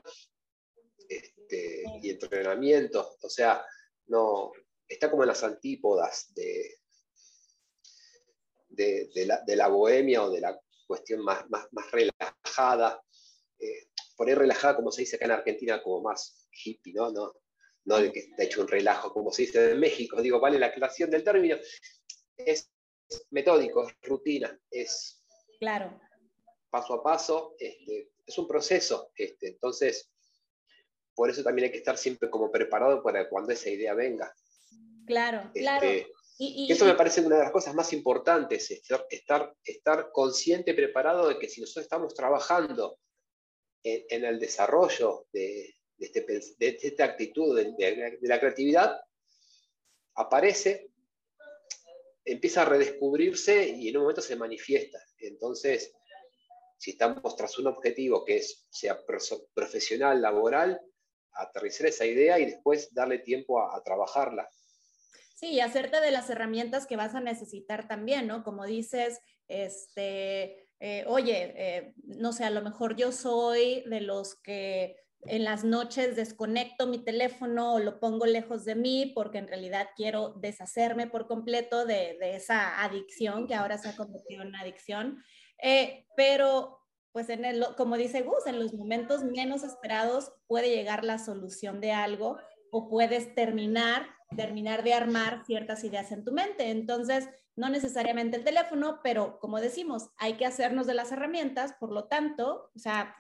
este, 1.50 1.84
y 2.04 2.12
entrenamiento, 2.12 3.18
o 3.22 3.30
sea, 3.30 3.66
no, 4.08 4.52
está 4.88 5.10
como 5.10 5.24
en 5.24 5.30
las 5.30 5.44
antípodas 5.44 6.32
de, 6.36 6.76
de, 8.70 9.56
la, 9.56 9.68
bohemia 9.68 10.24
o 10.24 10.30
de 10.30 10.42
la 10.42 10.60
cuestión 10.86 11.24
más, 11.24 11.46
más, 11.50 11.92
relajada, 11.92 13.04
eh, 13.58 13.90
por 14.16 14.28
ahí 14.28 14.36
relajada 14.36 14.76
como 14.76 14.92
se 14.92 15.02
dice 15.02 15.16
acá 15.16 15.26
en 15.26 15.32
Argentina, 15.32 15.82
como 15.82 16.02
más 16.02 16.48
hippie, 16.52 16.94
¿no? 16.94 17.12
No, 17.12 17.34
no 17.86 17.98
de 17.98 18.12
que 18.12 18.20
está 18.20 18.44
hecho 18.44 18.62
un 18.62 18.68
relajo 18.68 19.12
como 19.12 19.32
se 19.32 19.44
dice 19.44 19.72
en 19.72 19.80
México, 19.80 20.22
digo, 20.22 20.40
vale 20.40 20.60
la 20.60 20.68
aclaración 20.68 21.10
del 21.10 21.24
término, 21.24 21.58
es 22.38 22.72
metódico, 23.32 23.88
es 23.88 23.96
rutina, 24.04 24.56
es 24.70 25.24
claro. 25.60 26.00
paso 26.70 26.94
a 26.94 27.04
paso, 27.04 27.56
este, 27.58 28.12
es 28.26 28.38
un 28.38 28.48
proceso, 28.48 29.12
este, 29.16 29.48
entonces 29.48 30.12
por 31.20 31.30
eso 31.30 31.44
también 31.44 31.66
hay 31.66 31.72
que 31.74 31.80
estar 31.80 31.98
siempre 31.98 32.30
como 32.30 32.50
preparado 32.50 33.04
para 33.04 33.28
cuando 33.28 33.52
esa 33.52 33.70
idea 33.70 33.94
venga. 33.94 34.34
Claro, 35.06 35.42
este, 35.48 35.60
claro. 35.60 35.86
Y, 36.38 36.72
eso 36.72 36.86
me 36.86 36.94
parece 36.94 37.20
una 37.20 37.36
de 37.36 37.44
las 37.44 37.52
cosas 37.52 37.76
más 37.76 37.92
importantes, 37.92 38.72
estar, 38.72 39.06
estar, 39.10 39.54
estar 39.66 40.12
consciente, 40.14 40.74
preparado 40.74 41.28
de 41.28 41.38
que 41.38 41.50
si 41.50 41.60
nosotros 41.60 41.84
estamos 41.84 42.14
trabajando 42.14 43.00
en, 43.84 44.24
el 44.24 44.40
desarrollo 44.40 45.26
de, 45.34 45.76
este, 45.98 46.26
de 46.58 46.80
esta 46.82 47.04
actitud 47.04 47.54
de, 47.54 48.18
la 48.22 48.40
creatividad, 48.40 48.98
aparece 50.16 50.90
empieza 52.24 52.62
a 52.62 52.66
redescubrirse 52.66 53.68
y 53.68 53.90
en 53.90 53.98
un 53.98 54.04
momento 54.04 54.22
se 54.22 54.38
manifiesta. 54.38 55.04
Entonces, 55.18 55.92
si 56.78 56.92
estamos 56.92 57.36
tras 57.36 57.60
un 57.60 57.68
objetivo 57.68 58.24
que 58.24 58.38
es, 58.38 58.66
sea 58.70 58.98
profesional, 59.54 60.22
laboral, 60.22 60.80
aterrizar 61.34 61.88
esa 61.88 62.06
idea 62.06 62.40
y 62.40 62.46
después 62.46 62.94
darle 62.94 63.20
tiempo 63.20 63.62
a, 63.62 63.82
trabajarla. 63.84 64.50
Sí, 65.36 65.52
y 65.52 65.60
hacerte 65.62 66.02
de 66.02 66.12
las 66.12 66.30
herramientas 66.30 66.86
que 66.86 66.98
vas 66.98 67.16
a 67.16 67.22
necesitar 67.22 67.88
también, 67.88 68.28
¿no? 68.28 68.44
Como 68.44 68.66
dices, 68.66 69.20
este, 69.48 70.68
eh, 70.80 71.06
oye, 71.08 71.54
eh, 71.56 71.94
no 72.04 72.34
sé, 72.34 72.44
a 72.44 72.50
lo 72.50 72.62
mejor 72.62 72.96
yo 72.96 73.12
soy 73.12 73.84
de 73.88 74.02
los 74.02 74.36
que 74.36 74.98
en 75.24 75.44
las 75.44 75.64
noches 75.64 76.16
desconecto 76.16 76.88
mi 76.88 77.04
teléfono 77.04 77.74
o 77.74 77.80
lo 77.80 78.00
pongo 78.00 78.26
lejos 78.26 78.64
de 78.66 78.76
mí 78.76 79.12
porque 79.14 79.38
en 79.38 79.48
realidad 79.48 79.90
quiero 79.96 80.34
deshacerme 80.36 81.08
por 81.08 81.28
completo 81.28 81.86
de, 81.86 82.18
esa 82.22 82.84
adicción 82.84 83.48
que 83.48 83.56
ahora 83.56 83.78
se 83.78 83.90
ha 83.90 83.96
convertido 83.96 84.44
en 84.44 84.50
una 84.50 84.62
adicción. 84.62 85.24
Eh, 85.62 86.06
pero, 86.16 86.79
pues, 87.12 87.30
en 87.30 87.46
el, 87.46 87.66
como 87.76 87.98
dice 87.98 88.22
Gus, 88.22 88.48
en 88.48 88.60
los 88.60 88.74
momentos 88.74 89.24
menos 89.24 89.64
esperados 89.64 90.32
puede 90.48 90.70
llegar 90.70 91.04
la 91.04 91.20
solución 91.20 91.82
de 91.82 91.92
algo 91.92 92.38
o 92.72 92.90
puedes 92.90 93.36
terminar, 93.36 94.08
terminar 94.36 94.84
de 94.84 94.94
armar 94.94 95.44
ciertas 95.46 95.84
ideas 95.84 96.12
en 96.12 96.24
tu 96.24 96.32
mente. 96.32 96.70
Entonces, 96.70 97.28
no 97.60 97.68
necesariamente 97.68 98.38
el 98.38 98.46
teléfono, 98.46 99.02
pero 99.04 99.38
como 99.40 99.60
decimos, 99.60 100.12
hay 100.16 100.38
que 100.38 100.46
hacernos 100.46 100.88
de 100.88 100.94
las 100.94 101.12
herramientas, 101.12 101.74
por 101.78 101.92
lo 101.92 102.06
tanto, 102.06 102.72
o 102.74 102.80
sea, 102.80 103.18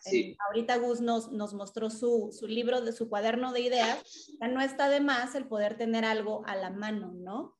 ahorita 0.48 0.78
Gus 0.78 1.02
nos, 1.02 1.30
nos 1.34 1.54
mostró 1.54 1.90
su, 1.90 2.30
su, 2.32 2.48
libro 2.48 2.80
de 2.80 2.94
su 2.94 3.10
cuaderno 3.10 3.52
de 3.52 3.60
ideas, 3.60 4.32
ya 4.40 4.48
no 4.48 4.62
está 4.62 4.88
de 4.88 5.02
más 5.02 5.36
el 5.36 5.46
poder 5.46 5.78
tener 5.78 6.06
algo 6.06 6.42
a 6.46 6.56
la 6.56 6.70
mano, 6.70 7.12
¿no? 7.14 7.58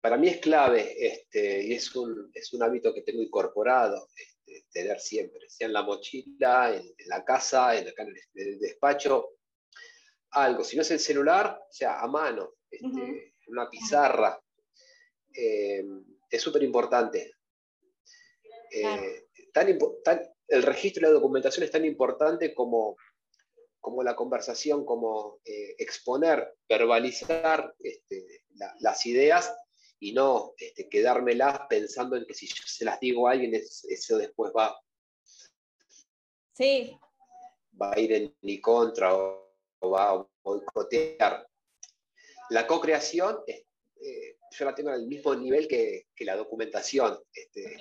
Para 0.00 0.16
mí 0.16 0.28
es 0.28 0.36
clave 0.36 0.94
este, 1.04 1.64
y 1.64 1.72
es 1.72 1.96
un, 1.96 2.30
es 2.32 2.52
un 2.52 2.62
hábito 2.62 2.94
que 2.94 3.02
tengo 3.02 3.20
incorporado, 3.20 4.06
este, 4.54 4.80
tener 4.80 5.00
siempre, 5.00 5.48
sea 5.48 5.66
en 5.66 5.72
la 5.72 5.82
mochila, 5.82 6.74
en, 6.74 6.94
la 7.06 7.24
casa, 7.24 7.76
en, 7.76 7.88
acá 7.88 8.04
en 8.04 8.14
el, 8.34 8.58
despacho, 8.58 9.30
algo. 10.30 10.64
Si 10.64 10.76
no 10.76 10.82
es 10.82 10.90
el 10.90 11.00
celular, 11.00 11.58
o 11.60 11.72
sea, 11.72 12.00
a 12.00 12.06
mano, 12.06 12.54
este, 12.70 13.34
una 13.48 13.68
pizarra, 13.68 14.40
eh, 15.34 15.84
es 16.30 16.42
súper 16.42 16.62
importante. 16.62 17.34
Eh, 18.70 19.26
el 20.48 20.62
registro 20.62 21.06
de 21.06 21.12
la 21.12 21.20
documentación 21.20 21.64
es 21.64 21.70
tan 21.70 21.84
importante 21.84 22.54
como, 22.54 22.96
como 23.80 24.02
la 24.02 24.16
conversación, 24.16 24.84
como 24.84 25.40
eh, 25.44 25.74
exponer, 25.78 26.54
verbalizar 26.68 27.74
este, 27.78 28.44
las 28.80 29.06
ideas 29.06 29.54
y 30.04 30.12
no 30.12 30.54
este, 30.58 30.88
quedármelas 30.88 31.60
pensando 31.68 32.16
en 32.16 32.26
que 32.26 32.34
si 32.34 32.46
yo 32.46 32.62
se 32.66 32.84
las 32.84 33.00
digo 33.00 33.26
a 33.26 33.32
alguien, 33.32 33.54
eso 33.54 34.18
después 34.18 34.52
va, 34.56 34.78
sí. 36.52 36.96
va 37.80 37.92
a 37.92 38.00
ir 38.00 38.12
en 38.12 38.36
mi 38.42 38.60
contra 38.60 39.14
o, 39.14 39.50
va 39.82 40.10
a 40.10 40.26
boicotear. 40.42 41.48
La 42.50 42.66
co-creación 42.66 43.38
es 43.46 43.64
yo 44.56 44.64
la 44.64 44.74
tengo 44.74 44.90
al 44.90 45.06
mismo 45.06 45.34
nivel 45.34 45.66
que, 45.66 46.06
la 46.20 46.36
documentación. 46.36 47.18
Este, 47.32 47.76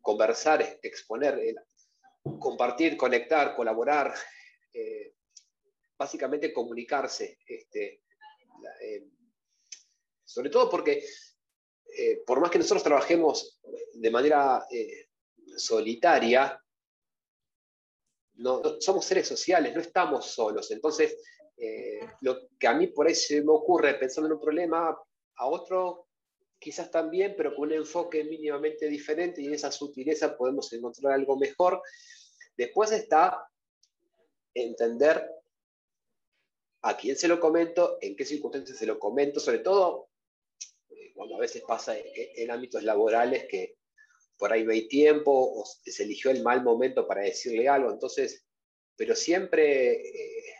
conversar, 0.00 0.78
exponer, 0.82 1.56
compartir, 2.38 2.96
conectar, 2.96 3.56
colaborar, 3.56 4.14
eh, 4.72 5.14
básicamente 5.98 6.52
comunicarse. 6.52 7.38
Este, 7.46 8.02
eh, 8.82 9.06
sobre 10.34 10.50
todo 10.50 10.68
porque, 10.68 11.04
eh, 11.96 12.22
por 12.26 12.40
más 12.40 12.50
que 12.50 12.58
nosotros 12.58 12.82
trabajemos 12.82 13.60
de 13.92 14.10
manera 14.10 14.66
solitaria, 15.56 16.60
no, 18.34 18.80
somos 18.80 19.04
seres 19.04 19.28
sociales, 19.28 19.72
no 19.72 19.80
estamos 19.80 20.26
solos. 20.26 20.70
Entonces, 20.72 21.16
lo 22.22 22.48
que 22.58 22.66
a 22.66 22.74
mí 22.74 22.88
por 22.88 23.06
ahí 23.06 23.14
se 23.14 23.40
me 23.42 23.52
ocurre 23.52 23.94
pensando 23.94 24.26
en 24.26 24.34
un 24.34 24.40
problema, 24.40 24.98
a 25.36 25.46
otro 25.46 26.08
quizás 26.58 26.90
también, 26.90 27.34
pero 27.36 27.54
con 27.54 27.68
un 27.68 27.74
enfoque 27.74 28.24
mínimamente 28.24 28.88
diferente 28.88 29.40
y 29.40 29.46
en 29.46 29.54
esa 29.54 29.70
sutileza 29.70 30.36
podemos 30.36 30.72
encontrar 30.72 31.12
algo 31.12 31.36
mejor. 31.36 31.80
Después 32.56 32.90
está 32.90 33.46
entender 34.54 35.28
a 36.82 36.96
quién 36.96 37.16
se 37.16 37.28
lo 37.28 37.40
comento, 37.40 37.98
en 38.00 38.16
qué 38.16 38.24
circunstancias 38.24 38.78
se 38.78 38.86
lo 38.86 38.98
comento, 38.98 39.40
sobre 39.40 39.58
todo 39.60 40.08
eh, 40.08 40.13
cuando 41.14 41.36
a 41.36 41.40
veces 41.40 41.62
pasa 41.62 41.96
en, 41.96 42.50
ámbitos 42.50 42.82
laborales 42.82 43.46
que 43.46 43.76
por 44.36 44.52
ahí 44.52 44.64
no 44.64 44.72
hay 44.72 44.88
tiempo 44.88 45.30
o 45.32 45.64
se 45.64 46.02
eligió 46.02 46.30
el 46.30 46.42
mal 46.42 46.62
momento 46.62 47.06
para 47.06 47.22
decirle 47.22 47.68
algo, 47.68 47.90
entonces, 47.90 48.44
pero 48.96 49.14
siempre 49.14 49.92
eh, 49.92 50.54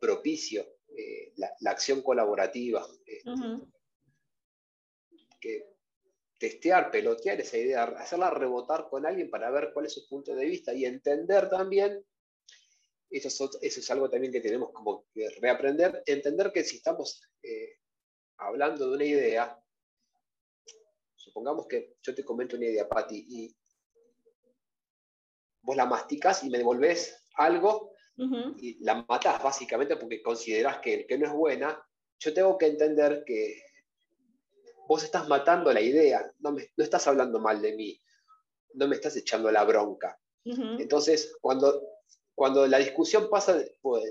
propicio 0.00 0.66
eh, 0.96 1.32
la, 1.36 1.70
acción 1.70 2.02
colaborativa. 2.02 2.86
Este, 3.06 3.30
que 5.40 5.74
testear, 6.38 6.90
pelotear 6.90 7.40
esa 7.40 7.58
idea, 7.58 7.84
hacerla 7.84 8.30
rebotar 8.30 8.88
con 8.88 9.06
alguien 9.06 9.30
para 9.30 9.50
ver 9.50 9.70
cuál 9.72 9.86
es 9.86 9.92
su 9.92 10.08
punto 10.08 10.34
de 10.34 10.46
vista 10.46 10.72
y 10.72 10.84
entender 10.84 11.48
también, 11.48 12.04
eso 13.10 13.50
es, 13.60 13.90
algo 13.90 14.10
también 14.10 14.32
que 14.32 14.40
tenemos 14.40 14.72
como 14.72 15.06
que 15.12 15.28
reaprender, 15.40 16.02
entender 16.06 16.50
que 16.52 16.64
si 16.64 16.76
estamos 16.76 17.22
eh, 17.42 17.78
hablando 18.44 18.88
de 18.88 18.94
una 18.94 19.04
idea, 19.04 19.62
supongamos 21.14 21.66
que 21.66 21.96
yo 22.02 22.14
te 22.14 22.24
comento 22.24 22.56
una 22.56 22.66
idea, 22.66 22.88
Patti, 22.88 23.26
y 23.28 23.56
vos 25.62 25.76
la 25.76 25.86
masticas 25.86 26.44
y 26.44 26.50
me 26.50 26.58
devolvés 26.58 27.26
algo 27.36 27.92
y 28.16 28.84
la 28.84 29.04
matas 29.08 29.42
básicamente 29.42 29.96
porque 29.96 30.22
consideras 30.22 30.78
que, 30.78 31.04
que 31.06 31.18
no 31.18 31.26
es 31.26 31.32
buena, 31.32 31.84
yo 32.20 32.32
tengo 32.32 32.56
que 32.56 32.66
entender 32.66 33.24
que 33.26 33.60
vos 34.86 35.02
estás 35.02 35.26
matando 35.28 35.72
la 35.72 35.80
idea, 35.80 36.30
no, 36.38 36.52
me, 36.52 36.68
no 36.76 36.84
estás 36.84 37.06
hablando 37.08 37.40
mal 37.40 37.60
de 37.60 37.74
mí, 37.74 38.00
no 38.74 38.86
me 38.86 38.94
estás 38.94 39.16
echando 39.16 39.50
la 39.50 39.64
bronca. 39.64 40.18
Entonces, 40.44 41.34
cuando, 41.40 41.82
cuando 42.34 42.66
la 42.66 42.78
discusión 42.78 43.30
pasa 43.30 43.58
pues, 43.80 44.04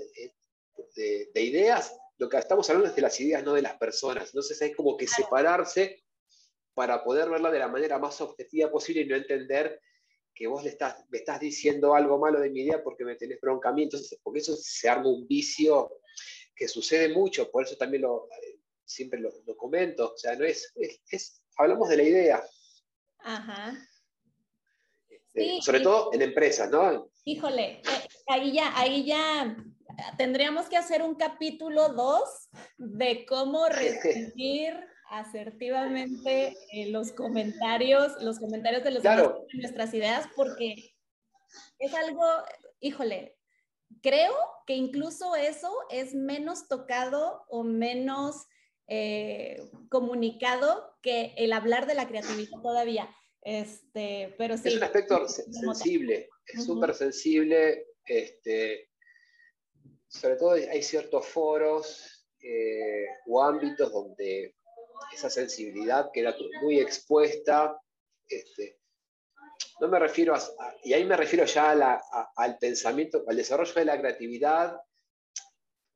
de, 0.96 1.30
de, 1.32 1.42
ideas, 1.42 1.96
lo 2.18 2.28
que 2.28 2.36
estamos 2.36 2.68
hablando 2.68 2.88
es 2.88 2.96
de 2.96 3.02
las 3.02 3.20
ideas, 3.20 3.42
no 3.44 3.54
de 3.54 3.62
las 3.62 3.76
personas. 3.76 4.28
Entonces 4.28 4.60
hay 4.62 4.72
como 4.72 4.96
que 4.96 5.06
separarse 5.06 6.04
para 6.74 7.02
poder 7.04 7.30
verla 7.30 7.50
de 7.50 7.58
la 7.58 7.68
manera 7.68 7.98
más 7.98 8.20
objetiva 8.20 8.70
posible 8.70 9.02
y 9.02 9.06
no 9.06 9.16
entender 9.16 9.80
que 10.34 10.46
vos 10.46 10.64
le 10.64 10.70
estás, 10.70 11.04
me 11.10 11.18
estás 11.18 11.40
diciendo 11.40 11.94
algo 11.94 12.18
malo 12.18 12.40
de 12.40 12.50
mi 12.50 12.62
idea 12.62 12.82
porque 12.82 13.04
me 13.04 13.14
tenés 13.14 13.40
bronca 13.40 13.68
a 13.68 13.72
mí, 13.72 13.84
entonces, 13.84 14.18
porque 14.22 14.40
eso 14.40 14.56
se 14.56 14.88
arma 14.88 15.08
un 15.08 15.28
vicio 15.28 16.00
que 16.56 16.66
sucede 16.66 17.08
mucho, 17.08 17.50
por 17.50 17.64
eso 17.64 17.76
también 17.76 18.02
lo, 18.02 18.28
eh, 18.42 18.58
siempre 18.84 19.20
lo, 19.20 19.30
comento, 19.56 20.12
o 20.12 20.16
sea, 20.16 20.34
no 20.34 20.44
es, 20.44 20.72
es, 21.08 21.42
hablamos 21.56 21.88
de 21.88 21.96
la 21.96 22.02
idea. 22.02 22.44
Ajá. 23.20 23.88
Este, 25.08 25.62
sobre 25.62 25.80
todo 25.80 26.12
en 26.12 26.22
empresas, 26.22 26.68
¿no? 26.70 27.10
Híjole, 27.24 27.80
eh, 27.80 28.08
ahí 28.26 28.52
ya, 28.52 28.76
ahí 28.76 29.04
ya 29.04 29.56
tendríamos 30.16 30.66
que 30.66 30.76
hacer 30.76 31.02
un 31.02 31.14
capítulo 31.14 31.90
2 31.90 32.20
de 32.78 33.26
cómo 33.26 33.68
recibir 33.68 34.74
asertivamente 35.10 36.56
eh, 36.72 36.90
los 36.90 37.12
comentarios, 37.12 38.12
los 38.20 38.38
comentarios 38.38 38.82
de 38.84 38.90
los 38.90 39.00
claro. 39.00 39.46
nuestras 39.52 39.92
ideas, 39.94 40.26
porque 40.34 40.94
es 41.78 41.94
algo, 41.94 42.24
híjole, 42.80 43.36
creo 44.02 44.34
que 44.66 44.74
incluso 44.74 45.36
eso 45.36 45.72
es 45.90 46.14
menos 46.14 46.68
tocado 46.68 47.44
o 47.48 47.62
menos 47.62 48.46
eh, 48.86 49.62
comunicado 49.88 50.96
que 51.02 51.34
el 51.36 51.52
hablar 51.52 51.86
de 51.86 51.94
la 51.94 52.08
creatividad 52.08 52.60
todavía. 52.62 53.08
Este, 53.42 54.34
pero 54.38 54.56
sí. 54.56 54.68
Es 54.68 54.76
un 54.76 54.84
aspecto 54.84 55.28
sensible, 55.28 56.28
es 56.46 56.64
súper 56.64 56.94
sensible. 56.94 57.86
Este, 58.06 58.90
sobre 60.08 60.36
todo 60.36 60.52
hay 60.52 60.82
ciertos 60.82 61.26
foros 61.26 62.26
eh, 62.40 63.06
o 63.26 63.42
ámbitos 63.42 63.92
donde 63.92 64.54
esa 65.12 65.30
sensibilidad 65.30 66.10
queda 66.12 66.36
muy 66.62 66.78
expuesta. 66.78 67.80
Este, 68.28 68.78
no 69.80 69.88
me 69.88 69.98
refiero 69.98 70.34
a, 70.34 70.40
y 70.82 70.92
ahí 70.92 71.04
me 71.04 71.16
refiero 71.16 71.44
ya 71.44 72.00
al 72.36 72.58
pensamiento, 72.58 73.24
al 73.26 73.36
desarrollo 73.36 73.74
de 73.74 73.84
la 73.84 73.98
creatividad 73.98 74.78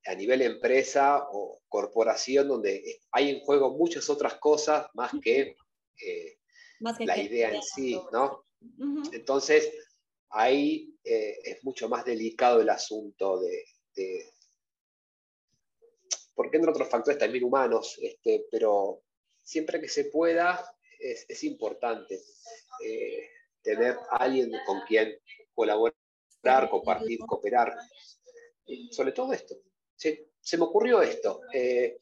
a 0.06 0.14
nivel 0.14 0.42
empresa 0.42 1.28
o 1.32 1.60
corporación, 1.68 2.48
donde 2.48 3.00
hay 3.12 3.30
en 3.30 3.40
juego 3.40 3.76
muchas 3.76 4.08
otras 4.08 4.34
cosas 4.36 4.86
más 4.94 5.12
que, 5.22 5.54
eh, 6.02 6.38
la 6.80 7.18
idea 7.18 7.54
en 7.54 7.62
sí, 7.62 8.00
¿no? 8.12 8.46
Entonces, 9.12 9.70
ahí 10.30 10.94
eh, 11.04 11.36
es 11.44 11.64
mucho 11.64 11.88
más 11.88 12.04
delicado 12.04 12.60
el 12.60 12.70
asunto 12.70 13.40
de, 13.40 13.64
porque 16.34 16.56
entran 16.56 16.74
otros 16.74 16.88
factores 16.88 17.18
también 17.18 17.44
humanos, 17.44 17.98
este, 18.00 18.46
pero 18.50 19.02
siempre 19.42 19.80
que 19.80 19.88
se 19.88 20.04
pueda 20.04 20.64
es, 20.98 21.44
importante 21.44 22.20
eh, 22.84 23.28
tener 23.62 23.96
alguien 24.10 24.52
con 24.66 24.80
quien 24.82 25.18
colaborar, 25.54 26.70
compartir, 26.70 27.18
cooperar. 27.26 27.74
sobre 28.90 29.12
todo 29.12 29.32
esto. 29.32 29.56
Se, 29.96 30.28
me 30.56 30.64
ocurrió 30.64 31.02
esto. 31.02 31.40
Eh, 31.52 31.98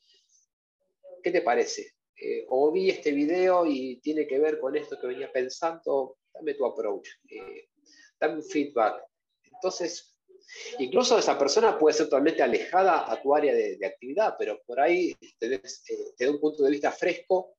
¿Qué 1.22 1.30
te 1.30 1.40
parece? 1.40 1.94
Eh, 2.18 2.46
o 2.48 2.70
vi 2.72 2.90
este 2.90 3.12
video 3.12 3.66
y 3.66 4.00
tiene 4.00 4.26
que 4.26 4.38
ver 4.38 4.58
con 4.58 4.76
esto 4.76 4.98
que 5.00 5.06
venía 5.06 5.30
pensando, 5.30 6.18
dame 6.32 6.54
tu 6.54 6.64
approach, 6.64 7.08
eh, 7.28 7.68
dame 8.18 8.36
un 8.36 8.44
feedback. 8.44 9.02
Entonces, 9.42 10.15
incluso 10.78 11.18
esa 11.18 11.38
persona 11.38 11.78
puede 11.78 11.96
ser 11.96 12.06
totalmente 12.06 12.42
alejada 12.42 13.10
a 13.10 13.20
tu 13.20 13.34
área 13.34 13.54
de, 13.54 13.78
actividad, 13.86 14.34
pero 14.38 14.60
por 14.66 14.80
ahí 14.80 15.16
eh, 15.20 15.62
te 16.16 16.24
da 16.24 16.30
un 16.30 16.40
punto 16.40 16.62
de 16.62 16.70
vista 16.70 16.92
fresco 16.92 17.56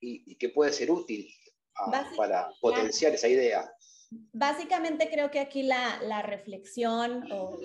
y, 0.00 0.36
que 0.36 0.48
puede 0.50 0.72
ser 0.72 0.90
útil 0.90 1.28
ah, 1.76 2.10
para 2.16 2.50
potenciar 2.60 3.14
esa 3.14 3.28
idea. 3.28 3.70
Básicamente 4.32 5.08
creo 5.10 5.30
que 5.30 5.40
aquí 5.40 5.62
la, 5.62 6.00
la 6.02 6.22
reflexión 6.22 7.24
o 7.32 7.58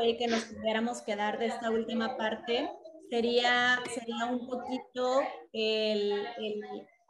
el 0.00 0.16
que 0.16 0.26
nos 0.28 0.44
pudiéramos 0.44 1.02
quedar 1.02 1.38
de 1.38 1.46
esta 1.46 1.70
última 1.70 2.16
parte 2.16 2.68
sería, 3.10 3.80
sería 3.92 4.26
un 4.26 4.46
poquito 4.46 5.20
el, 5.52 6.26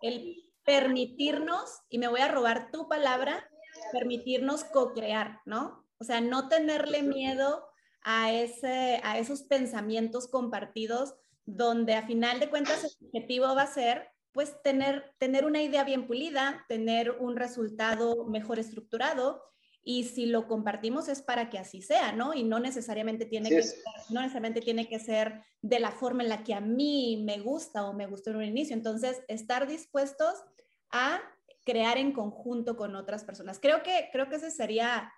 el, 0.03 0.43
permitirnos, 0.65 1.83
y 1.89 1.99
me 1.99 2.09
voy 2.09 2.21
a 2.21 2.29
robar 2.29 2.71
tu 2.73 2.89
palabra, 2.89 3.49
permitirnos 3.93 4.65
co-crear, 4.65 5.41
¿no? 5.45 5.87
O 5.99 6.05
sea, 6.05 6.21
no 6.21 6.49
tenerle 6.49 7.03
miedo 7.03 7.67
a, 8.03 8.33
ese, 8.33 9.01
a 9.03 9.19
esos 9.19 9.43
pensamientos 9.43 10.29
compartidos 10.29 11.15
donde 11.45 11.95
a 11.95 12.07
final 12.07 12.41
de 12.41 12.51
cuentas 12.51 12.85
el 12.85 13.07
objetivo 13.07 13.55
va 13.55 13.63
a 13.63 13.67
ser 13.67 14.09
pues 14.33 14.61
tener, 14.63 15.15
tener 15.19 15.47
una 15.47 15.63
idea 15.63 15.83
bien 15.83 16.07
pulida, 16.07 16.67
tener 16.69 17.11
un 17.13 17.37
resultado 17.37 18.27
mejor 18.27 18.59
estructurado 18.59 19.43
y 19.83 20.05
si 20.05 20.27
lo 20.27 20.49
compartimos 20.49 21.09
es 21.09 21.23
para 21.23 21.49
que 21.49 21.59
así 21.59 21.81
sea, 21.81 22.13
¿no? 22.13 22.35
Y 22.35 22.43
no 22.43 22.59
necesariamente 22.59 23.25
tiene, 23.25 23.49
que 23.49 23.63
ser, 23.63 23.79
no 24.11 24.21
necesariamente 24.21 24.61
tiene 24.61 24.89
que 24.89 24.99
ser 24.99 25.45
de 25.63 25.79
la 25.79 25.93
forma 25.93 26.25
en 26.25 26.29
la 26.29 26.43
que 26.43 26.55
a 26.55 26.61
mí 26.61 27.23
me 27.25 27.39
gusta 27.39 27.87
o 27.87 27.95
me 27.95 28.09
gustó 28.09 28.31
en 28.31 28.37
un 28.37 28.45
inicio. 28.45 28.75
Entonces, 28.75 29.23
estar 29.29 29.69
dispuestos 29.69 30.43
a 30.91 31.21
crear 31.67 31.99
en 31.99 32.13
conjunto 32.13 32.77
con 32.77 32.95
otras 32.95 33.25
personas. 33.25 33.59
Creo 33.61 33.83
que, 33.83 34.09
creo 34.13 34.31
que 34.31 34.37
ese 34.37 34.51
sería, 34.51 35.13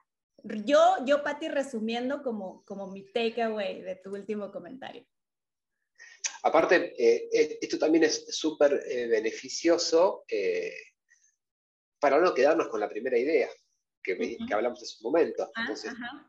yo, 0.64 0.96
yo 1.04 1.22
Patti, 1.22 1.48
resumiendo 1.48 2.22
como, 2.22 2.64
como 2.64 2.88
mi 2.88 3.04
takeaway 3.12 3.82
de 3.82 3.96
tu 3.96 4.14
último 4.14 4.50
comentario. 4.50 5.06
Aparte, 6.42 6.94
eh, 6.98 7.28
eh, 7.32 7.58
esto 7.60 7.78
también 7.78 8.04
es 8.04 8.34
súper 8.34 8.82
eh, 8.88 9.06
beneficioso 9.08 10.24
para 12.00 12.18
no 12.18 12.32
quedarnos 12.32 12.68
con 12.68 12.80
la 12.80 12.88
primera 12.88 13.18
idea 13.18 13.48
que, 14.02 14.38
hablamos 14.52 14.80
en 14.80 14.86
su 14.86 15.04
momento. 15.04 15.50
Ah, 15.54 15.68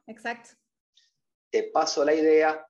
exacto. 0.08 0.50
Te 1.50 1.64
paso 1.64 2.04
la 2.04 2.14
idea, 2.14 2.68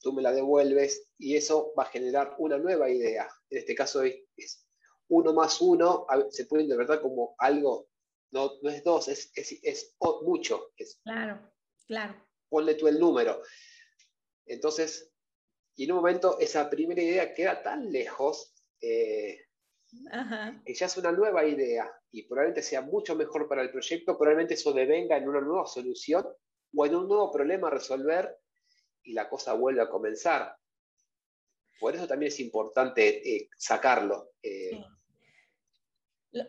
tú 0.00 0.12
me 0.12 0.22
la 0.22 0.32
devuelves 0.32 1.08
y 1.18 1.36
eso 1.36 1.72
va 1.76 1.84
a 1.84 1.90
generar 1.90 2.36
una 2.38 2.58
nueva 2.58 2.88
idea. 2.88 3.28
En 3.50 3.58
este 3.58 3.74
caso 3.74 4.02
es, 4.02 4.64
uno 5.08 5.32
más 5.32 5.60
uno, 5.60 6.06
se 6.30 6.46
puede 6.46 6.64
interpretar 6.64 7.00
como 7.00 7.34
algo, 7.38 7.88
no, 8.30 8.52
no 8.62 8.70
es 8.70 8.82
dos, 8.82 9.08
es, 9.08 9.30
es, 9.34 9.96
mucho. 10.22 10.72
claro, 11.02 11.52
claro. 11.86 12.14
Ponle 12.48 12.74
tú 12.74 12.88
el 12.88 12.98
número. 12.98 13.42
Entonces, 14.46 15.12
y 15.76 15.84
en 15.84 15.92
un 15.92 15.96
momento 15.98 16.38
esa 16.38 16.68
primera 16.70 17.02
idea 17.02 17.34
queda 17.34 17.62
tan 17.62 17.90
lejos 17.90 18.54
eh, 18.80 19.38
que 20.64 20.74
ya 20.74 20.86
es 20.86 20.96
una 20.96 21.12
nueva 21.12 21.44
idea 21.46 21.90
y 22.10 22.26
probablemente 22.26 22.62
sea 22.62 22.82
mucho 22.82 23.14
mejor 23.14 23.48
para 23.48 23.62
el 23.62 23.70
proyecto, 23.70 24.16
probablemente 24.16 24.54
eso 24.54 24.72
devenga 24.72 25.16
en 25.16 25.28
una 25.28 25.40
nueva 25.40 25.66
solución 25.66 26.26
o 26.74 26.86
en 26.86 26.94
un 26.94 27.08
nuevo 27.08 27.30
problema 27.30 27.68
a 27.68 27.72
resolver 27.72 28.36
y 29.02 29.12
la 29.12 29.28
cosa 29.28 29.54
vuelve 29.54 29.82
a 29.82 29.88
comenzar. 29.88 30.56
Por 31.80 31.94
eso 31.94 32.06
también 32.06 32.28
es 32.32 32.40
importante 32.40 33.36
eh, 33.36 33.48
sacarlo. 33.56 34.30
Eh. 34.42 34.82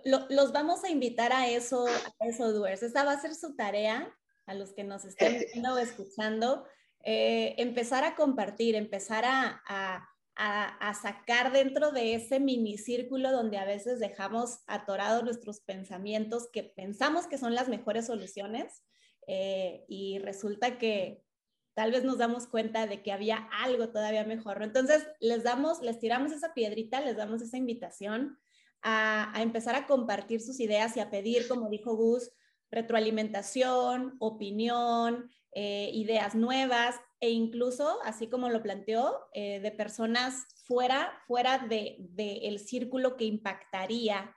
los 0.03 0.51
vamos 0.51 0.83
a 0.83 0.89
invitar 0.89 1.33
a 1.33 1.49
eso, 1.49 1.87
a 1.87 2.25
eso, 2.27 2.51
Doers. 2.51 2.83
Esta 2.83 3.03
va 3.03 3.13
a 3.13 3.21
ser 3.21 3.35
su 3.35 3.55
tarea 3.55 4.15
a 4.45 4.53
los 4.53 4.73
que 4.73 4.83
nos 4.83 5.05
estén 5.05 5.39
viendo 5.53 5.73
o 5.73 5.77
escuchando. 5.77 6.65
Eh, 7.03 7.55
empezar 7.57 8.03
a 8.03 8.15
compartir, 8.15 8.75
empezar 8.75 9.23
a 9.25 10.09
a, 10.35 10.93
sacar 11.01 11.51
dentro 11.51 11.91
de 11.91 12.15
ese 12.15 12.39
minicírculo 12.39 13.31
donde 13.31 13.57
a 13.57 13.65
veces 13.65 13.99
dejamos 13.99 14.59
atorados 14.67 15.23
nuestros 15.23 15.61
pensamientos 15.61 16.49
que 16.51 16.63
pensamos 16.63 17.27
que 17.27 17.37
son 17.37 17.55
las 17.55 17.69
mejores 17.69 18.07
soluciones 18.07 18.83
eh, 19.27 19.85
y 19.87 20.19
resulta 20.19 20.77
que 20.77 21.23
tal 21.75 21.91
vez 21.91 22.03
nos 22.03 22.17
damos 22.17 22.47
cuenta 22.47 22.87
de 22.87 23.03
que 23.03 23.11
había 23.11 23.47
algo 23.51 23.89
todavía 23.89 24.23
mejor. 24.23 24.63
Entonces, 24.63 25.05
les 25.19 25.43
damos, 25.43 25.81
les 25.81 25.99
tiramos 25.99 26.31
esa 26.31 26.53
piedrita, 26.53 27.01
les 27.01 27.17
damos 27.17 27.41
esa 27.41 27.57
invitación 27.57 28.39
a, 28.81 29.33
empezar 29.41 29.75
a 29.75 29.85
compartir 29.85 30.41
sus 30.41 30.59
ideas 30.59 30.95
y 30.95 31.01
a 31.01 31.09
pedir, 31.09 31.47
como 31.47 31.69
dijo 31.69 31.95
Gus, 31.95 32.31
retroalimentación, 32.71 34.15
opinión, 34.19 35.29
eh, 35.51 35.91
ideas 35.93 36.33
nuevas 36.33 36.95
e 37.19 37.29
incluso, 37.29 37.99
así 38.03 38.27
como 38.27 38.49
lo 38.49 38.63
planteó, 38.63 39.27
eh, 39.33 39.59
de 39.59 39.71
personas 39.71 40.45
fuera, 40.65 41.11
fuera 41.27 41.59
del 41.59 41.95
de, 41.99 42.37
el 42.43 42.59
círculo 42.59 43.17
que 43.17 43.25
impactaría 43.25 44.33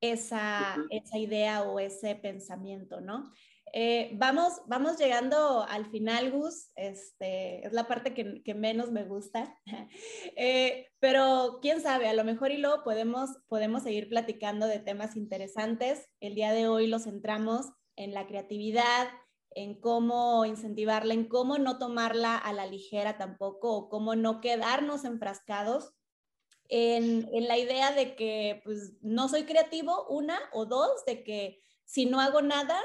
esa, 0.00 0.76
esa, 0.90 1.18
idea 1.18 1.62
o 1.62 1.78
ese 1.78 2.16
pensamiento, 2.16 3.00
¿no? 3.00 3.30
Eh, 3.74 4.10
vamos, 4.16 4.60
vamos 4.66 4.98
llegando 4.98 5.64
al 5.66 5.86
final, 5.90 6.30
Gus. 6.30 6.70
Este, 6.76 7.66
es 7.66 7.72
la 7.72 7.88
parte 7.88 8.12
que, 8.12 8.42
que 8.42 8.54
menos 8.54 8.90
me 8.90 9.04
gusta. 9.04 9.58
Eh, 10.34 10.88
pero 10.98 11.58
quién 11.60 11.80
sabe, 11.82 12.08
a 12.08 12.14
lo 12.14 12.24
mejor 12.24 12.52
y 12.52 12.56
luego 12.56 12.82
podemos, 12.84 13.30
podemos 13.48 13.82
seguir 13.82 14.08
platicando 14.08 14.66
de 14.66 14.78
temas 14.78 15.16
interesantes. 15.16 16.08
El 16.20 16.34
día 16.34 16.52
de 16.52 16.68
hoy 16.68 16.86
lo 16.86 16.98
centramos 16.98 17.66
en 17.96 18.14
la 18.14 18.26
creatividad, 18.26 19.08
en 19.50 19.78
cómo 19.80 20.44
incentivarla, 20.46 21.14
en 21.14 21.28
cómo 21.28 21.58
no 21.58 21.78
tomarla 21.78 22.36
a 22.36 22.52
la 22.52 22.66
ligera 22.66 23.18
tampoco, 23.18 23.76
o 23.76 23.88
cómo 23.88 24.16
no 24.16 24.40
quedarnos 24.40 25.04
enfrascados 25.04 25.92
en, 26.68 27.28
en, 27.32 27.48
la 27.48 27.58
idea 27.58 27.92
de 27.92 28.16
que 28.16 28.62
pues, 28.64 28.94
no 29.02 29.28
soy 29.28 29.44
creativo, 29.44 30.06
una, 30.08 30.38
o 30.52 30.64
dos, 30.64 31.04
de 31.04 31.22
que 31.22 31.62
si 31.84 32.06
no 32.06 32.20
hago 32.20 32.40
nada, 32.40 32.80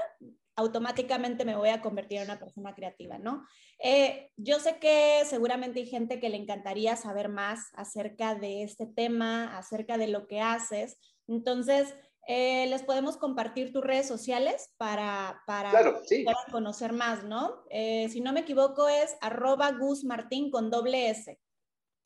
automáticamente 0.58 1.46
me 1.46 1.56
voy 1.56 1.70
a 1.70 1.82
convertir 1.82 2.18
en 2.18 2.26
una 2.26 2.40
persona 2.40 2.74
creativa, 2.74 3.18
¿no? 3.20 3.48
Eh, 3.80 4.32
yo 4.38 4.60
sé 4.60 4.80
que 4.80 5.22
seguramente 5.26 5.80
hay 5.80 5.86
gente 5.86 6.20
que 6.20 6.30
le 6.30 6.38
encantaría 6.38 6.96
saber 6.96 7.30
más 7.30 7.70
acerca 7.74 8.36
de 8.36 8.64
este 8.64 8.88
tema, 8.88 9.56
acerca 9.58 9.98
de 9.98 10.08
lo 10.08 10.28
que 10.28 10.42
haces. 10.42 10.98
Entonces, 11.28 11.94
eh, 12.28 12.68
les 12.68 12.84
podemos 12.84 13.16
compartir 13.16 13.72
tus 13.72 13.82
redes 13.82 14.06
sociales 14.06 14.74
para, 14.78 15.42
para, 15.48 15.72
conocer 16.52 16.92
más, 16.92 17.24
¿no? 17.24 17.64
Eh, 17.70 18.10
si 18.10 18.20
no 18.20 18.34
me 18.34 18.42
equivoco 18.42 18.90
es 18.90 19.16
arroba 19.22 19.72
gusmartin 19.72 20.52
con 20.52 20.70
doble 20.70 21.10
S, 21.10 21.40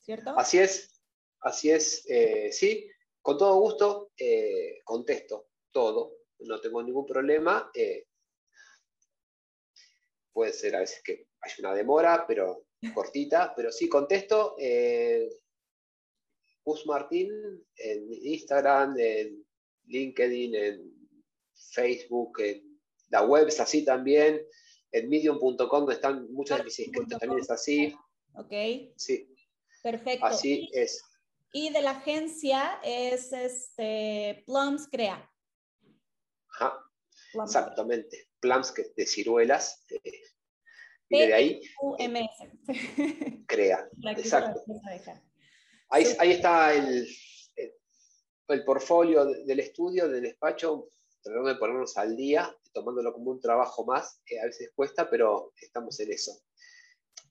¿cierto? 0.02 0.38
Así 0.38 0.60
es, 0.60 1.02
así 1.39 1.72
es, 1.72 2.06
eh, 2.08 2.52
sí, 2.52 2.88
con 3.22 3.39
todo 3.39 3.60
gusto 3.62 4.12
contesto 4.84 5.47
todo, 5.72 6.18
no 6.41 6.62
tengo 6.62 6.84
ningún 6.84 7.06
problema. 7.06 7.72
Puede 10.34 10.54
ser 10.54 10.76
a 10.76 10.80
veces 10.80 11.02
que 11.04 11.28
hay 11.42 11.52
una 11.60 11.74
demora, 11.74 12.26
pero 12.28 12.66
cortita, 12.94 13.54
pero 13.56 13.72
sí 13.72 13.90
contesto. 13.90 14.56
Gus 16.64 16.86
Martín 16.86 17.30
en 17.76 18.08
Instagram, 18.12 18.96
en 19.00 19.46
LinkedIn, 19.86 20.56
en 20.56 21.10
Facebook, 21.74 22.40
en 22.40 22.80
la 23.10 23.24
web 23.24 23.48
es 23.48 23.60
así 23.60 23.84
también, 23.84 24.42
en 24.92 25.10
medium.com 25.10 25.58
donde 25.68 25.94
están 25.94 26.32
muchos 26.32 26.58
de 26.58 26.64
mis 26.64 26.80
inscritos 26.80 27.20
también 27.20 27.42
es 27.42 27.50
así. 27.50 27.96
Ok. 28.36 28.54
Sí. 28.96 29.28
Perfecto. 29.82 30.26
Así 30.26 30.70
es. 30.74 31.04
Y 31.54 31.72
de 31.74 31.82
la 31.82 31.92
agencia 31.92 32.80
es 32.84 33.34
este 33.34 34.44
Plums 34.46 34.88
Crea. 34.88 35.30
Ajá. 36.48 36.86
Exactamente. 37.34 38.30
Plums 38.42 38.74
de 38.74 39.06
ciruelas. 39.06 39.86
Eh, 39.89 40.24
de 41.10 41.34
ahí. 41.34 41.62
Crea. 43.48 43.89
Exacto. 44.18 44.64
Ahí, 45.89 46.06
ahí 46.20 46.32
está 46.32 46.74
el, 46.74 47.08
el 48.48 48.64
portfolio 48.64 49.26
del 49.26 49.60
estudio, 49.60 50.08
del 50.08 50.24
despacho, 50.24 50.89
tratando 51.22 51.50
de 51.50 51.56
ponernos 51.56 51.98
al 51.98 52.16
día, 52.16 52.56
tomándolo 52.74 53.14
como 53.14 53.32
un 53.32 53.39
trabajo 53.39 53.86
más, 53.86 54.22
a 54.42 54.46
veces 54.46 54.72
cuesta, 54.76 55.10
pero 55.10 55.54
estamos 55.58 56.00
en 56.00 56.12
eso. 56.12 56.42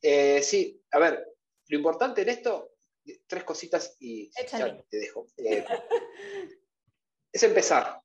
Eh, 0.02 0.42
sí, 0.42 0.82
a 0.92 0.98
ver, 0.98 1.26
lo 1.68 1.76
importante 1.76 2.22
en 2.22 2.28
esto, 2.30 2.74
tres 3.26 3.44
cositas 3.44 3.96
y 3.98 4.30
ya 4.30 4.84
te 4.88 4.98
dejo. 4.98 5.26
Eh, 5.38 5.64
es 7.32 7.42
empezar. 7.44 8.02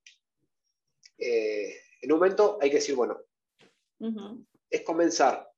Eh, 2.06 2.08
en 2.08 2.12
un 2.12 2.20
momento 2.20 2.58
hay 2.62 2.70
que 2.70 2.78
decir, 2.78 2.96
bueno, 2.96 3.20
es 4.70 4.82
comenzar. 4.82 5.50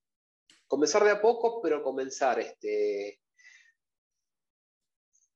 Comenzar 0.67 1.03
de 1.03 1.11
a 1.11 1.21
poco, 1.21 1.61
pero 1.61 1.81
comenzar 1.81 2.39
este, 2.39 3.21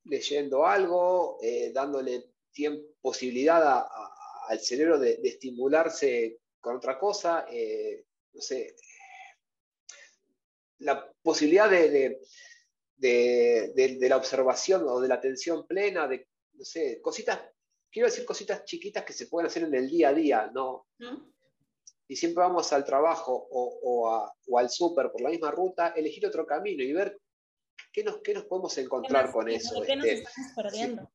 leyendo 0.06 0.66
algo, 0.66 1.38
dándole 1.74 2.32
tiempo, 2.52 2.96
posibilidad 3.02 3.86
al 4.48 4.60
cerebro 4.60 5.00
de, 5.00 5.20
estimularse 5.24 6.40
con 6.60 6.76
otra 6.76 7.00
cosa, 7.00 7.46
no 8.34 8.42
sé, 8.42 8.76
la 10.80 11.10
posibilidad 11.22 11.70
de, 11.70 12.20
de, 12.98 14.08
la 14.10 14.18
observación 14.18 14.84
o 14.88 15.00
de 15.00 15.08
la 15.08 15.16
atención 15.16 15.66
plena, 15.66 16.08
de, 16.08 16.28
no 16.54 16.66
sé, 16.66 17.00
cositas, 17.02 17.40
quiero 17.92 18.08
decir 18.08 18.26
cositas 18.26 18.64
chiquitas 18.66 19.04
que 19.04 19.14
se 19.14 19.28
pueden 19.28 19.48
hacer 19.48 19.64
en 19.64 19.76
el 19.76 19.90
día 19.90 20.10
a 20.10 20.14
día, 20.14 20.52
¿no? 20.54 20.88
Y 22.08 22.16
siempre 22.16 22.44
vamos 22.44 22.72
al 22.74 22.84
trabajo 22.84 23.48
o, 23.52 24.58
al 24.58 24.70
súper 24.70 25.12
por 25.12 25.22
la 25.22 25.30
misma 25.30 25.52
ruta, 25.52 25.90
elegir 25.90 26.26
otro 26.26 26.46
camino 26.46 26.84
y 26.84 26.94
ver 26.94 27.20
qué 27.92 28.04
nos, 28.04 28.18
qué 28.18 28.34
nos 28.34 28.46
podemos 28.46 28.78
encontrar 28.78 29.32
con 29.32 29.50
eso. 29.50 29.82
¿Qué 29.82 29.96
nos 29.96 30.06
este, 30.06 30.24
estamos 30.24 30.52
perdiendo? 30.56 31.12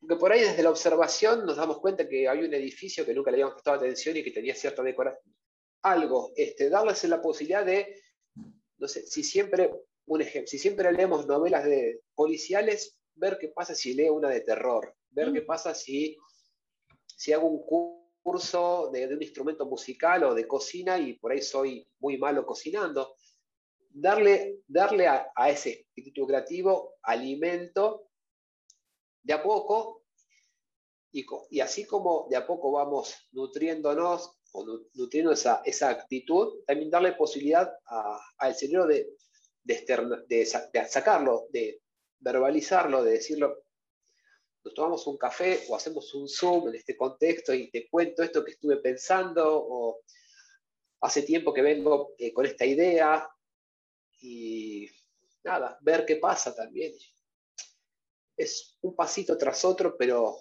Porque 0.00 0.16
por 0.16 0.32
ahí 0.32 0.40
desde 0.40 0.62
la 0.62 0.70
observación 0.70 1.44
nos 1.44 1.56
damos 1.56 1.80
cuenta 1.80 2.08
que 2.08 2.28
hay 2.28 2.44
un 2.44 2.54
edificio 2.54 3.04
que 3.04 3.14
nunca 3.14 3.30
le 3.30 3.36
habíamos 3.36 3.54
prestado 3.54 3.78
atención 3.78 4.16
y 4.16 4.22
que 4.22 4.30
tenía 4.30 4.54
cierta 4.54 4.82
decoración. 4.82 5.34
Algo, 5.82 6.32
este, 6.36 6.68
darles 6.68 7.04
la 7.04 7.20
posibilidad 7.20 7.64
de 7.64 8.02
no 8.78 8.88
sé, 8.88 9.06
si 9.06 9.22
siempre, 9.22 9.70
un 10.06 10.20
ejemplo, 10.20 10.48
si 10.48 10.58
siempre 10.58 10.90
leemos 10.92 11.26
novelas 11.26 11.64
de 11.64 12.02
policiales, 12.14 12.98
ver 13.14 13.38
qué 13.40 13.48
pasa 13.48 13.74
si 13.74 13.94
leo 13.94 14.14
una 14.14 14.28
de 14.28 14.40
terror, 14.40 14.94
ver 15.24 15.32
qué 15.32 15.42
pasa 15.42 15.74
si, 15.74 16.16
si 17.06 17.32
hago 17.32 17.48
un 17.48 17.64
curso 18.22 18.90
de, 18.92 19.06
un 19.14 19.22
instrumento 19.22 19.66
musical 19.66 20.24
o 20.24 20.34
de 20.34 20.46
cocina 20.46 20.98
y 20.98 21.14
por 21.14 21.32
ahí 21.32 21.42
soy 21.42 21.88
muy 21.98 22.18
malo 22.18 22.44
cocinando. 22.44 23.16
Darle, 23.90 24.60
darle 24.66 25.08
a, 25.08 25.32
ese 25.48 25.70
espíritu 25.70 26.26
creativo 26.26 26.96
alimento 27.02 28.10
de 29.22 29.32
a 29.32 29.42
poco 29.42 30.04
y, 31.12 31.24
y, 31.50 31.60
así 31.60 31.86
como 31.86 32.26
de 32.28 32.36
a 32.36 32.46
poco 32.46 32.72
vamos 32.72 33.14
nutriéndonos 33.32 34.36
nutriendo 34.94 35.32
esa, 35.32 35.62
esa 35.64 35.90
actitud, 35.90 36.64
también 36.66 36.90
darle 36.90 37.12
posibilidad 37.12 37.70
al 38.38 38.54
cerebro 38.54 38.86
de, 38.86 39.08
de, 39.64 40.46
sacarlo, 40.46 41.46
de 41.50 41.82
verbalizarlo, 42.20 43.02
de 43.02 43.12
decirlo, 43.12 43.65
tomamos 44.72 45.06
un 45.06 45.16
café 45.16 45.64
o 45.68 45.76
hacemos 45.76 46.12
un 46.14 46.28
Zoom 46.28 46.68
en 46.68 46.76
este 46.76 46.96
contexto 46.96 47.54
y 47.54 47.70
te 47.70 47.88
cuento 47.88 48.22
esto 48.22 48.44
que 48.44 48.52
estuve 48.52 48.76
pensando 48.78 49.44
o 49.48 50.00
hace 51.00 51.22
tiempo 51.22 51.52
que 51.52 51.62
vengo 51.62 52.14
eh, 52.18 52.32
con 52.32 52.46
esta 52.46 52.64
idea 52.64 53.28
y 54.20 54.88
nada, 55.44 55.78
ver 55.80 56.04
qué 56.04 56.16
pasa 56.16 56.54
también. 56.54 56.92
Es 58.36 58.76
un 58.82 58.94
pasito 58.94 59.38
tras 59.38 59.64
otro, 59.64 59.96
pero 59.96 60.36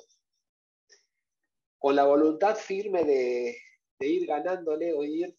con 1.78 1.96
la 1.96 2.06
voluntad 2.06 2.56
firme 2.56 3.04
de, 3.04 3.58
ir 4.00 4.26
ganándole 4.26 4.94
o 4.94 5.04
ir 5.04 5.38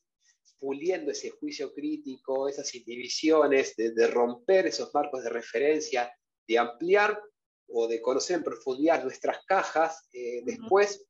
puliendo 0.58 1.10
ese 1.10 1.30
juicio 1.30 1.74
crítico, 1.74 2.48
esas 2.48 2.74
inhibiciones, 2.74 3.74
de, 3.76 4.06
romper 4.06 4.66
esos 4.66 4.94
marcos 4.94 5.24
de 5.24 5.30
referencia, 5.30 6.10
de 6.46 6.58
ampliar 6.58 7.20
o 7.68 7.88
de 7.88 8.00
conocer 8.00 8.36
en 8.36 8.44
profundidad 8.44 9.02
nuestras 9.02 9.44
cajas. 9.44 10.08
Eh, 10.12 10.42
después, 10.44 11.06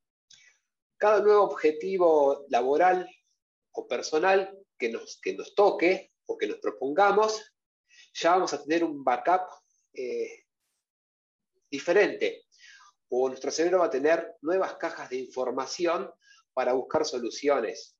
cada 0.96 1.20
nuevo 1.20 1.44
objetivo 1.44 2.46
laboral 2.48 3.08
o 3.72 3.86
personal 3.86 4.56
que 4.78 4.90
nos, 4.90 5.20
que 5.20 5.34
nos 5.34 5.54
toque 5.54 6.12
o 6.26 6.36
que 6.36 6.46
nos 6.46 6.58
propongamos, 6.58 7.52
ya 8.14 8.32
vamos 8.32 8.52
a 8.52 8.62
tener 8.62 8.84
un 8.84 9.04
backup 9.04 9.42
eh, 9.92 10.44
diferente. 11.70 12.44
O 13.08 13.28
nuestro 13.28 13.50
cerebro 13.50 13.80
va 13.80 13.86
a 13.86 13.90
tener 13.90 14.36
nuevas 14.40 14.74
cajas 14.74 15.10
de 15.10 15.16
información 15.16 16.10
para 16.52 16.72
buscar 16.72 17.04
soluciones. 17.04 17.96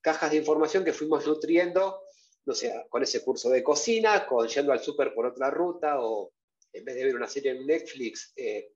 Cajas 0.00 0.30
de 0.30 0.38
información 0.38 0.84
que 0.84 0.92
fuimos 0.92 1.26
nutriendo, 1.26 2.02
no 2.46 2.54
sé, 2.54 2.86
con 2.88 3.02
ese 3.02 3.22
curso 3.22 3.50
de 3.50 3.62
cocina, 3.62 4.26
con 4.26 4.48
yendo 4.48 4.72
al 4.72 4.80
súper 4.80 5.14
por 5.14 5.26
otra 5.26 5.50
ruta, 5.50 6.00
o 6.00 6.32
en 6.72 6.84
vez 6.84 6.94
de 6.94 7.04
ver 7.04 7.16
una 7.16 7.26
serie 7.26 7.52
en 7.52 7.66
Netflix, 7.66 8.32
eh, 8.36 8.72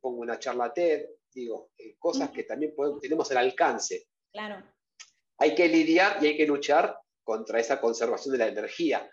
pongo 0.00 0.20
una 0.20 0.38
charla 0.38 0.72
TED, 0.72 1.06
digo, 1.32 1.72
eh, 1.78 1.96
cosas 1.98 2.30
que 2.30 2.44
también 2.44 2.74
tenemos 3.00 3.30
al 3.30 3.38
alcance. 3.38 4.08
Claro. 4.32 4.64
Hay 5.38 5.54
que 5.54 5.68
lidiar 5.68 6.22
y 6.22 6.28
hay 6.28 6.36
que 6.36 6.46
luchar 6.46 6.98
contra 7.22 7.60
esa 7.60 7.80
conservación 7.80 8.32
de 8.32 8.38
la 8.38 8.48
energía 8.48 9.08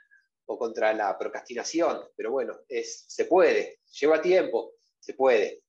o 0.45 0.57
contra 0.57 0.93
la 0.93 1.17
procrastinación, 1.17 1.99
pero 2.15 2.31
bueno, 2.31 2.59
es, 2.67 3.05
se 3.07 3.25
puede, 3.25 3.79
lleva 3.99 4.21
tiempo, 4.21 4.73
se 4.99 5.13
puede. 5.13 5.63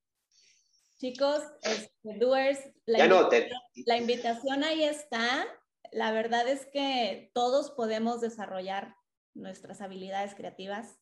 Chicos, 0.99 1.43
este, 1.63 2.19
doers, 2.19 2.59
la, 2.87 3.97
invitación, 3.99 4.65
ahí 4.65 4.85
está. 4.85 5.47
La 5.93 6.11
verdad 6.13 6.49
es 6.49 6.67
que 6.67 7.31
todos 7.35 7.71
podemos 7.71 8.21
desarrollar 8.21 8.97
nuestras 9.35 9.83
habilidades 9.83 10.35
creativas. 10.35 10.99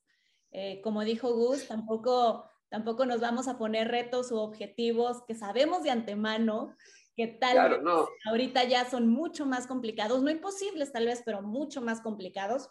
Eh, 0.57 0.80
como 0.82 1.02
dijo 1.05 1.34
Gus, 1.34 1.66
tampoco, 1.66 2.44
tampoco 2.68 3.07
nos 3.07 3.20
vamos 3.20 3.48
a 3.48 3.59
poner 3.59 3.88
retos 3.88 4.30
u 4.30 4.36
objetivos 4.36 5.24
que 5.26 5.34
sabemos 5.34 5.82
de 5.82 5.90
antemano 5.90 6.76
que 7.16 7.26
tal 7.26 7.82
ahorita 8.26 8.64
ya 8.64 8.88
son 8.88 9.09
mucho 9.09 9.46
más 9.46 9.66
complicados, 9.66 10.22
no 10.22 10.30
imposibles 10.30 10.92
tal 10.92 11.07
vez, 11.07 11.22
pero 11.24 11.42
mucho 11.42 11.80
más 11.80 12.00
complicados. 12.00 12.70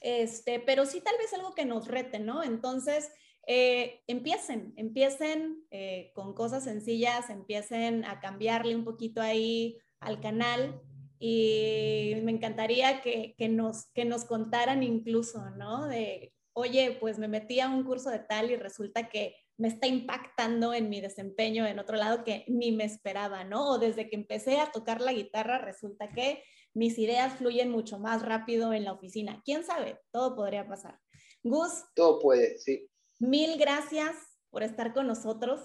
Este, 0.00 0.60
pero 0.60 0.86
sí 0.86 1.02
tal 1.02 1.16
vez 1.18 1.32
algo 1.34 1.54
que 1.54 1.66
nos 1.66 1.88
rete, 1.88 2.18
¿no? 2.18 2.42
Entonces, 2.42 3.10
eh, 3.46 4.02
empiecen, 4.06 4.72
empiecen 4.76 5.64
eh, 5.70 6.12
con 6.14 6.34
cosas 6.34 6.64
sencillas, 6.64 7.28
empiecen 7.28 8.04
a 8.06 8.20
cambiarle 8.20 8.74
un 8.74 8.84
poquito 8.84 9.20
ahí 9.20 9.78
al 9.98 10.20
canal 10.20 10.80
y 11.18 12.14
me 12.22 12.32
encantaría 12.32 13.02
que, 13.02 13.34
nos, 13.50 13.86
que 13.92 14.06
nos 14.06 14.24
contaran 14.24 14.82
incluso, 14.82 15.50
¿no? 15.50 15.86
De, 15.86 16.32
oye, 16.52 16.96
pues 17.00 17.18
me 17.18 17.28
metí 17.28 17.60
a 17.60 17.68
un 17.68 17.84
curso 17.84 18.10
de 18.10 18.20
tal 18.20 18.50
y 18.50 18.56
resulta 18.56 19.08
que 19.08 19.36
me 19.56 19.68
está 19.68 19.86
impactando 19.86 20.72
en 20.72 20.88
mi 20.88 21.00
desempeño 21.00 21.66
en 21.66 21.78
otro 21.78 21.96
lado 21.96 22.24
que 22.24 22.44
ni 22.48 22.72
me 22.72 22.84
esperaba, 22.84 23.44
¿no? 23.44 23.72
O 23.72 23.78
desde 23.78 24.08
que 24.08 24.16
empecé 24.16 24.58
a 24.58 24.72
tocar 24.72 25.00
la 25.00 25.12
guitarra 25.12 25.58
resulta 25.58 26.08
que 26.08 26.42
mis 26.72 26.98
ideas 26.98 27.34
fluyen 27.34 27.70
mucho 27.70 27.98
más 27.98 28.22
rápido 28.22 28.72
en 28.72 28.84
la 28.84 28.92
oficina. 28.92 29.42
¿Quién 29.44 29.64
sabe? 29.64 30.00
Todo 30.12 30.34
podría 30.34 30.66
pasar. 30.66 30.98
Gus. 31.42 31.84
Todo 31.94 32.18
puede, 32.20 32.58
sí. 32.58 32.88
Mil 33.18 33.58
gracias 33.58 34.16
por 34.50 34.62
estar 34.62 34.94
con 34.94 35.06
nosotros. 35.06 35.60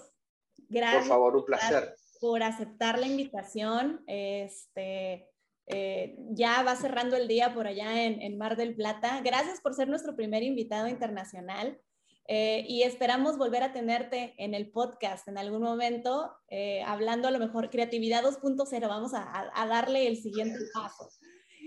Gracias. 0.68 1.04
Por 1.04 1.08
favor, 1.08 1.36
un 1.36 1.44
placer. 1.44 1.94
Por 2.20 2.42
aceptar 2.42 2.98
la 2.98 3.06
invitación. 3.06 4.02
Este, 4.06 5.30
eh, 5.66 6.16
ya 6.30 6.62
va 6.62 6.76
cerrando 6.76 7.16
el 7.16 7.28
día 7.28 7.54
por 7.54 7.66
allá 7.66 8.04
en, 8.04 8.38
Mar 8.38 8.56
del 8.56 8.74
Plata. 8.74 9.20
Gracias 9.24 9.60
por 9.60 9.74
ser 9.74 9.88
nuestro 9.88 10.14
primer 10.16 10.42
invitado 10.42 10.88
internacional. 10.88 11.80
Eh, 12.28 12.64
y 12.66 12.82
esperamos 12.82 13.38
volver 13.38 13.62
a 13.62 13.72
tenerte 13.72 14.34
en 14.38 14.54
el 14.54 14.72
podcast 14.72 15.28
en 15.28 15.38
algún 15.38 15.62
momento, 15.62 16.32
eh, 16.48 16.82
hablando 16.82 17.28
a 17.28 17.30
lo 17.30 17.38
mejor 17.38 17.70
creatividad 17.70 18.24
2.0. 18.24 18.88
Vamos 18.88 19.12
a, 19.14 19.52
darle 19.68 20.08
el 20.08 20.16
siguiente 20.16 20.58
paso. 20.74 21.08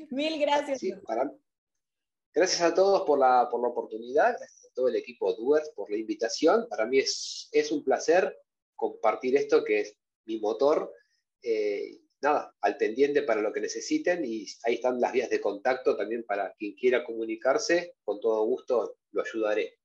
Mil 0.09 0.37
gracias. 0.37 0.81
Gracias 2.33 2.61
a 2.61 2.73
todos 2.73 3.03
por 3.03 3.19
la, 3.19 3.47
por 3.49 3.61
la 3.61 3.69
oportunidad 3.69 4.35
todo 4.79 4.87
el 4.87 4.95
equipo 4.95 5.33
Duers 5.33 5.69
por 5.75 5.91
la 5.91 5.97
invitación. 5.97 6.67
Para 6.69 6.85
mí 6.85 6.99
es, 6.99 7.49
es 7.51 7.71
un 7.71 7.83
placer 7.83 8.37
compartir 8.75 9.35
esto 9.35 9.63
que 9.63 9.81
es 9.81 9.97
mi 10.25 10.39
motor. 10.39 10.93
Eh, 11.41 11.99
nada, 12.21 12.53
al 12.61 12.77
pendiente 12.77 13.23
para 13.23 13.41
lo 13.41 13.53
que 13.53 13.61
necesiten 13.61 14.23
y 14.25 14.45
ahí 14.63 14.75
están 14.75 14.99
las 14.99 15.11
vías 15.11 15.29
de 15.29 15.41
contacto 15.41 15.95
también 15.95 16.23
para 16.23 16.53
quien 16.53 16.73
quiera 16.73 17.03
comunicarse. 17.03 17.95
Con 18.03 18.19
todo 18.19 18.43
gusto 18.45 18.97
lo 19.11 19.21
ayudaré. 19.21 19.79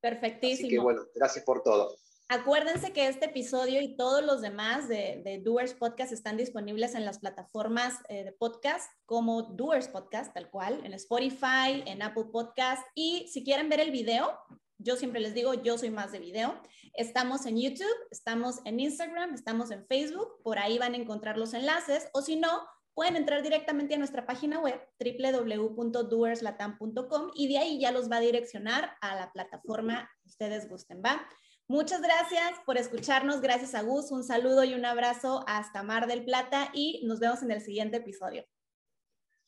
Perfectísimo. 0.00 0.66
Así 0.66 0.68
que 0.68 0.78
bueno, 0.78 1.06
gracias 1.14 1.44
por 1.44 1.62
todo. 1.62 1.96
Acuérdense 2.32 2.92
que 2.92 3.08
este 3.08 3.26
episodio 3.26 3.80
y 3.80 3.96
todos 3.96 4.24
los 4.24 4.40
demás 4.40 4.88
de, 4.88 5.20
de 5.24 5.40
Doers 5.40 5.74
Podcast 5.74 6.12
están 6.12 6.36
disponibles 6.36 6.94
en 6.94 7.04
las 7.04 7.18
plataformas 7.18 7.94
eh, 8.08 8.22
de 8.22 8.30
podcast 8.30 8.88
como 9.04 9.42
Doers 9.42 9.88
Podcast, 9.88 10.32
tal 10.32 10.48
cual, 10.48 10.80
en 10.84 10.92
Spotify, 10.94 11.82
en 11.86 12.02
Apple 12.02 12.26
Podcast. 12.30 12.86
Y 12.94 13.26
si 13.32 13.42
quieren 13.42 13.68
ver 13.68 13.80
el 13.80 13.90
video, 13.90 14.38
yo 14.82 14.96
siempre 14.96 15.20
les 15.20 15.34
digo, 15.34 15.52
yo 15.54 15.78
soy 15.78 15.90
más 15.90 16.10
de 16.12 16.18
video. 16.18 16.60
Estamos 16.94 17.46
en 17.46 17.60
YouTube, 17.60 17.86
estamos 18.10 18.56
en 18.64 18.80
Instagram, 18.80 19.34
estamos 19.34 19.70
en 19.70 19.86
Facebook, 19.86 20.42
por 20.42 20.58
ahí 20.58 20.78
van 20.78 20.94
a 20.94 20.96
encontrar 20.96 21.36
los 21.36 21.52
enlaces. 21.54 22.08
O 22.12 22.22
si 22.22 22.34
no, 22.36 22.66
pueden 22.94 23.16
entrar 23.16 23.42
directamente 23.42 23.94
a 23.94 23.98
nuestra 23.98 24.26
página 24.26 24.58
web 24.60 24.80
www.doerslatam.com 24.98 27.30
y 27.34 27.48
de 27.48 27.58
ahí 27.58 27.80
ya 27.80 27.92
los 27.92 28.10
va 28.10 28.16
a 28.16 28.20
direccionar 28.20 28.96
a 29.00 29.14
la 29.14 29.30
plataforma 29.32 30.10
que 30.22 30.28
ustedes 30.28 30.68
gusten, 30.68 31.00
¿va? 31.04 31.24
Muchas 31.68 32.02
gracias 32.02 32.58
por 32.66 32.78
escucharnos, 32.78 33.40
gracias 33.40 33.76
a 33.76 33.82
Gus, 33.82 34.10
un 34.10 34.24
saludo 34.24 34.64
y 34.64 34.74
un 34.74 34.84
abrazo 34.84 35.44
hasta 35.46 35.84
Mar 35.84 36.08
del 36.08 36.24
Plata 36.24 36.70
y 36.74 37.06
nos 37.06 37.20
vemos 37.20 37.42
en 37.42 37.52
el 37.52 37.60
siguiente 37.60 37.98
episodio. 37.98 38.44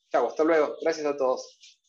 Chao, 0.09 0.27
hasta 0.27 0.43
luego, 0.43 0.75
gracias 0.81 1.05
a 1.05 1.17
todos. 1.17 1.79